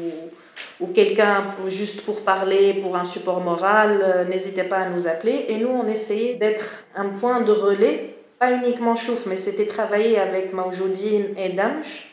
ou 0.80 0.86
quelqu'un 0.88 1.54
juste 1.68 2.02
pour 2.02 2.22
parler, 2.22 2.74
pour 2.74 2.96
un 2.96 3.04
support 3.04 3.40
moral. 3.40 4.00
Euh, 4.02 4.24
n'hésitez 4.24 4.64
pas 4.64 4.78
à 4.78 4.88
nous 4.88 5.08
appeler. 5.08 5.46
Et 5.48 5.56
nous, 5.56 5.68
on 5.68 5.86
essayait 5.86 6.34
d'être 6.34 6.84
un 6.94 7.08
point 7.08 7.40
de 7.40 7.52
relais, 7.52 8.16
pas 8.38 8.52
uniquement 8.52 8.96
Chouf, 8.96 9.26
mais 9.26 9.36
c'était 9.36 9.66
travailler 9.66 10.18
avec 10.18 10.52
Maujoudine 10.52 11.26
et 11.36 11.50
Damch. 11.50 12.10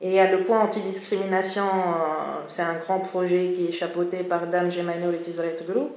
Et 0.00 0.20
à 0.20 0.30
le 0.30 0.44
point 0.44 0.60
antidiscrimination, 0.60 1.64
c'est 2.46 2.62
un 2.62 2.74
grand 2.74 3.00
projet 3.00 3.52
qui 3.54 3.68
est 3.68 3.72
chapeauté 3.72 4.18
par 4.18 4.48
Damch 4.48 4.76
et 4.76 4.82
Minorities 4.82 5.40
Rights 5.40 5.64
Group. 5.66 5.96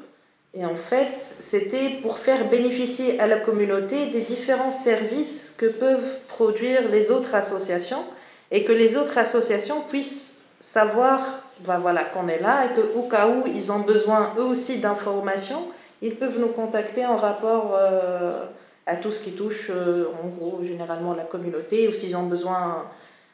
Et 0.53 0.65
en 0.65 0.75
fait, 0.75 1.35
c'était 1.39 1.89
pour 2.01 2.17
faire 2.17 2.49
bénéficier 2.49 3.19
à 3.19 3.27
la 3.27 3.37
communauté 3.37 4.07
des 4.07 4.21
différents 4.21 4.71
services 4.71 5.53
que 5.57 5.65
peuvent 5.65 6.19
produire 6.27 6.89
les 6.89 7.11
autres 7.11 7.35
associations 7.35 8.03
et 8.49 8.63
que 8.63 8.71
les 8.71 8.95
autres 8.95 9.17
associations 9.17 9.81
puissent 9.81 10.36
savoir 10.59 11.43
ben 11.65 11.79
voilà, 11.79 12.03
qu'on 12.03 12.27
est 12.27 12.39
là 12.39 12.65
et 12.65 12.79
qu'au 12.79 13.03
cas 13.03 13.27
où 13.27 13.43
ils 13.47 13.71
ont 13.71 13.79
besoin 13.79 14.33
eux 14.37 14.43
aussi 14.43 14.77
d'informations, 14.77 15.67
ils 16.01 16.15
peuvent 16.15 16.39
nous 16.39 16.49
contacter 16.49 17.05
en 17.05 17.15
rapport 17.15 17.75
euh, 17.79 18.45
à 18.85 18.95
tout 18.95 19.11
ce 19.11 19.19
qui 19.19 19.31
touche, 19.31 19.69
euh, 19.69 20.05
en 20.23 20.27
gros, 20.27 20.63
généralement 20.63 21.13
la 21.13 21.23
communauté, 21.23 21.87
ou 21.87 21.93
s'ils 21.93 22.15
ont 22.15 22.27
besoin 22.27 22.85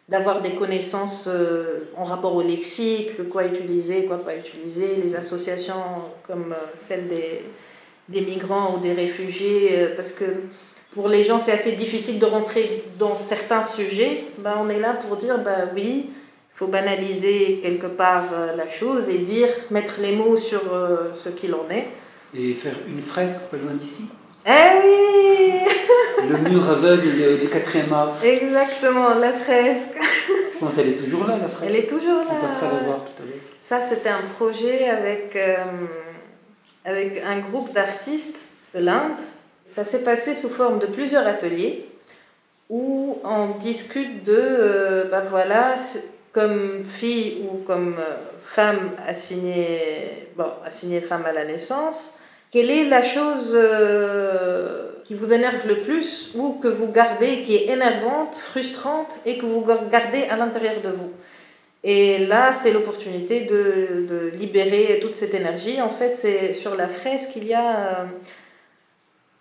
d'avoir 0.08 0.42
des 0.42 0.56
connaissances 0.56 1.28
euh, 1.28 1.90
en 1.98 2.04
rapport 2.04 2.36
au 2.36 2.42
lexique, 2.42 3.30
quoi 3.30 3.46
utiliser, 3.46 4.06
quoi 4.06 4.24
pas 4.24 4.36
utiliser, 4.36 4.96
les 4.96 5.16
associations 5.16 5.84
comme 6.26 6.56
celle 6.76 7.08
des, 7.08 7.46
des 8.10 8.22
migrants 8.22 8.76
ou 8.76 8.80
des 8.80 8.94
réfugiés, 8.94 9.90
parce 9.96 10.12
que 10.12 10.26
pour 10.92 11.08
les 11.08 11.24
gens 11.24 11.40
c'est 11.40 11.54
assez 11.54 11.72
difficile 11.72 12.20
de 12.20 12.26
rentrer 12.26 12.84
dans 13.00 13.16
certains 13.16 13.64
sujets, 13.64 14.26
ben, 14.40 14.56
on 14.60 14.70
est 14.70 14.80
là 14.80 14.94
pour 14.94 15.16
dire, 15.16 15.40
ben 15.40 15.70
oui, 15.74 16.10
il 16.54 16.58
faut 16.58 16.68
banaliser 16.68 17.60
quelque 17.64 17.88
part 17.88 18.26
la 18.56 18.70
chose 18.70 19.10
et 19.10 19.18
dire, 19.18 19.50
mettre 19.72 19.96
les 20.00 20.16
mots 20.16 20.38
sur 20.38 20.62
ce 21.14 21.30
qu'il 21.30 21.56
en 21.56 21.68
est. 21.72 21.88
Et 22.36 22.54
faire 22.54 22.76
une 22.88 23.02
fresque 23.02 23.50
pas 23.50 23.58
loin 23.58 23.74
d'ici 23.74 24.06
eh 24.46 24.50
oui 24.82 26.28
Le 26.30 26.50
mur 26.50 26.70
aveugle 26.70 27.40
du 27.40 27.48
quatrième 27.48 27.94
art. 27.94 28.18
Exactement, 28.24 29.14
la 29.16 29.32
fresque. 29.32 29.98
Je 30.54 30.60
pense 30.60 30.76
qu'elle 30.76 30.90
est 30.90 30.98
toujours 30.98 31.26
là, 31.26 31.38
la 31.38 31.48
fresque. 31.48 31.70
Elle 31.70 31.76
est 31.78 31.90
toujours 31.90 32.20
là. 32.20 32.28
On 32.30 32.46
passera 32.46 32.72
la 32.74 32.84
voir 32.86 33.06
tout 33.06 33.24
à 33.24 33.26
l'heure. 33.26 33.40
Ça, 33.62 33.80
c'était 33.80 34.10
un 34.10 34.24
projet 34.24 34.90
avec, 34.90 35.36
euh, 35.36 35.64
avec 36.86 37.22
un 37.26 37.40
groupe 37.40 37.74
d'artistes 37.74 38.40
de 38.74 38.80
l'Inde. 38.80 39.20
Ça 39.68 39.86
s'est 39.86 40.04
passé 40.04 40.36
sous 40.36 40.50
forme 40.50 40.80
de 40.80 40.88
plusieurs 40.88 41.26
ateliers 41.26 41.86
où 42.70 43.20
on 43.24 43.58
discute 43.58 44.24
de, 44.24 44.36
euh, 44.38 45.04
bah 45.10 45.22
voilà, 45.22 45.76
comme 46.34 46.84
fille 46.84 47.44
ou 47.44 47.58
comme 47.64 47.96
euh, 48.00 48.16
femme 48.44 48.92
assignée, 49.08 50.30
bon, 50.36 50.52
assignée 50.66 51.00
femme 51.00 51.26
à 51.26 51.32
la 51.32 51.46
naissance, 51.46 52.12
quelle 52.52 52.72
est 52.72 52.86
la 52.86 53.04
chose 53.04 53.54
euh, 53.56 54.92
qui 55.06 55.14
vous 55.14 55.32
énerve 55.32 55.68
le 55.68 55.82
plus 55.82 56.32
ou 56.36 56.54
que 56.54 56.68
vous 56.68 56.92
gardez, 56.92 57.44
qui 57.44 57.56
est 57.56 57.70
énervante, 57.70 58.36
frustrante 58.36 59.20
et 59.26 59.38
que 59.38 59.46
vous 59.46 59.64
gardez 59.92 60.24
à 60.24 60.36
l'intérieur 60.36 60.82
de 60.82 60.90
vous? 60.90 61.12
Et 61.84 62.20
là, 62.20 62.52
c'est 62.52 62.72
l'opportunité 62.72 63.42
de, 63.42 64.06
de, 64.08 64.32
libérer 64.36 65.00
toute 65.02 65.16
cette 65.16 65.34
énergie. 65.34 65.82
En 65.82 65.90
fait, 65.90 66.16
c'est 66.16 66.54
sur 66.54 66.76
la 66.76 66.88
fresque 66.88 67.32
qu'il 67.32 67.46
y 67.46 67.54
a, 67.54 67.76
euh, 67.76 68.06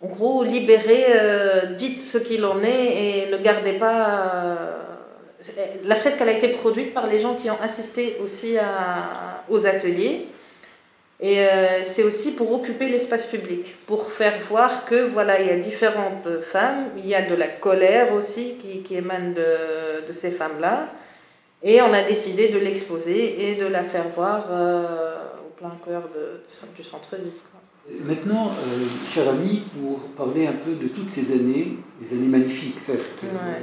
en 0.02 0.08
gros, 0.08 0.42
libérer, 0.42 1.06
dites 1.76 2.02
ce 2.02 2.18
qu'il 2.18 2.44
en 2.44 2.60
est 2.62 3.26
et 3.26 3.30
ne 3.30 3.36
gardez 3.36 3.74
pas. 3.74 4.81
La 5.84 5.94
fresque, 5.96 6.18
elle 6.20 6.28
a 6.28 6.32
été 6.32 6.48
produite 6.48 6.94
par 6.94 7.06
les 7.06 7.18
gens 7.18 7.34
qui 7.34 7.50
ont 7.50 7.60
assisté 7.60 8.16
aussi 8.22 8.58
à, 8.58 9.44
aux 9.48 9.66
ateliers. 9.66 10.26
Et 11.20 11.38
euh, 11.38 11.84
c'est 11.84 12.02
aussi 12.02 12.32
pour 12.32 12.52
occuper 12.52 12.88
l'espace 12.88 13.24
public, 13.24 13.76
pour 13.86 14.10
faire 14.10 14.40
voir 14.48 14.84
que 14.84 15.04
voilà, 15.04 15.40
il 15.40 15.46
y 15.46 15.50
a 15.50 15.56
différentes 15.56 16.40
femmes, 16.40 16.86
il 16.98 17.06
y 17.06 17.14
a 17.14 17.22
de 17.22 17.34
la 17.36 17.46
colère 17.46 18.12
aussi 18.12 18.56
qui, 18.58 18.82
qui 18.82 18.96
émane 18.96 19.32
de, 19.34 20.04
de 20.06 20.12
ces 20.12 20.32
femmes-là. 20.32 20.88
Et 21.62 21.80
on 21.80 21.92
a 21.92 22.02
décidé 22.02 22.48
de 22.48 22.58
l'exposer 22.58 23.50
et 23.50 23.54
de 23.54 23.66
la 23.66 23.84
faire 23.84 24.08
voir 24.08 24.48
euh, 24.50 25.14
au 25.46 25.50
plein 25.56 25.76
cœur 25.84 26.08
de, 26.12 26.40
du 26.76 26.82
centre-ville. 26.82 27.30
Maintenant, 28.00 28.48
euh, 28.50 28.84
cher 29.12 29.28
ami, 29.28 29.62
pour 29.80 30.00
parler 30.16 30.48
un 30.48 30.54
peu 30.54 30.74
de 30.74 30.88
toutes 30.88 31.10
ces 31.10 31.32
années, 31.32 31.76
des 32.00 32.16
années 32.16 32.26
magnifiques, 32.26 32.80
certes, 32.80 33.22
Ouais. 33.22 33.62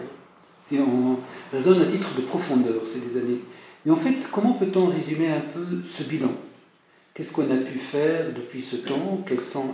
Si 0.62 0.80
on 0.80 1.20
raisonne 1.56 1.82
à 1.82 1.86
titre 1.86 2.14
de 2.16 2.22
profondeur, 2.22 2.82
c'est 2.86 3.00
des 3.00 3.20
années. 3.20 3.40
Mais 3.86 3.92
en 3.92 3.96
fait, 3.96 4.16
comment 4.32 4.54
peut-on 4.54 4.88
résumer 4.88 5.30
un 5.30 5.40
peu 5.40 5.82
ce 5.84 6.04
bilan? 6.04 6.32
Qu'est-ce 7.14 7.32
qu'on 7.32 7.50
a 7.52 7.58
pu 7.58 7.78
faire 7.78 8.32
depuis 8.34 8.62
ce 8.62 8.78
temps? 8.78 9.24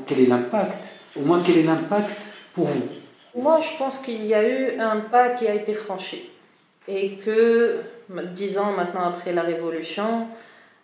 Quel, 0.08 0.20
est 0.20 0.26
l'impact? 0.26 0.86
Au 1.16 1.22
moins, 1.22 1.42
quel 1.46 1.58
est 1.58 1.64
l'impact 1.64 2.22
pour 2.54 2.66
vous? 2.66 2.88
Moi, 3.36 3.60
je 3.60 3.78
pense 3.78 4.00
qu'il 4.00 4.26
y 4.26 4.34
a 4.34 4.48
eu 4.48 4.80
un 4.80 4.98
pas 4.98 5.30
qui 5.30 5.48
a 5.48 5.54
été 5.54 5.74
franchi. 5.74 6.30
Et 6.88 7.18
que, 7.18 7.82
dix 8.34 8.58
ans 8.58 8.72
maintenant 8.72 9.04
après 9.06 9.34
la 9.34 9.42
Révolution, 9.42 10.28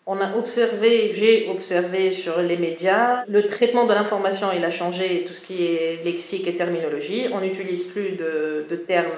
on 0.06 0.20
a 0.20 0.36
observé, 0.36 1.14
j'ai 1.14 1.48
observé 1.50 2.12
sur 2.12 2.42
les 2.42 2.58
médias, 2.58 3.24
le 3.28 3.48
traitement 3.48 3.86
de 3.86 3.94
l'information, 3.94 4.48
il 4.52 4.66
a 4.66 4.72
changé, 4.72 5.26
tout 5.26 5.34
ce 5.34 5.42
qui 5.42 5.64
est 5.64 6.04
lexique 6.04 6.48
et 6.48 6.56
terminologie. 6.56 7.28
On 7.32 7.42
n'utilise 7.42 7.84
plus 7.84 8.12
de, 8.12 8.66
termes 8.88 9.12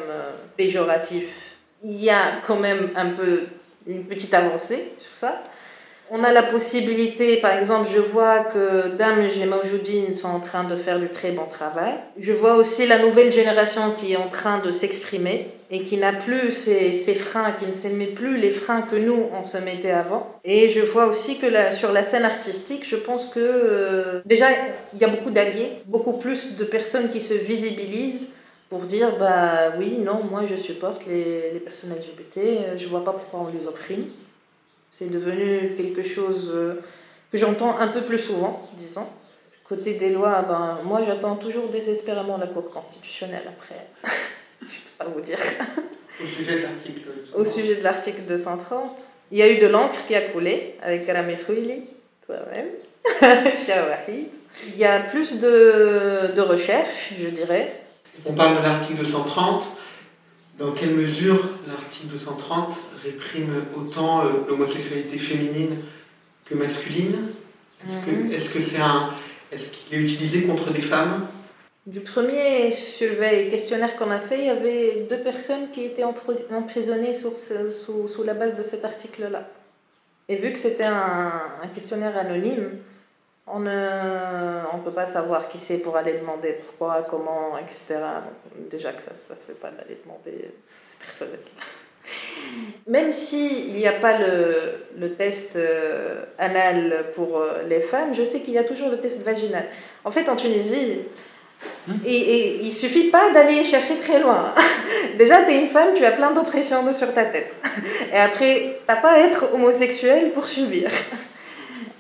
péjoratifs. 0.58 1.56
Il 1.84 2.04
y 2.04 2.10
a 2.10 2.42
quand 2.46 2.58
même 2.58 2.92
un 2.96 3.10
peu 3.10 3.44
une 3.88 4.06
petite 4.06 4.34
avancée 4.34 4.92
sur 4.98 5.16
ça. 5.16 5.44
On 6.12 6.24
a 6.24 6.32
la 6.32 6.44
possibilité, 6.44 7.38
par 7.38 7.58
exemple, 7.58 7.88
je 7.92 8.00
vois 8.00 8.40
que 8.40 8.90
Dame 8.98 9.22
et 9.22 9.32
Gemaoujoudine 9.32 10.14
sont 10.14 10.28
en 10.28 10.42
train 10.42 10.66
de 10.66 10.76
faire 10.76 11.00
du 11.00 11.10
très 11.10 11.32
bon 11.32 11.46
travail. 11.46 11.94
Je 12.18 12.34
vois 12.34 12.56
aussi 12.56 12.86
la 12.86 13.00
nouvelle 13.00 13.32
génération 13.32 13.94
qui 13.98 14.14
est 14.14 14.18
en 14.18 14.28
train 14.28 14.60
de 14.60 14.70
s'exprimer 14.70 15.48
et 15.72 15.84
qui 15.86 15.98
n'a 15.98 16.14
plus 16.14 16.52
ces, 16.52 16.92
ces, 16.92 17.16
freins, 17.16 17.54
qui 17.54 17.66
ne 17.66 17.72
se 17.72 17.88
met 17.88 18.08
plus 18.08 18.38
les 18.38 18.52
freins 18.52 18.82
que 18.82 18.98
nous, 18.98 19.28
on 19.32 19.44
se 19.44 19.58
mettait 19.58 19.92
avant. 19.92 20.28
Et 20.44 20.70
je 20.70 20.82
vois 20.82 21.08
aussi 21.08 21.40
que 21.40 21.48
sur 21.72 21.92
la 21.92 22.04
scène 22.04 22.26
artistique, 22.26 22.88
je 22.88 22.98
pense 22.98 23.26
que 23.26 23.40
euh, 23.40 24.22
déjà, 24.26 24.48
il 24.94 25.00
y 25.00 25.06
a 25.06 25.08
beaucoup 25.08 25.32
d'alliés, 25.32 25.72
beaucoup 25.86 26.14
plus 26.14 26.56
de 26.56 26.64
personnes 26.66 27.10
qui 27.10 27.22
se 27.22 27.34
visibilisent 27.34 28.30
pour 28.70 28.82
dire, 28.82 29.18
bah 29.18 29.74
oui, 29.80 29.98
non, 30.00 30.22
moi 30.24 30.46
je 30.46 30.56
supporte 30.56 31.06
les, 31.06 31.52
les 31.54 31.60
personnes 31.60 31.92
LGBT, 31.92 32.78
je 32.78 32.88
vois 32.88 33.04
pas 33.04 33.14
pourquoi 33.14 33.48
on 33.48 33.54
les 33.54 33.68
opprime. 33.68 34.06
C'est 34.94 35.10
devenu 35.10 35.74
quelque 35.76 36.04
chose 36.04 36.52
euh, 36.54 36.76
que 37.32 37.38
j'entends 37.40 37.80
un 37.80 37.88
peu 37.88 38.02
plus 38.02 38.20
souvent, 38.20 38.70
disons. 38.78 39.08
Côté 39.68 39.96
des 39.96 40.12
lois, 40.12 40.44
ben, 40.44 40.82
moi 40.84 41.02
j'attends 41.04 41.36
toujours 41.36 41.68
désespérément 41.70 42.38
la 42.38 42.46
Cour 42.46 42.70
constitutionnelle 42.70 43.46
après. 43.48 43.88
Je 44.62 44.66
ne 44.66 44.70
peux 44.70 44.98
pas 45.00 45.06
vous 45.06 45.22
dire. 45.22 45.40
Au 46.22 46.26
sujet 46.28 46.58
de 46.58 46.62
l'article 46.62 47.02
Au 47.34 47.46
sujet 47.46 47.76
de 47.78 47.84
l'article 47.84 48.22
230. 48.28 49.08
Il 49.32 49.40
y 49.40 49.42
a 49.42 49.52
eu 49.52 49.58
de 49.58 49.66
l'encre 49.66 50.06
qui 50.06 50.14
a 50.14 50.30
coulé 50.30 50.76
avec 50.84 51.08
Karame 51.08 51.36
Khouili, 51.44 51.86
toi-même, 52.24 52.68
Wahid. 53.24 54.28
Il 54.68 54.78
y 54.78 54.86
a 54.86 55.00
plus 55.00 55.40
de, 55.40 56.36
de 56.36 56.42
recherches, 56.42 57.14
je 57.18 57.30
dirais. 57.30 57.82
On 58.28 58.34
parle 58.34 58.58
de 58.58 58.62
l'article 58.62 59.00
230. 59.00 59.64
Dans 60.60 60.72
quelle 60.74 60.94
mesure 60.94 61.50
l'article 61.68 62.10
230 62.12 62.76
réprime 63.04 63.66
autant 63.76 64.26
euh, 64.26 64.30
l'homosexualité 64.48 65.18
féminine 65.18 65.78
que 66.46 66.56
masculine 66.56 67.30
Est-ce 68.32 68.50
que 68.50 68.62
c'est 68.62 68.78
-ce 68.78 68.82
un 68.82 69.14
est-ce 69.54 69.66
qu'il 69.66 69.98
est 69.98 70.02
utilisé 70.02 70.44
contre 70.44 70.72
des 70.72 70.82
femmes? 70.82 71.28
Du 71.86 72.00
premier 72.00 72.72
surveil 72.72 73.50
questionnaire 73.52 73.96
qu'on 73.96 74.10
a 74.10 74.20
fait, 74.20 74.40
il 74.40 74.46
y 74.46 74.50
avait 74.50 75.06
deux 75.10 75.20
personnes 75.20 75.70
qui 75.70 75.84
étaient 75.84 76.04
emprisonnées 76.04 77.14
sous, 77.14 77.36
sous, 78.08 78.24
la 78.24 78.34
base 78.34 78.56
de 78.56 78.64
cet 78.64 78.86
article-là. 78.86 79.48
Et 80.30 80.38
vu 80.38 80.54
que 80.54 80.60
c'était 80.60 80.86
un, 80.86 81.34
un, 81.62 81.68
questionnaire 81.68 82.18
anonyme, 82.18 82.80
on 83.46 83.60
ne 83.60 84.62
on 84.74 84.80
peut 84.80 84.94
pas 84.94 85.06
savoir 85.06 85.50
qui 85.50 85.60
c'est 85.60 85.80
pour 85.80 85.98
aller 85.98 86.14
demander 86.14 86.54
pourquoi, 86.54 87.06
comment, 87.08 87.58
etc. 87.58 87.84
Donc, 88.56 88.70
déjà 88.70 88.94
que 88.94 89.02
ça 89.02 89.12
ne 89.12 89.36
se 89.36 89.44
fait 89.44 89.54
pas 89.54 89.70
d'aller 89.70 90.00
demander 90.04 90.52
ces 90.88 90.98
personnes-là. 90.98 91.38
Même 92.88 93.14
s'il 93.14 93.74
n'y 93.74 93.88
a 93.88 93.94
pas 93.94 94.20
le, 94.20 94.74
le 95.00 95.14
test 95.14 95.56
euh, 95.56 96.26
anal 96.38 97.06
pour 97.16 97.38
euh, 97.38 97.64
les 97.70 97.80
femmes, 97.80 98.14
je 98.14 98.24
sais 98.24 98.42
qu'il 98.42 98.54
y 98.54 98.58
a 98.58 98.64
toujours 98.64 98.90
le 98.90 99.00
test 99.00 99.22
vaginal. 99.24 99.66
En 100.04 100.12
fait, 100.12 100.28
en 100.28 100.36
Tunisie, 100.36 101.00
et, 102.06 102.14
et 102.14 102.62
il 102.62 102.74
suffit 102.74 103.06
pas 103.06 103.32
d'aller 103.32 103.64
chercher 103.64 103.96
très 103.96 104.20
loin. 104.20 104.54
Déjà, 105.18 105.44
tu 105.44 105.52
es 105.52 105.62
une 105.62 105.68
femme, 105.68 105.94
tu 105.96 106.04
as 106.04 106.12
plein 106.12 106.32
d'oppressions 106.32 106.92
sur 106.92 107.14
ta 107.14 107.24
tête. 107.24 107.56
Et 108.12 108.18
après, 108.18 108.80
tu 108.86 108.96
pas 109.02 109.12
à 109.12 109.20
être 109.20 109.54
homosexuel 109.54 110.32
pour 110.32 110.50
subir. 110.50 110.90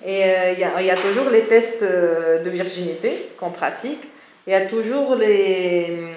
Et 0.05 0.19
il 0.19 0.63
euh, 0.63 0.81
y, 0.81 0.85
y, 0.85 0.91
a 0.91 0.97
toujours 0.97 1.29
les 1.29 1.43
tests 1.43 1.81
de 1.83 2.49
virginité 2.49 3.29
qu'on 3.37 3.51
pratique. 3.51 4.09
Il 4.47 4.51
y 4.51 4.55
a 4.55 4.65
toujours 4.65 5.15
les, 5.15 6.13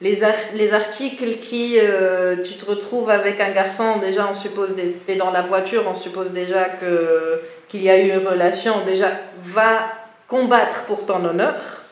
les, 0.00 0.24
ar 0.24 0.34
les 0.54 0.72
articles 0.72 1.36
qui, 1.36 1.78
euh, 1.78 2.36
tu 2.42 2.54
te 2.54 2.64
retrouves 2.64 3.10
avec 3.10 3.40
un 3.40 3.50
garçon, 3.50 3.98
déjà 3.98 4.26
on 4.28 4.34
suppose, 4.34 4.74
tu 4.74 5.12
es 5.12 5.16
dans 5.16 5.30
la 5.30 5.42
voiture, 5.42 5.84
on 5.86 5.94
suppose 5.94 6.32
déjà 6.32 6.68
qu'il 6.70 7.82
y 7.82 7.90
a 7.90 7.98
eu 7.98 8.10
une 8.10 8.26
relation, 8.26 8.82
déjà 8.84 9.12
va 9.42 9.92
combattre 10.26 10.84
pour 10.84 11.04
ton 11.04 11.24
honneur, 11.24 11.84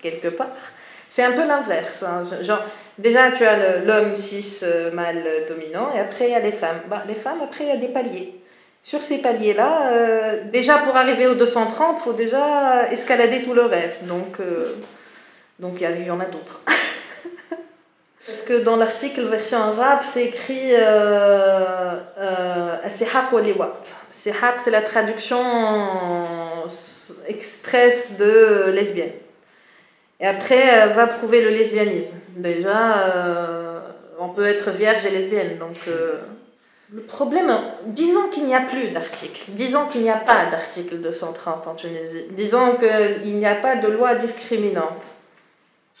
quelque 0.00 0.28
part. 0.28 0.46
C'est 1.08 1.24
un 1.24 1.32
peu 1.32 1.46
l'inverse. 1.46 2.02
Hein. 2.02 2.22
Genre, 2.40 2.64
déjà 2.96 3.32
tu 3.32 3.44
as 3.44 3.80
l'homme 3.80 4.16
cis, 4.16 4.60
euh, 4.62 4.90
mâle 4.90 5.22
dominant, 5.46 5.90
et 5.94 6.00
après 6.00 6.28
il 6.28 6.30
y 6.30 6.34
a 6.34 6.40
les 6.40 6.52
femmes. 6.52 6.80
Bah, 6.88 7.02
les 7.06 7.14
femmes, 7.14 7.42
après 7.42 7.64
il 7.64 7.68
y 7.68 7.72
a 7.72 7.76
des 7.76 7.88
paliers. 7.88 8.34
Sur 8.82 9.02
ces 9.02 9.18
paliers-là, 9.18 9.92
euh, 9.92 10.36
déjà 10.50 10.78
pour 10.78 10.96
arriver 10.96 11.26
aux 11.26 11.34
230, 11.34 11.98
il 11.98 12.02
faut 12.02 12.12
déjà 12.14 12.90
escalader 12.90 13.42
tout 13.42 13.52
le 13.52 13.66
reste. 13.66 14.06
Donc, 14.06 14.38
donc 15.58 15.80
il 15.80 16.06
y, 16.06 16.10
en 16.10 16.18
a 16.18 16.24
d'autres. 16.24 16.62
Parce 18.26 18.42
que 18.42 18.60
dans 18.60 18.76
l'article 18.76 19.24
version 19.24 19.58
arabe, 19.58 20.00
c'est 20.02 20.24
écrit 20.26 20.74
euh, 20.74 21.96
waliwat. 23.32 23.80
Sihaq, 24.10 24.60
c'est 24.60 24.70
la 24.70 24.82
traduction 24.82 25.42
express 27.26 28.16
de 28.16 28.70
lesbienne. 28.70 29.12
Et 30.20 30.26
après, 30.26 30.88
va 30.88 31.08
prouver 31.08 31.40
le 31.42 31.50
lesbianisme. 31.50 32.14
Déjà, 32.36 33.12
on 34.20 34.28
peut 34.28 34.46
être 34.46 34.70
vierge 34.70 35.04
et 35.04 35.10
lesbienne. 35.10 35.58
Donc, 35.58 35.74
le 36.94 37.00
problème, 37.00 37.58
disons 37.86 38.28
qu'il 38.28 38.44
n'y 38.44 38.54
a 38.54 38.60
plus 38.60 38.90
d'article, 38.90 39.44
disons 39.48 39.86
qu'il 39.86 40.02
n'y 40.02 40.10
a 40.10 40.16
pas 40.16 40.44
d'article 40.50 40.98
230 40.98 41.66
en 41.66 41.74
Tunisie, 41.74 42.26
disons 42.32 42.76
qu'il 42.76 43.38
n'y 43.38 43.46
a 43.46 43.54
pas 43.54 43.76
de 43.76 43.88
loi 43.88 44.14
discriminante. 44.14 45.14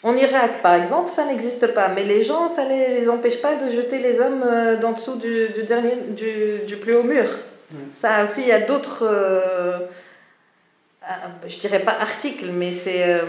En 0.02 0.16
Irak, 0.16 0.62
par 0.62 0.74
exemple, 0.74 1.10
ça 1.10 1.24
n'existe 1.24 1.68
pas, 1.68 1.88
mais 1.88 2.02
les 2.02 2.22
gens, 2.22 2.48
ça 2.48 2.64
ne 2.64 2.70
les, 2.70 3.08
empêche 3.08 3.40
pas 3.40 3.54
de 3.54 3.70
jeter 3.70 3.98
les 3.98 4.20
hommes 4.20 4.42
euh, 4.44 4.76
d'en 4.76 4.92
dessous 4.92 5.16
du, 5.16 5.48
dernier, 5.62 5.96
du, 6.66 6.76
plus 6.76 6.94
haut 6.94 7.04
mur. 7.04 7.26
Ça 7.92 8.24
aussi, 8.24 8.42
il 8.42 8.48
y 8.48 8.52
a 8.52 8.60
d'autres, 8.60 9.04
euh, 9.06 9.78
euh, 11.04 11.14
je 11.46 11.56
dirais 11.58 11.80
pas 11.80 11.92
articles, 11.92 12.50
mais 12.52 12.72
c'est 12.72 13.20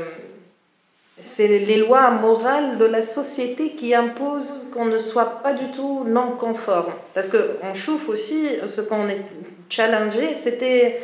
c'est 1.19 1.47
les 1.47 1.77
lois 1.77 2.09
morales 2.09 2.77
de 2.77 2.85
la 2.85 3.03
société 3.03 3.75
qui 3.75 3.93
imposent 3.93 4.67
qu'on 4.73 4.85
ne 4.85 4.97
soit 4.97 5.41
pas 5.43 5.53
du 5.53 5.71
tout 5.71 6.03
non 6.05 6.31
conforme. 6.31 6.93
Parce 7.13 7.29
qu'on 7.29 7.73
chauffe 7.73 8.09
aussi, 8.09 8.49
ce 8.67 8.81
qu'on 8.81 9.07
est 9.07 9.21
challengé, 9.69 10.33
c'était 10.33 11.01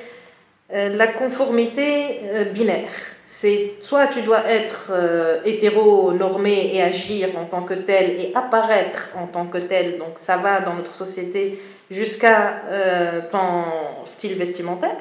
euh, 0.74 0.90
la 0.90 1.08
conformité 1.08 2.20
euh, 2.24 2.44
binaire. 2.46 2.92
C'est 3.32 3.76
soit 3.80 4.08
tu 4.08 4.24
dois 4.24 4.44
être 4.50 4.90
euh, 4.92 5.40
hétéro-normé 5.46 6.76
et 6.76 6.82
agir 6.82 7.30
en 7.38 7.46
tant 7.46 7.62
que 7.62 7.76
tel 7.76 8.20
et 8.20 8.32
apparaître 8.34 9.10
en 9.16 9.28
tant 9.28 9.46
que 9.46 9.60
tel, 9.60 10.00
donc 10.00 10.18
ça 10.18 10.38
va 10.38 10.62
dans 10.62 10.74
notre 10.74 10.96
société 10.96 11.62
jusqu'à 11.92 12.62
ton 13.32 13.64
style 14.06 14.34
vestimentaire 14.34 14.98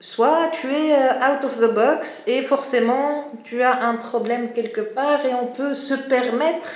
soit 0.00 0.50
tu 0.52 0.68
es 0.72 0.94
euh, 0.94 1.32
out 1.32 1.44
of 1.44 1.58
the 1.58 1.72
box 1.72 2.22
et 2.26 2.42
forcément 2.42 3.32
tu 3.44 3.62
as 3.62 3.82
un 3.82 3.94
problème 3.94 4.52
quelque 4.52 4.80
part 4.80 5.24
et 5.26 5.34
on 5.34 5.46
peut 5.46 5.74
se 5.74 5.94
permettre 5.94 6.68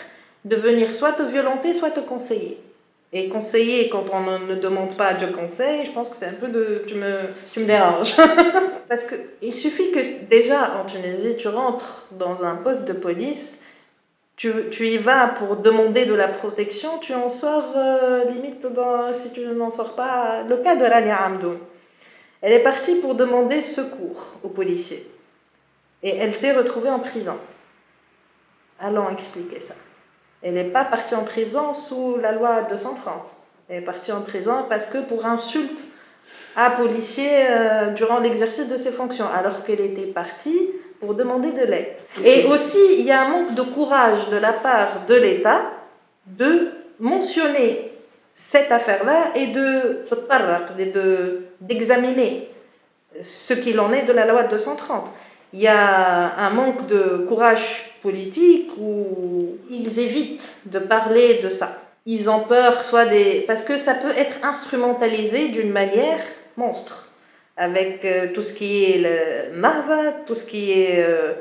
de 0.45 0.57
venir 0.57 0.95
soit 0.95 1.13
te 1.13 1.23
violenter, 1.23 1.73
soit 1.73 1.91
te 1.91 2.01
conseiller. 2.01 2.59
Et 3.15 3.29
conseiller 3.29 3.91
quand 3.91 4.07
on 4.13 4.39
ne 4.39 4.55
demande 4.55 4.97
pas 4.97 5.13
de 5.13 5.27
conseil, 5.27 5.85
je 5.85 5.91
pense 5.93 6.09
que 6.09 6.17
c'est 6.17 6.27
un 6.27 6.33
peu 6.33 6.49
de 6.49 6.83
tu 6.87 6.95
me, 6.95 7.19
tu 7.53 7.61
me 7.61 7.67
déranges. 7.67 8.17
Parce 8.89 9.05
qu'il 9.05 9.53
suffit 9.53 9.91
que 9.91 10.25
déjà 10.25 10.79
en 10.81 10.87
Tunisie, 10.87 11.37
tu 11.37 11.49
rentres 11.49 12.07
dans 12.13 12.45
un 12.45 12.57
poste 12.57 12.87
de 12.87 12.95
police, 12.95 13.61
tu, 14.37 14.51
tu 14.71 14.89
y 14.89 14.97
vas 14.97 15.29
pour 15.29 15.57
demander 15.57 16.07
de 16.07 16.15
la 16.15 16.29
protection, 16.29 16.99
tu 17.01 17.13
en 17.13 17.29
sors 17.29 17.75
euh, 17.77 18.25
limite 18.25 18.67
si 19.13 19.31
tu 19.33 19.47
n'en 19.47 19.69
sors 19.69 19.95
pas. 19.95 20.43
Le 20.49 20.57
cas 20.57 20.77
de 20.77 20.85
Rani 20.85 21.13
Amdou 21.13 21.59
elle 22.43 22.53
est 22.53 22.63
partie 22.63 22.97
pour 22.97 23.15
demander 23.15 23.63
secours 23.63 24.35
aux 24.43 24.49
policiers. 24.49 25.09
Et 26.03 26.17
elle 26.17 26.35
s'est 26.35 26.53
retrouvée 26.53 26.91
en 26.91 26.99
prison. 26.99 27.39
Allons 28.81 29.09
expliquer 29.11 29.61
ça. 29.61 29.75
Elle 30.43 30.55
n'est 30.55 30.65
pas 30.65 30.85
partie 30.85 31.15
en 31.15 31.25
prison 31.25 31.75
sous 31.75 32.17
la 32.17 32.33
loi 32.33 32.63
230. 32.63 33.33
Elle 33.69 33.83
est 33.83 33.85
partie 33.85 34.13
en 34.13 34.23
prison 34.23 34.65
parce 34.69 34.87
que 34.87 34.99
pour 34.99 35.27
insulte 35.27 35.87
à 36.57 36.71
policier 36.71 37.31
euh, 37.49 37.91
durant 37.91 38.21
l'exercice 38.21 38.69
de 38.69 38.77
ses 38.77 38.93
fonctions, 38.93 39.27
alors 39.29 39.65
qu'elle 39.65 39.81
était 39.81 40.07
partie 40.07 40.69
pour 41.01 41.15
demander 41.15 41.53
de 41.53 41.65
l'aide. 41.65 41.97
Et 42.25 42.45
aussi, 42.47 42.79
il 42.99 43.05
y 43.05 43.11
a 43.11 43.23
un 43.23 43.29
manque 43.29 43.55
de 43.55 43.63
courage 43.63 44.29
de 44.29 44.37
la 44.37 44.53
part 44.53 45.07
de 45.07 45.15
l'État 45.15 45.63
de 46.27 46.69
mentionner 47.01 47.93
cette 48.35 48.71
affaire-là 48.71 49.33
et 49.35 49.49
de 49.49 50.07
d'examiner 51.61 52.49
ce 53.21 53.55
qu'il 53.55 53.79
en 53.81 53.93
est 53.93 54.03
de 54.03 54.13
la 54.13 54.27
loi 54.27 54.45
230. 54.45 55.13
Il 55.53 55.61
y 55.61 55.69
a 55.69 56.39
un 56.39 56.51
manque 56.51 56.87
de 56.87 57.25
courage 57.29 57.85
politique 58.01 58.71
où 58.81 59.57
ils 59.71 60.01
évitent 60.01 60.51
de 60.67 60.79
parler 60.79 61.41
de 61.43 61.49
ça. 61.49 61.79
Ils 62.07 62.29
ont 62.31 62.41
peur, 62.41 62.85
soit 62.85 63.07
des. 63.07 63.45
parce 63.47 63.63
que 63.63 63.77
ça 63.77 63.95
peut 63.95 64.13
être 64.17 64.45
instrumentalisé 64.45 65.49
d'une 65.49 65.71
manière 65.71 66.21
monstre, 66.57 67.09
avec 67.57 68.05
euh, 68.05 68.29
tout 68.35 68.43
ce 68.43 68.53
qui 68.53 68.85
est 68.85 68.99
le 68.99 69.61
Nahva, 69.61 70.13
tout 70.27 70.35
ce 70.35 70.45
qui 70.45 70.73
est. 70.73 71.05
Euh, 71.05 71.35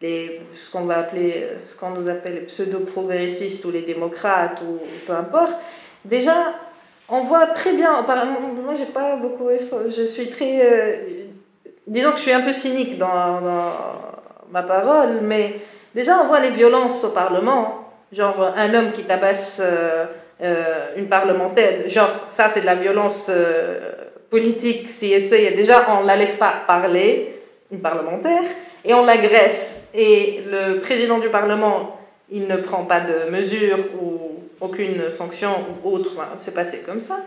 les, 0.00 0.40
ce 0.54 0.70
qu'on 0.70 0.84
va 0.84 0.98
appeler, 0.98 1.48
ce 1.66 1.74
qu'on 1.74 1.90
nous 1.90 2.08
appelle 2.08 2.34
les 2.34 2.40
pseudo-progressistes 2.42 3.64
ou 3.64 3.72
les 3.72 3.82
démocrates 3.82 4.62
ou 4.62 4.78
peu 5.04 5.12
importe, 5.12 5.56
Déjà, 6.04 6.54
on 7.08 7.22
voit 7.22 7.46
très 7.48 7.72
bien, 7.74 8.02
moi 8.02 8.74
j'ai 8.76 8.86
pas 8.86 9.16
beaucoup 9.16 9.48
je 9.50 10.04
suis 10.04 10.30
très, 10.30 10.60
euh, 10.62 10.96
disons 11.88 12.12
que 12.12 12.18
je 12.18 12.22
suis 12.22 12.32
un 12.32 12.42
peu 12.42 12.52
cynique 12.52 12.98
dans, 12.98 13.40
ma 14.50 14.62
parole, 14.62 15.20
mais 15.22 15.60
déjà 15.94 16.20
on 16.22 16.26
voit 16.26 16.40
les 16.40 16.50
violences 16.50 17.04
au 17.04 17.10
Parlement, 17.10 17.84
genre 18.12 18.54
un 18.56 18.72
homme 18.72 18.92
qui 18.92 19.04
tabasse 19.04 19.60
euh, 19.60 20.06
euh, 20.42 20.94
une 20.96 21.08
parlementaire, 21.08 21.86
genre 21.88 22.08
ça 22.28 22.48
c'est 22.48 22.62
de 22.62 22.66
la 22.66 22.74
violence 22.74 23.30
politique, 24.30 24.88
si 24.88 25.12
essaye, 25.12 25.54
déjà 25.54 25.86
on 26.00 26.04
la 26.04 26.16
laisse 26.16 26.34
pas 26.34 26.54
parler, 26.66 27.42
une 27.70 27.80
parlementaire, 27.80 28.44
et 28.84 28.94
on 28.94 29.04
l'agresse, 29.04 29.88
et 29.92 30.42
le 30.46 30.80
président 30.80 31.18
du 31.18 31.28
Parlement, 31.28 31.98
il 32.30 32.46
ne 32.46 32.56
prend 32.56 32.84
pas 32.84 33.00
de 33.00 33.30
mesures 33.30 33.78
ou 34.00 34.28
aucune 34.60 35.10
sanction 35.10 35.50
ou 35.84 35.90
autre, 35.90 36.12
c'est 36.38 36.54
passé 36.54 36.82
comme 36.84 37.00
ça. 37.00 37.20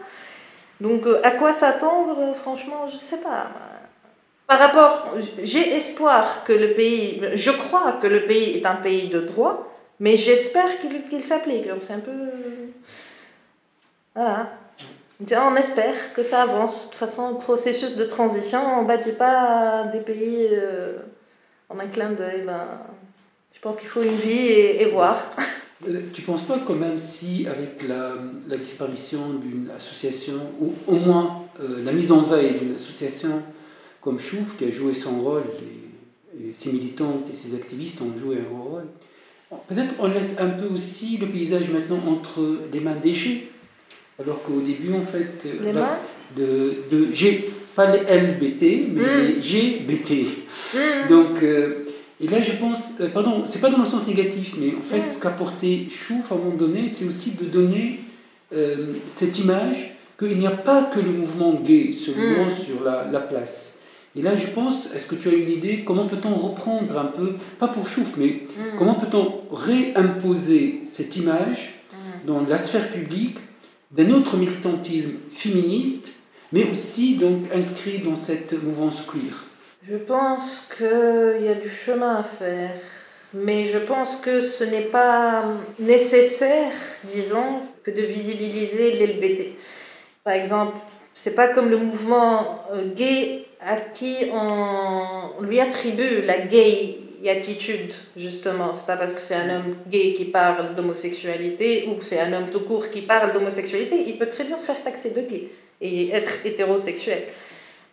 Donc 0.79 1.05
euh, 1.05 1.19
à 1.23 1.31
quoi 1.31 1.53
s'attendre, 1.53 2.33
franchement, 2.35 2.87
je 2.87 2.93
ne 2.93 2.99
sais 2.99 3.17
pas. 3.17 3.49
Par 4.51 4.59
rapport, 4.59 5.15
j'ai 5.41 5.65
espoir 5.77 6.43
que 6.43 6.51
le 6.51 6.73
pays, 6.73 7.21
je 7.35 7.51
crois 7.51 7.93
que 8.01 8.07
le 8.07 8.25
pays 8.25 8.57
est 8.57 8.65
un 8.65 8.75
pays 8.75 9.07
de 9.07 9.21
droit, 9.21 9.73
mais 10.01 10.17
j'espère 10.17 10.67
qu'il 10.81 11.23
s'applique. 11.23 11.67
C'est 11.79 11.93
un 11.93 11.99
peu... 11.99 12.11
Voilà. 14.13 14.51
On 15.21 15.55
espère 15.55 15.95
que 16.13 16.21
ça 16.21 16.41
avance. 16.41 16.87
De 16.87 16.89
toute 16.89 16.99
façon, 16.99 17.29
le 17.29 17.37
processus 17.37 17.95
de 17.95 18.03
transition, 18.03 18.59
on 18.77 18.81
ne 18.81 18.87
bâtit 18.89 19.13
pas 19.13 19.85
des 19.85 20.01
pays 20.01 20.49
euh, 20.51 20.97
en 21.69 21.79
un 21.79 21.87
clin 21.87 22.11
d'œil. 22.11 22.43
Ben, 22.45 22.67
je 23.53 23.59
pense 23.61 23.77
qu'il 23.77 23.87
faut 23.87 24.01
une 24.01 24.17
vie 24.17 24.49
et, 24.81 24.85
voir. 24.87 25.17
Euh, 25.87 26.01
tu 26.13 26.23
ne 26.23 26.25
penses 26.25 26.43
pas 26.43 26.59
quand 26.59 26.75
même 26.75 26.97
si, 26.97 27.47
avec 27.47 27.87
la, 27.87 28.15
la 28.49 28.57
disparition 28.57 29.29
d'une 29.29 29.69
association, 29.77 30.41
ou 30.59 30.73
au 30.87 30.95
moins 30.97 31.45
euh, 31.61 31.81
la 31.85 31.93
mise 31.93 32.11
en 32.11 32.23
veille 32.23 32.55
d'une 32.59 32.75
association 32.75 33.41
comme 34.01 34.19
Chouf, 34.19 34.57
qui 34.57 34.65
a 34.65 34.71
joué 34.71 34.93
son 34.93 35.21
rôle, 35.21 35.43
et, 36.37 36.53
ses 36.53 36.73
militantes 36.73 37.29
et 37.31 37.35
ses 37.35 37.55
activistes 37.55 38.01
ont 38.01 38.17
joué 38.17 38.37
un 38.37 38.57
rôle, 38.57 38.83
peut-être 39.67 39.95
on 39.99 40.07
laisse 40.07 40.39
un 40.39 40.49
peu 40.49 40.73
aussi 40.73 41.17
le 41.17 41.27
paysage 41.27 41.69
maintenant 41.69 41.99
entre 42.07 42.59
les 42.73 42.79
mains 42.79 42.95
des 42.95 43.13
G, 43.13 43.49
alors 44.19 44.41
qu'au 44.43 44.59
début, 44.59 44.93
en 44.93 45.05
fait, 45.05 45.45
euh, 45.45 45.63
les 45.63 45.73
mains 45.73 45.97
de, 46.35 46.83
de 46.89 47.13
G, 47.13 47.49
pas 47.75 47.91
les 47.91 47.99
LBT, 47.99 48.89
mais 48.93 49.01
hmm. 49.01 49.21
les 49.21 49.41
GBT. 49.41 50.25
Hmm. 50.73 51.09
Donc, 51.09 51.43
et 52.21 52.27
là, 52.27 52.39
je 52.41 52.51
pense, 52.51 52.77
euh, 52.99 53.09
pardon, 53.09 53.45
c'est 53.49 53.59
pas 53.59 53.71
dans 53.71 53.79
le 53.79 53.85
sens 53.85 54.05
négatif, 54.05 54.53
mais 54.59 54.75
en 54.75 54.83
fait, 54.83 55.09
ce 55.09 55.19
qu'a 55.19 55.31
porté 55.31 55.87
Chouf 55.89 56.31
à 56.31 56.35
un 56.35 56.37
moment 56.37 56.55
donné, 56.55 56.87
c'est 56.87 57.05
aussi 57.05 57.31
de 57.31 57.45
donner 57.45 57.99
euh, 58.53 58.93
cette 59.07 59.39
image 59.39 59.95
qu'il 60.19 60.37
n'y 60.37 60.45
a 60.45 60.51
pas 60.51 60.83
que 60.83 60.99
le 60.99 61.11
mouvement 61.11 61.55
gay 61.55 61.91
seulement 61.93 62.45
mm. 62.45 62.63
sur 62.63 62.83
la, 62.83 63.07
la, 63.11 63.21
place. 63.21 63.70
Et 64.15 64.21
là, 64.21 64.35
je 64.35 64.47
pense, 64.47 64.93
est-ce 64.93 65.07
que 65.07 65.15
tu 65.15 65.29
as 65.29 65.33
une 65.33 65.49
idée, 65.49 65.83
comment 65.85 66.05
peut-on 66.05 66.35
reprendre 66.35 66.97
un 66.97 67.05
peu, 67.05 67.35
pas 67.59 67.69
pour 67.69 67.87
Chouf, 67.87 68.17
mais 68.17 68.27
mm. 68.27 68.77
comment 68.77 68.95
peut-on 68.95 69.43
réimposer 69.51 70.81
cette 70.91 71.15
image 71.15 71.75
mm. 71.91 72.27
dans 72.27 72.41
la 72.41 72.57
sphère 72.57 72.91
publique 72.91 73.37
d'un 73.91 74.09
autre 74.11 74.35
militantisme 74.35 75.13
féministe, 75.31 76.09
mais 76.51 76.69
aussi 76.69 77.15
donc 77.15 77.45
inscrit 77.53 77.99
dans 77.99 78.17
cette 78.17 78.51
mouvance 78.61 79.01
queer? 79.01 79.45
Je 79.83 79.95
pense 79.95 80.67
qu'il 80.77 81.45
y 81.45 81.47
a 81.47 81.55
du 81.55 81.69
chemin 81.69 82.17
à 82.17 82.23
faire, 82.23 82.75
mais 83.33 83.65
je 83.65 83.77
pense 83.77 84.17
que 84.17 84.41
ce 84.41 84.65
n'est 84.65 84.81
pas 84.81 85.45
nécessaire, 85.79 86.71
disons, 87.05 87.61
que 87.83 87.91
de 87.91 88.01
visibiliser 88.01 88.91
l'LBT. 88.91 89.55
Par 90.23 90.33
exemple, 90.33 90.75
c'est 91.13 91.33
pas 91.33 91.47
comme 91.47 91.69
le 91.69 91.77
mouvement 91.77 92.59
euh, 92.73 92.93
gay 92.93 93.45
à 93.65 93.75
qui 93.77 94.29
on 94.33 95.41
lui 95.41 95.59
attribue 95.59 96.21
la 96.21 96.39
gay 96.39 96.97
attitude, 97.29 97.93
justement. 98.17 98.73
C'est 98.73 98.85
pas 98.85 98.97
parce 98.97 99.13
que 99.13 99.21
c'est 99.21 99.35
un 99.35 99.55
homme 99.55 99.75
gay 99.87 100.13
qui 100.13 100.25
parle 100.25 100.73
d'homosexualité 100.75 101.87
ou 101.87 102.01
c'est 102.01 102.19
un 102.19 102.33
homme 102.33 102.49
tout 102.49 102.61
court 102.61 102.89
qui 102.89 103.01
parle 103.01 103.33
d'homosexualité, 103.33 104.03
il 104.07 104.17
peut 104.17 104.29
très 104.29 104.43
bien 104.43 104.57
se 104.57 104.65
faire 104.65 104.81
taxer 104.81 105.11
de 105.11 105.21
gay 105.21 105.49
et 105.81 106.11
être 106.11 106.45
hétérosexuel. 106.45 107.23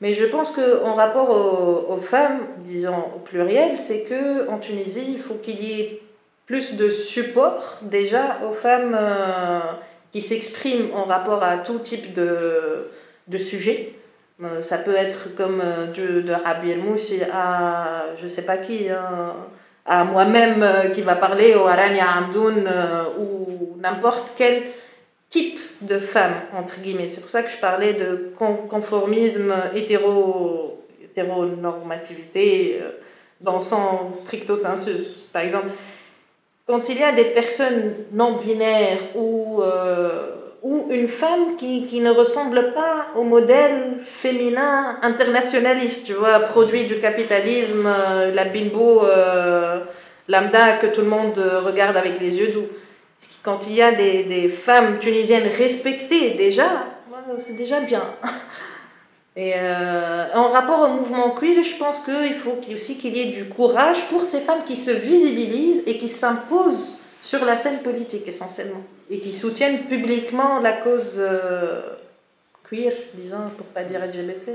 Mais 0.00 0.14
je 0.14 0.24
pense 0.24 0.52
qu'en 0.52 0.94
rapport 0.94 1.30
aux, 1.90 1.98
femmes, 1.98 2.46
disons 2.58 3.04
au 3.16 3.18
pluriel, 3.18 3.76
c'est 3.76 4.04
qu'en 4.04 4.58
Tunisie, 4.58 5.04
il 5.08 5.18
faut 5.18 5.34
qu'il 5.34 5.60
y 5.62 5.80
ait 5.80 6.00
plus 6.46 6.76
de 6.76 6.88
support 6.88 7.80
déjà 7.82 8.38
aux 8.48 8.52
femmes 8.52 8.96
euh, 8.98 9.60
qui 10.12 10.22
s'expriment 10.22 10.94
en 10.94 11.04
rapport 11.04 11.42
à 11.42 11.58
tout 11.58 11.80
type 11.80 12.14
de, 12.14 12.88
de 13.26 13.38
sujet. 13.38 13.92
Euh, 14.42 14.60
ça 14.60 14.78
peut 14.78 14.94
être 14.94 15.34
comme 15.34 15.60
euh, 15.60 15.86
de, 15.86 16.20
de 16.20 16.32
Rabi 16.32 16.70
El 16.70 16.78
Moussi 16.78 17.20
à 17.32 18.14
je 18.20 18.28
sais 18.28 18.42
pas 18.42 18.56
qui, 18.56 18.88
hein, 18.88 19.34
à 19.84 20.04
moi-même 20.04 20.92
qui 20.92 21.02
va 21.02 21.16
parler, 21.16 21.54
ou 21.54 21.66
à 21.66 21.74
Rania 21.74 22.06
Amdoun, 22.18 22.68
ou 23.18 23.76
n'importe 23.80 24.34
quel 24.36 24.62
type 25.28 25.58
de 25.80 25.98
femme, 25.98 26.34
entre 26.54 26.80
guillemets. 26.80 27.08
C'est 27.08 27.20
pour 27.20 27.30
ça 27.30 27.42
que 27.42 27.50
je 27.50 27.56
parlais 27.56 27.94
de 27.94 28.32
conformisme 28.68 29.54
hétéro, 29.74 30.84
hétéronormativité 31.02 32.80
dans 33.40 33.60
son 33.60 34.10
stricto 34.12 34.56
sensus. 34.56 35.28
Par 35.32 35.42
exemple, 35.42 35.68
quand 36.66 36.88
il 36.90 36.98
y 36.98 37.02
a 37.02 37.12
des 37.12 37.24
personnes 37.24 37.94
non 38.12 38.38
binaires 38.38 39.00
ou, 39.16 39.62
euh, 39.62 40.34
ou 40.62 40.86
une 40.90 41.08
femme 41.08 41.56
qui, 41.56 41.86
qui, 41.86 42.00
ne 42.00 42.10
ressemble 42.10 42.72
pas 42.72 43.08
au 43.14 43.22
modèle 43.22 43.98
féminin 44.02 44.98
internationaliste, 45.02 46.06
tu 46.06 46.14
vois, 46.14 46.40
produit 46.40 46.84
du 46.84 46.98
capitalisme, 46.98 47.86
euh, 47.86 48.32
la 48.34 48.44
bimbo 48.44 49.04
euh, 49.04 49.80
lambda 50.26 50.72
que 50.78 50.86
tout 50.86 51.02
le 51.02 51.08
monde 51.08 51.38
regarde 51.64 51.96
avec 51.96 52.20
les 52.20 52.38
yeux 52.38 52.48
doux. 52.48 52.66
Quand 53.42 53.66
il 53.66 53.74
y 53.74 53.82
a 53.82 53.92
des, 53.92 54.24
des 54.24 54.48
femmes 54.48 54.98
tunisiennes 54.98 55.48
respectées 55.56 56.30
déjà, 56.30 56.86
c'est 57.38 57.56
déjà 57.56 57.80
bien. 57.80 58.04
Et 59.36 59.52
euh, 59.54 60.26
en 60.34 60.48
rapport 60.48 60.80
au 60.80 60.88
mouvement 60.88 61.30
queer, 61.30 61.62
je 61.62 61.76
pense 61.76 62.00
qu'il 62.00 62.34
faut 62.34 62.58
aussi 62.72 62.98
qu'il 62.98 63.16
y 63.16 63.20
ait 63.20 63.32
du 63.32 63.48
courage 63.48 64.08
pour 64.08 64.24
ces 64.24 64.40
femmes 64.40 64.64
qui 64.64 64.76
se 64.76 64.90
visibilisent 64.90 65.84
et 65.86 65.96
qui 65.96 66.08
s'imposent 66.08 66.97
sur 67.20 67.44
la 67.44 67.56
scène 67.56 67.82
politique 67.82 68.26
essentiellement 68.28 68.84
et 69.10 69.20
qui 69.20 69.32
soutiennent 69.32 69.86
publiquement 69.86 70.60
la 70.60 70.72
cause 70.72 71.16
euh, 71.18 71.80
queer, 72.68 72.92
disons, 73.14 73.50
pour 73.56 73.66
pas 73.66 73.84
dire 73.84 74.00
LGBT. 74.04 74.50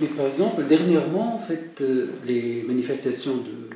Mais 0.00 0.06
par 0.08 0.26
exemple, 0.26 0.64
dernièrement, 0.64 1.36
en 1.36 1.38
fait, 1.38 1.80
euh, 1.80 2.08
les 2.24 2.62
manifestations 2.66 3.36
de 3.36 3.70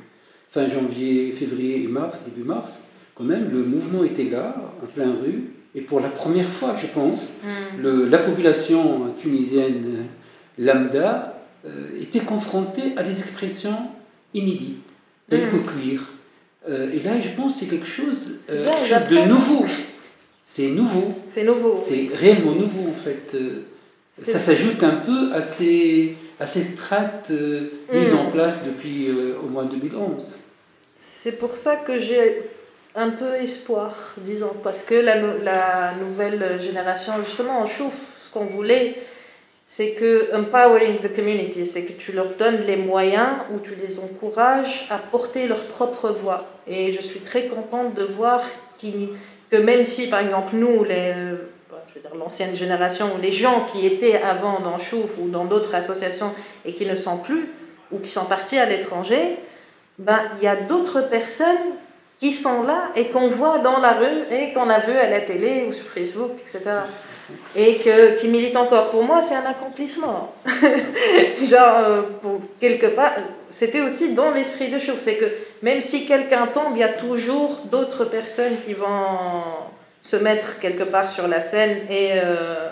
fin 0.51 0.67
janvier, 0.67 1.31
février 1.33 1.83
et 1.83 1.87
mars, 1.87 2.19
début 2.25 2.47
mars, 2.47 2.71
quand 3.15 3.23
même, 3.23 3.51
le 3.51 3.63
mouvement 3.63 4.03
était 4.03 4.23
là, 4.23 4.55
en 4.81 4.85
plein 4.87 5.13
rue, 5.21 5.51
et 5.75 5.81
pour 5.81 5.99
la 5.99 6.09
première 6.09 6.49
fois, 6.49 6.75
je 6.77 6.87
pense, 6.87 7.21
mm. 7.43 7.81
le, 7.81 8.05
la 8.07 8.19
population 8.19 9.13
tunisienne 9.19 10.05
lambda 10.57 11.43
euh, 11.65 12.01
était 12.01 12.21
confronté 12.21 12.93
à 12.97 13.03
des 13.03 13.19
expressions 13.19 13.89
inédites, 14.33 14.83
telles 15.29 15.47
mm. 15.47 15.51
que 15.51 15.71
cuir. 15.71 16.09
Euh, 16.69 16.91
et 16.91 16.99
là, 16.99 17.19
je 17.19 17.29
pense 17.29 17.53
que 17.53 17.59
c'est 17.61 17.65
quelque 17.65 17.87
chose, 17.87 18.37
euh, 18.49 18.65
de 19.09 19.27
nouveau. 19.27 19.65
C'est 20.45 20.67
nouveau. 20.67 21.13
C'est 21.27 21.43
nouveau. 21.43 21.83
C'est 21.87 22.09
réellement 22.13 22.53
nouveau, 22.53 22.89
en 22.89 23.03
fait. 23.03 23.37
ça 24.11 24.39
s'ajoute 24.39 24.81
un 24.83 24.97
peu 24.97 25.33
à 25.33 25.41
ces, 25.41 26.15
à 26.39 26.47
ces 26.47 26.63
strates 26.63 27.31
mises 27.91 28.13
en 28.13 28.29
mm. 28.29 28.31
place 28.31 28.63
depuis 28.65 29.09
au 29.43 29.47
moins 29.47 29.65
2011. 29.65 30.37
C'est 30.95 31.37
pour 31.39 31.55
ça 31.55 31.75
que 31.75 31.97
j'ai 31.99 32.43
un 32.95 33.09
peu 33.09 33.33
espoir, 33.35 34.15
disons, 34.17 34.53
parce 34.63 34.81
que 34.83 34.95
la, 34.95 35.15
la 35.37 35.93
nouvelle 35.95 36.59
génération, 36.61 37.13
justement, 37.23 37.61
on 37.61 37.65
chauffe 37.65 38.15
ce 38.17 38.31
qu'on 38.31 38.45
voulait 38.45 38.95
c'est 39.71 39.91
que 39.91 40.35
empowering 40.35 40.97
the 40.97 41.13
community, 41.15 41.63
c'est 41.63 41.83
que 41.83 41.91
tu 41.91 42.11
leur 42.11 42.31
donnes 42.31 42.61
les 42.61 42.75
moyens 42.75 43.33
ou 43.53 43.59
tu 43.59 43.75
les 43.75 43.99
encourages 43.99 44.87
à 44.89 44.97
porter 44.97 45.45
leur 45.45 45.63
propre 45.65 46.09
voix. 46.09 46.47
Et 46.65 46.91
je 46.91 46.99
suis 46.99 47.19
très 47.19 47.45
contente 47.45 47.93
de 47.93 48.01
voir 48.01 48.41
que 48.81 49.57
même 49.57 49.85
si, 49.85 50.07
par 50.07 50.21
exemple, 50.21 50.55
nous, 50.55 50.83
les, 50.83 51.13
l'ancienne 52.17 52.55
génération, 52.55 53.13
ou 53.15 53.21
les 53.21 53.31
gens 53.31 53.67
qui 53.71 53.85
étaient 53.85 54.19
avant 54.19 54.59
dans 54.59 54.79
Chouf 54.79 55.19
ou 55.19 55.29
dans 55.29 55.45
d'autres 55.45 55.75
associations 55.75 56.33
et 56.65 56.73
qui 56.73 56.87
ne 56.87 56.95
sont 56.95 57.19
plus, 57.19 57.47
ou 57.91 57.99
qui 57.99 58.09
sont 58.09 58.25
partis 58.25 58.57
à 58.57 58.65
l'étranger, 58.65 59.37
ben, 59.99 60.19
il 60.37 60.45
y 60.45 60.47
a 60.47 60.55
d'autres 60.55 61.01
personnes 61.01 61.75
qui 62.19 62.33
sont 62.33 62.63
là 62.63 62.89
et 62.95 63.09
qu'on 63.09 63.27
voit 63.27 63.59
dans 63.59 63.77
la 63.77 63.91
rue 63.91 64.23
et 64.31 64.51
qu'on 64.51 64.67
a 64.67 64.79
vu 64.79 64.93
à 64.93 65.07
la 65.07 65.21
télé 65.21 65.67
ou 65.69 65.73
sur 65.73 65.85
Facebook, 65.85 66.31
etc 66.41 66.79
et 67.55 67.77
que, 67.77 68.15
qui 68.15 68.27
milite 68.27 68.55
encore. 68.55 68.89
Pour 68.89 69.03
moi, 69.03 69.21
c'est 69.21 69.35
un 69.35 69.45
accomplissement. 69.45 70.33
Genre, 70.45 71.77
euh, 71.77 72.01
pour 72.21 72.41
quelque 72.59 72.87
part, 72.87 73.13
c'était 73.49 73.81
aussi 73.81 74.13
dans 74.13 74.31
l'esprit 74.31 74.69
de 74.69 74.79
Chouf. 74.79 74.99
C'est 74.99 75.15
que 75.15 75.25
même 75.61 75.81
si 75.81 76.05
quelqu'un 76.05 76.47
tombe, 76.47 76.73
il 76.75 76.79
y 76.79 76.83
a 76.83 76.89
toujours 76.93 77.61
d'autres 77.71 78.05
personnes 78.05 78.57
qui 78.65 78.73
vont 78.73 79.67
se 80.01 80.15
mettre 80.15 80.59
quelque 80.59 80.83
part 80.83 81.09
sur 81.09 81.27
la 81.27 81.41
scène 81.41 81.79
et, 81.89 82.11
euh, 82.13 82.69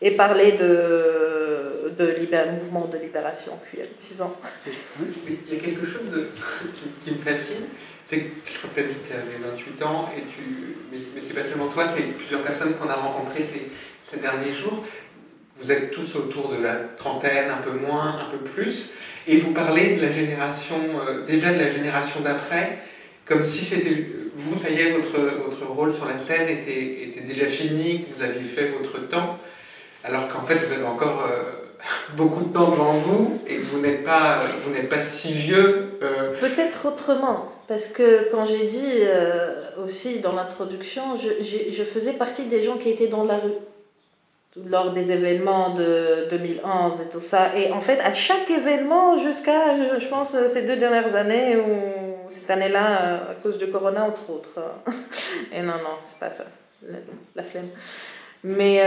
et 0.00 0.10
parler 0.10 0.52
de, 0.52 1.92
de 1.96 2.50
mouvement 2.60 2.86
de 2.86 2.98
libération 2.98 3.52
queer, 3.70 3.86
disons. 4.08 4.32
Il 4.66 5.54
y 5.54 5.58
a 5.58 5.60
quelque 5.60 5.86
chose 5.86 6.10
de, 6.10 6.28
qui, 7.04 7.12
me 7.12 7.18
fascine, 7.18 7.66
que 8.18 8.52
je 8.52 8.58
crois 8.58 8.70
que 8.74 8.80
tu 8.80 8.86
que 8.88 9.08
tu 9.08 9.12
avais 9.12 9.38
28 9.42 9.82
ans, 9.82 10.10
et 10.16 10.22
tu, 10.22 10.76
mais, 10.90 10.98
mais 11.14 11.22
c'est 11.26 11.34
pas 11.34 11.44
seulement 11.44 11.68
toi, 11.68 11.84
c'est 11.94 12.02
plusieurs 12.02 12.42
personnes 12.42 12.74
qu'on 12.74 12.88
a 12.88 12.94
rencontrées 12.94 13.44
ces, 14.10 14.20
derniers 14.20 14.52
jours. 14.52 14.84
Vous 15.58 15.72
êtes 15.72 15.90
tous 15.90 16.16
autour 16.16 16.50
de 16.50 16.62
la 16.62 16.74
trentaine, 16.98 17.50
un 17.50 17.62
peu 17.62 17.70
moins, 17.70 18.18
un 18.20 18.30
peu 18.30 18.44
plus, 18.44 18.90
et 19.26 19.38
vous 19.38 19.52
parlez 19.52 19.96
de 19.96 20.02
la 20.02 20.12
génération, 20.12 20.76
euh, 21.06 21.24
déjà 21.24 21.52
de 21.52 21.58
la 21.58 21.70
génération 21.70 22.20
d'après, 22.20 22.80
comme 23.24 23.42
si 23.42 23.64
c'était 23.64 24.06
vous, 24.34 24.58
ça 24.58 24.70
y 24.70 24.80
est, 24.80 24.92
votre, 24.92 25.66
rôle 25.66 25.92
sur 25.92 26.06
la 26.06 26.18
scène 26.18 26.48
était, 26.48 27.04
était 27.04 27.20
déjà 27.20 27.46
fini, 27.46 28.04
que 28.04 28.16
vous 28.16 28.22
aviez 28.22 28.44
fait 28.44 28.70
votre 28.70 29.08
temps, 29.08 29.38
alors 30.04 30.28
qu'en 30.28 30.42
fait 30.42 30.56
vous 30.56 30.72
avez 30.72 30.84
encore 30.84 31.26
euh, 31.30 31.61
beaucoup 32.16 32.44
de 32.44 32.52
temps 32.52 32.70
devant 32.70 32.92
vous 32.92 33.40
et 33.46 33.58
vous 33.58 33.80
n'êtes 33.80 34.04
pas, 34.04 34.40
vous 34.64 34.72
n'êtes 34.72 34.88
pas 34.88 35.02
si 35.02 35.32
vieux. 35.32 35.98
Euh. 36.02 36.34
Peut-être 36.40 36.86
autrement. 36.86 37.48
Parce 37.68 37.86
que 37.86 38.30
quand 38.30 38.44
j'ai 38.44 38.64
dit 38.64 39.00
euh, 39.02 39.54
aussi 39.82 40.20
dans 40.20 40.32
l'introduction, 40.32 41.16
je, 41.16 41.42
je, 41.42 41.84
faisais 41.84 42.12
partie 42.12 42.44
des 42.44 42.62
gens 42.62 42.76
qui 42.76 42.90
étaient 42.90 43.06
dans 43.06 43.24
la 43.24 43.38
rue 43.38 43.52
lors 44.66 44.92
des 44.92 45.10
événements 45.10 45.70
de 45.70 46.28
2011 46.30 47.00
et 47.00 47.08
tout 47.08 47.20
ça. 47.20 47.56
Et 47.56 47.72
en 47.72 47.80
fait, 47.80 47.98
à 48.00 48.12
chaque 48.12 48.50
événement, 48.50 49.16
jusqu'à, 49.16 49.98
je, 49.98 50.06
pense, 50.08 50.36
ces 50.46 50.62
deux 50.62 50.76
dernières 50.76 51.14
années, 51.14 51.56
ou 51.56 52.28
cette 52.28 52.50
année-là, 52.50 53.02
euh, 53.02 53.30
à 53.30 53.34
cause 53.42 53.56
du 53.56 53.70
corona, 53.70 54.04
entre 54.04 54.28
autres. 54.30 54.58
Et 55.52 55.62
non, 55.62 55.78
non, 55.78 55.96
c'est 56.02 56.18
pas 56.18 56.30
ça, 56.30 56.44
la, 57.34 57.42
flemme. 57.42 57.68
Mais, 58.44 58.82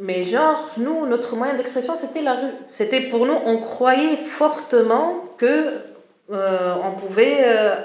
mais 0.00 0.24
genre, 0.24 0.70
nous, 0.78 1.06
notre 1.06 1.36
moyen 1.36 1.54
d'expression, 1.54 1.94
c'était 1.94 2.22
la 2.22 2.32
rue. 2.32 2.52
C'était 2.70 3.02
pour 3.02 3.26
nous, 3.26 3.36
on 3.44 3.58
croyait 3.58 4.16
fortement 4.16 5.26
que 5.36 5.82
euh, 6.32 6.74
on 6.82 6.92
pouvait 6.92 7.40
euh, 7.44 7.76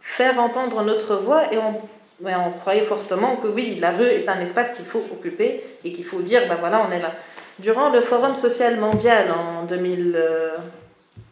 faire 0.00 0.40
entendre 0.40 0.82
notre 0.82 1.14
voix 1.14 1.52
et 1.52 1.58
on, 1.58 1.80
on, 2.24 2.50
croyait 2.58 2.82
fortement 2.82 3.36
que 3.36 3.46
oui, 3.46 3.76
la 3.76 3.92
rue 3.92 4.06
est 4.06 4.28
un 4.28 4.40
espace 4.40 4.72
qu'il 4.72 4.84
faut 4.84 5.04
occuper 5.12 5.64
et 5.84 5.92
qu'il 5.92 6.04
faut 6.04 6.20
dire, 6.20 6.48
ben 6.48 6.56
voilà, 6.56 6.84
on 6.86 6.90
est 6.90 7.00
là. 7.00 7.12
Durant 7.60 7.90
le 7.90 8.00
Forum 8.00 8.34
social 8.34 8.80
mondial 8.80 9.30
en 9.30 9.64
2000, 9.66 10.20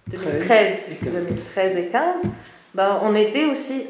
2013, 0.07 1.05
2013 1.05 1.76
et 1.76 1.86
15, 1.86 2.22
ben, 2.74 3.01
on 3.03 3.14
était 3.16 3.46
aussi 3.46 3.84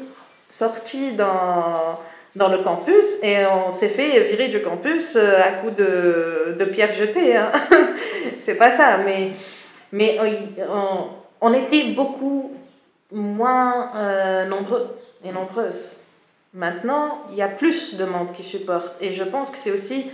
sortis 0.49 1.13
dans, 1.13 1.99
dans 2.35 2.49
le 2.49 2.59
campus 2.59 3.17
et 3.23 3.45
on 3.45 3.71
s'est 3.71 3.89
fait 3.89 4.19
virer 4.21 4.47
du 4.49 4.61
campus 4.61 5.15
euh, 5.15 5.41
à 5.41 5.51
coups 5.51 5.75
de, 5.75 6.55
de 6.59 6.65
pierres 6.65 6.93
jetées. 6.93 7.35
Hein. 7.35 7.51
C'est 8.39 8.55
pas 8.55 8.71
ça, 8.71 8.97
mais, 8.97 9.31
mais 9.91 10.17
on, 10.69 11.07
on 11.41 11.53
était 11.53 11.85
beaucoup 11.85 12.51
moins 13.11 13.91
euh, 13.95 14.45
nombreux 14.45 14.87
et 15.23 15.31
nombreuses. 15.31 15.97
Maintenant, 16.53 17.21
il 17.29 17.37
y 17.37 17.41
a 17.41 17.47
plus 17.47 17.95
de 17.95 18.05
monde 18.05 18.31
qui 18.33 18.43
supporte. 18.43 18.95
Et 19.01 19.13
je 19.13 19.23
pense 19.23 19.51
que 19.51 19.57
c'est 19.57 19.71
aussi 19.71 20.07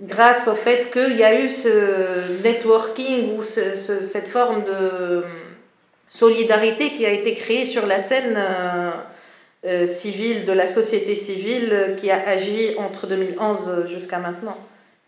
grâce 0.00 0.48
au 0.48 0.54
fait 0.54 0.90
qu'il 0.90 1.16
y 1.16 1.22
a 1.22 1.40
eu 1.40 1.48
ce 1.48 2.42
networking 2.42 3.36
ou 3.36 3.42
cette 3.44 4.28
forme 4.28 4.64
de 4.64 5.24
solidarité 6.08 6.92
qui 6.92 7.06
a 7.06 7.10
été 7.10 7.34
créée 7.34 7.64
sur 7.64 7.86
la 7.86 7.98
scène 7.98 8.34
euh, 8.36 8.90
euh, 9.64 9.86
civile, 9.86 10.44
de 10.44 10.52
la 10.52 10.66
société 10.66 11.14
civile 11.14 11.94
qui 11.96 12.10
a 12.10 12.28
agi 12.28 12.74
entre 12.78 13.06
2011 13.06 13.86
jusqu'à 13.86 14.18
maintenant. 14.18 14.58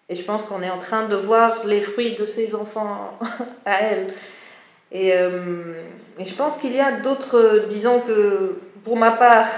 Et 0.08 0.14
je 0.14 0.22
pense 0.22 0.44
qu'on 0.44 0.62
est 0.62 0.70
en 0.70 0.78
train 0.78 1.08
de 1.08 1.16
voir 1.16 1.66
les 1.66 1.80
fruits 1.80 2.14
de 2.14 2.24
ces 2.24 2.54
enfants 2.54 3.18
à 3.64 3.80
elle. 3.80 4.14
Euh, 4.94 5.82
et, 6.18 6.26
je 6.26 6.34
pense 6.34 6.56
qu'il 6.56 6.72
y 6.72 6.80
a 6.80 6.92
d'autres, 6.92 7.66
disons 7.68 7.98
que 8.00 8.58
pour 8.84 8.96
ma 8.96 9.10
part, 9.10 9.48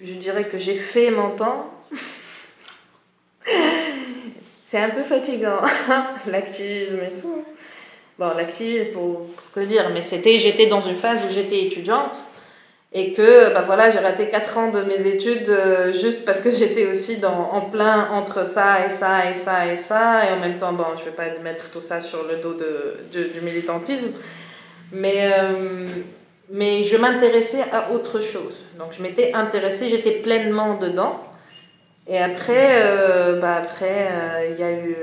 je 0.00 0.12
dirais 0.12 0.44
que 0.48 0.56
j'ai 0.56 0.76
fait 0.76 1.10
mon 1.10 1.30
temps. 1.30 1.74
C'est 4.64 4.78
un 4.78 4.90
peu 4.90 5.02
fatigant, 5.02 5.58
l'activisme 6.28 7.00
et 7.00 7.12
tout. 7.20 7.44
Bon, 8.18 8.30
l'activisme, 8.36 8.92
pour, 8.92 9.26
pour, 9.26 9.52
que 9.52 9.60
dire, 9.60 9.90
mais 9.92 10.02
c'était, 10.02 10.38
j'étais 10.38 10.66
dans 10.66 10.80
une 10.80 10.96
phase 10.96 11.24
où 11.26 11.30
j'étais 11.32 11.64
étudiante 11.64 12.22
et 12.94 13.14
que 13.14 13.54
bah 13.54 13.62
voilà, 13.62 13.88
j'ai 13.90 14.00
raté 14.00 14.28
4 14.28 14.58
ans 14.58 14.70
de 14.70 14.82
mes 14.82 15.06
études 15.06 15.48
euh, 15.48 15.92
juste 15.92 16.24
parce 16.26 16.40
que 16.40 16.50
j'étais 16.58 16.86
aussi 16.86 17.16
dans, 17.16 17.50
en 17.52 17.62
plein 17.62 18.10
entre 18.10 18.44
ça 18.44 18.86
et 18.86 18.90
ça 18.90 19.30
et 19.30 19.34
ça 19.34 19.72
et 19.72 19.76
ça. 19.76 20.28
Et 20.28 20.32
en 20.32 20.40
même 20.40 20.58
temps, 20.58 20.72
bon, 20.72 20.84
je 20.98 21.04
vais 21.04 21.10
pas 21.10 21.24
mettre 21.42 21.70
tout 21.70 21.80
ça 21.80 22.00
sur 22.00 22.26
le 22.26 22.36
dos 22.36 22.54
de, 22.54 23.26
du 23.28 23.40
militantisme. 23.40 24.12
Mais, 24.92 25.32
euh, 25.38 25.88
mais 26.50 26.82
je 26.84 26.96
m'intéressais 26.98 27.64
à 27.72 27.92
autre 27.92 28.20
chose. 28.20 28.64
Donc 28.78 28.92
je 28.92 29.02
m'étais 29.02 29.32
intéressée, 29.32 29.88
j'étais 29.88 30.12
pleinement 30.12 30.76
dedans. 30.76 31.22
Et 32.06 32.18
après, 32.18 32.82
euh, 32.84 33.40
bah 33.40 33.56
après, 33.56 34.08
il 34.50 34.60
y 34.60 34.62
a 34.64 34.72
eu 34.72 34.96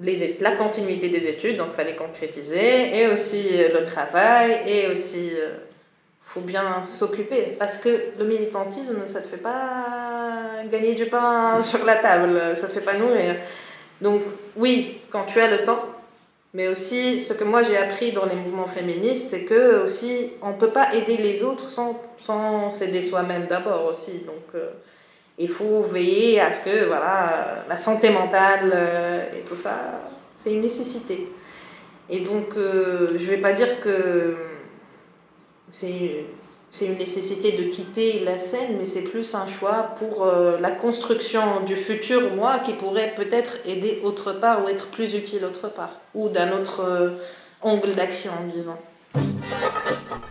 les, 0.00 0.38
la 0.40 0.52
continuité 0.52 1.08
des 1.08 1.26
études, 1.26 1.58
donc 1.58 1.72
fallait 1.72 1.96
concrétiser, 1.96 2.96
et 2.96 3.08
aussi 3.08 3.58
le 3.74 3.84
travail, 3.84 4.60
et 4.64 4.86
aussi 4.86 5.32
faut 6.32 6.40
bien 6.40 6.84
s'occuper 6.84 7.56
parce 7.58 7.76
que 7.76 7.88
le 8.16 8.24
militantisme 8.24 9.04
ça 9.04 9.20
te 9.20 9.26
fait 9.26 9.36
pas 9.36 10.62
gagner 10.70 10.94
du 10.94 11.06
pain 11.06 11.60
sur 11.64 11.84
la 11.84 11.96
table 11.96 12.40
ça 12.56 12.68
te 12.68 12.72
fait 12.72 12.80
pas 12.80 12.94
nourrir. 12.94 13.34
Donc 14.00 14.22
oui 14.56 15.00
quand 15.10 15.24
tu 15.24 15.40
as 15.40 15.50
le 15.50 15.64
temps 15.64 15.84
mais 16.54 16.68
aussi 16.68 17.20
ce 17.20 17.32
que 17.32 17.42
moi 17.42 17.64
j'ai 17.64 17.76
appris 17.76 18.12
dans 18.12 18.26
les 18.26 18.36
mouvements 18.36 18.68
féministes 18.68 19.28
c'est 19.28 19.44
que 19.44 19.82
aussi 19.84 20.30
on 20.40 20.52
peut 20.52 20.70
pas 20.70 20.94
aider 20.94 21.16
les 21.16 21.42
autres 21.42 21.68
sans, 21.68 22.00
sans 22.16 22.70
s'aider 22.70 23.02
soi-même 23.02 23.46
d'abord 23.46 23.86
aussi. 23.86 24.12
Donc 24.24 24.54
euh, 24.54 24.70
il 25.36 25.48
faut 25.48 25.82
veiller 25.82 26.40
à 26.40 26.52
ce 26.52 26.60
que 26.60 26.84
voilà 26.86 27.64
la 27.68 27.78
santé 27.78 28.10
mentale 28.10 28.70
euh, 28.72 29.24
et 29.36 29.40
tout 29.40 29.56
ça 29.56 29.74
c'est 30.36 30.52
une 30.52 30.60
nécessité. 30.60 31.26
Et 32.08 32.20
donc 32.20 32.56
euh, 32.56 33.14
je 33.16 33.26
vais 33.26 33.38
pas 33.38 33.52
dire 33.52 33.80
que 33.80 34.36
c'est 35.70 36.86
une 36.86 36.98
nécessité 36.98 37.52
de 37.52 37.70
quitter 37.70 38.24
la 38.24 38.38
scène, 38.38 38.76
mais 38.78 38.84
c'est 38.84 39.02
plus 39.02 39.34
un 39.34 39.46
choix 39.46 39.94
pour 39.98 40.24
euh, 40.24 40.58
la 40.60 40.70
construction 40.70 41.62
du 41.66 41.76
futur 41.76 42.34
moi 42.34 42.58
qui 42.58 42.72
pourrait 42.72 43.14
peut-être 43.16 43.58
aider 43.66 44.00
autre 44.04 44.32
part 44.32 44.64
ou 44.64 44.68
être 44.68 44.88
plus 44.88 45.14
utile 45.14 45.44
autre 45.44 45.68
part, 45.68 46.00
ou 46.14 46.28
d'un 46.28 46.52
autre 46.52 46.80
euh, 46.80 47.10
angle 47.62 47.94
d'action, 47.94 48.32
disons. 48.54 48.76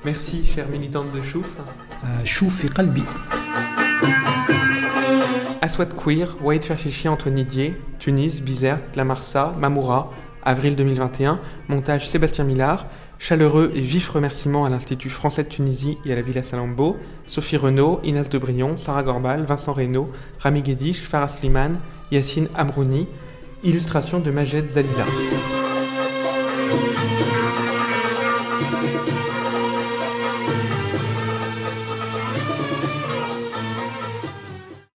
Merci, 0.06 0.46
chère 0.46 0.68
militante 0.70 1.12
de 1.12 1.22
Chouf. 1.22 1.56
Euh, 2.04 2.26
Chouf 2.26 2.64
et 2.64 2.70
Kalbi. 2.70 3.04
Aswat 5.62 5.88
Queer, 5.88 6.38
Wade 6.42 6.64
Ferchichi, 6.64 7.10
Antoine 7.10 7.36
Didier, 7.36 7.76
Tunis, 8.00 8.42
Bizerte, 8.42 8.96
La 8.96 9.04
Marsa, 9.04 9.54
Mamoura, 9.60 10.14
avril 10.44 10.78
2021, 10.78 11.40
montage 11.68 12.08
Sébastien 12.08 12.46
Millard, 12.46 12.86
Chaleureux 13.22 13.74
et 13.76 13.82
vifs 13.82 14.10
remerciements 14.10 14.64
à 14.64 14.70
l'Institut 14.70 15.10
français 15.10 15.44
de 15.44 15.50
Tunisie 15.50 15.98
et 16.06 16.14
à 16.14 16.16
la 16.16 16.22
Villa 16.22 16.42
Salambo, 16.42 16.96
Sophie 17.28 17.58
Renaud, 17.58 18.00
Inès 18.06 18.30
Debrion, 18.30 18.78
Sarah 18.78 19.04
Gorbal, 19.04 19.44
Vincent 19.44 19.74
Reynaud, 19.74 20.10
Rami 20.40 20.62
Guédiche, 20.62 21.02
Farah 21.02 21.28
Slimane, 21.28 21.80
Yassine 22.12 22.48
Amrouni, 22.56 23.08
illustration 23.64 24.20
de 24.20 24.32
Majed 24.32 24.70
Zalila. 24.72 25.59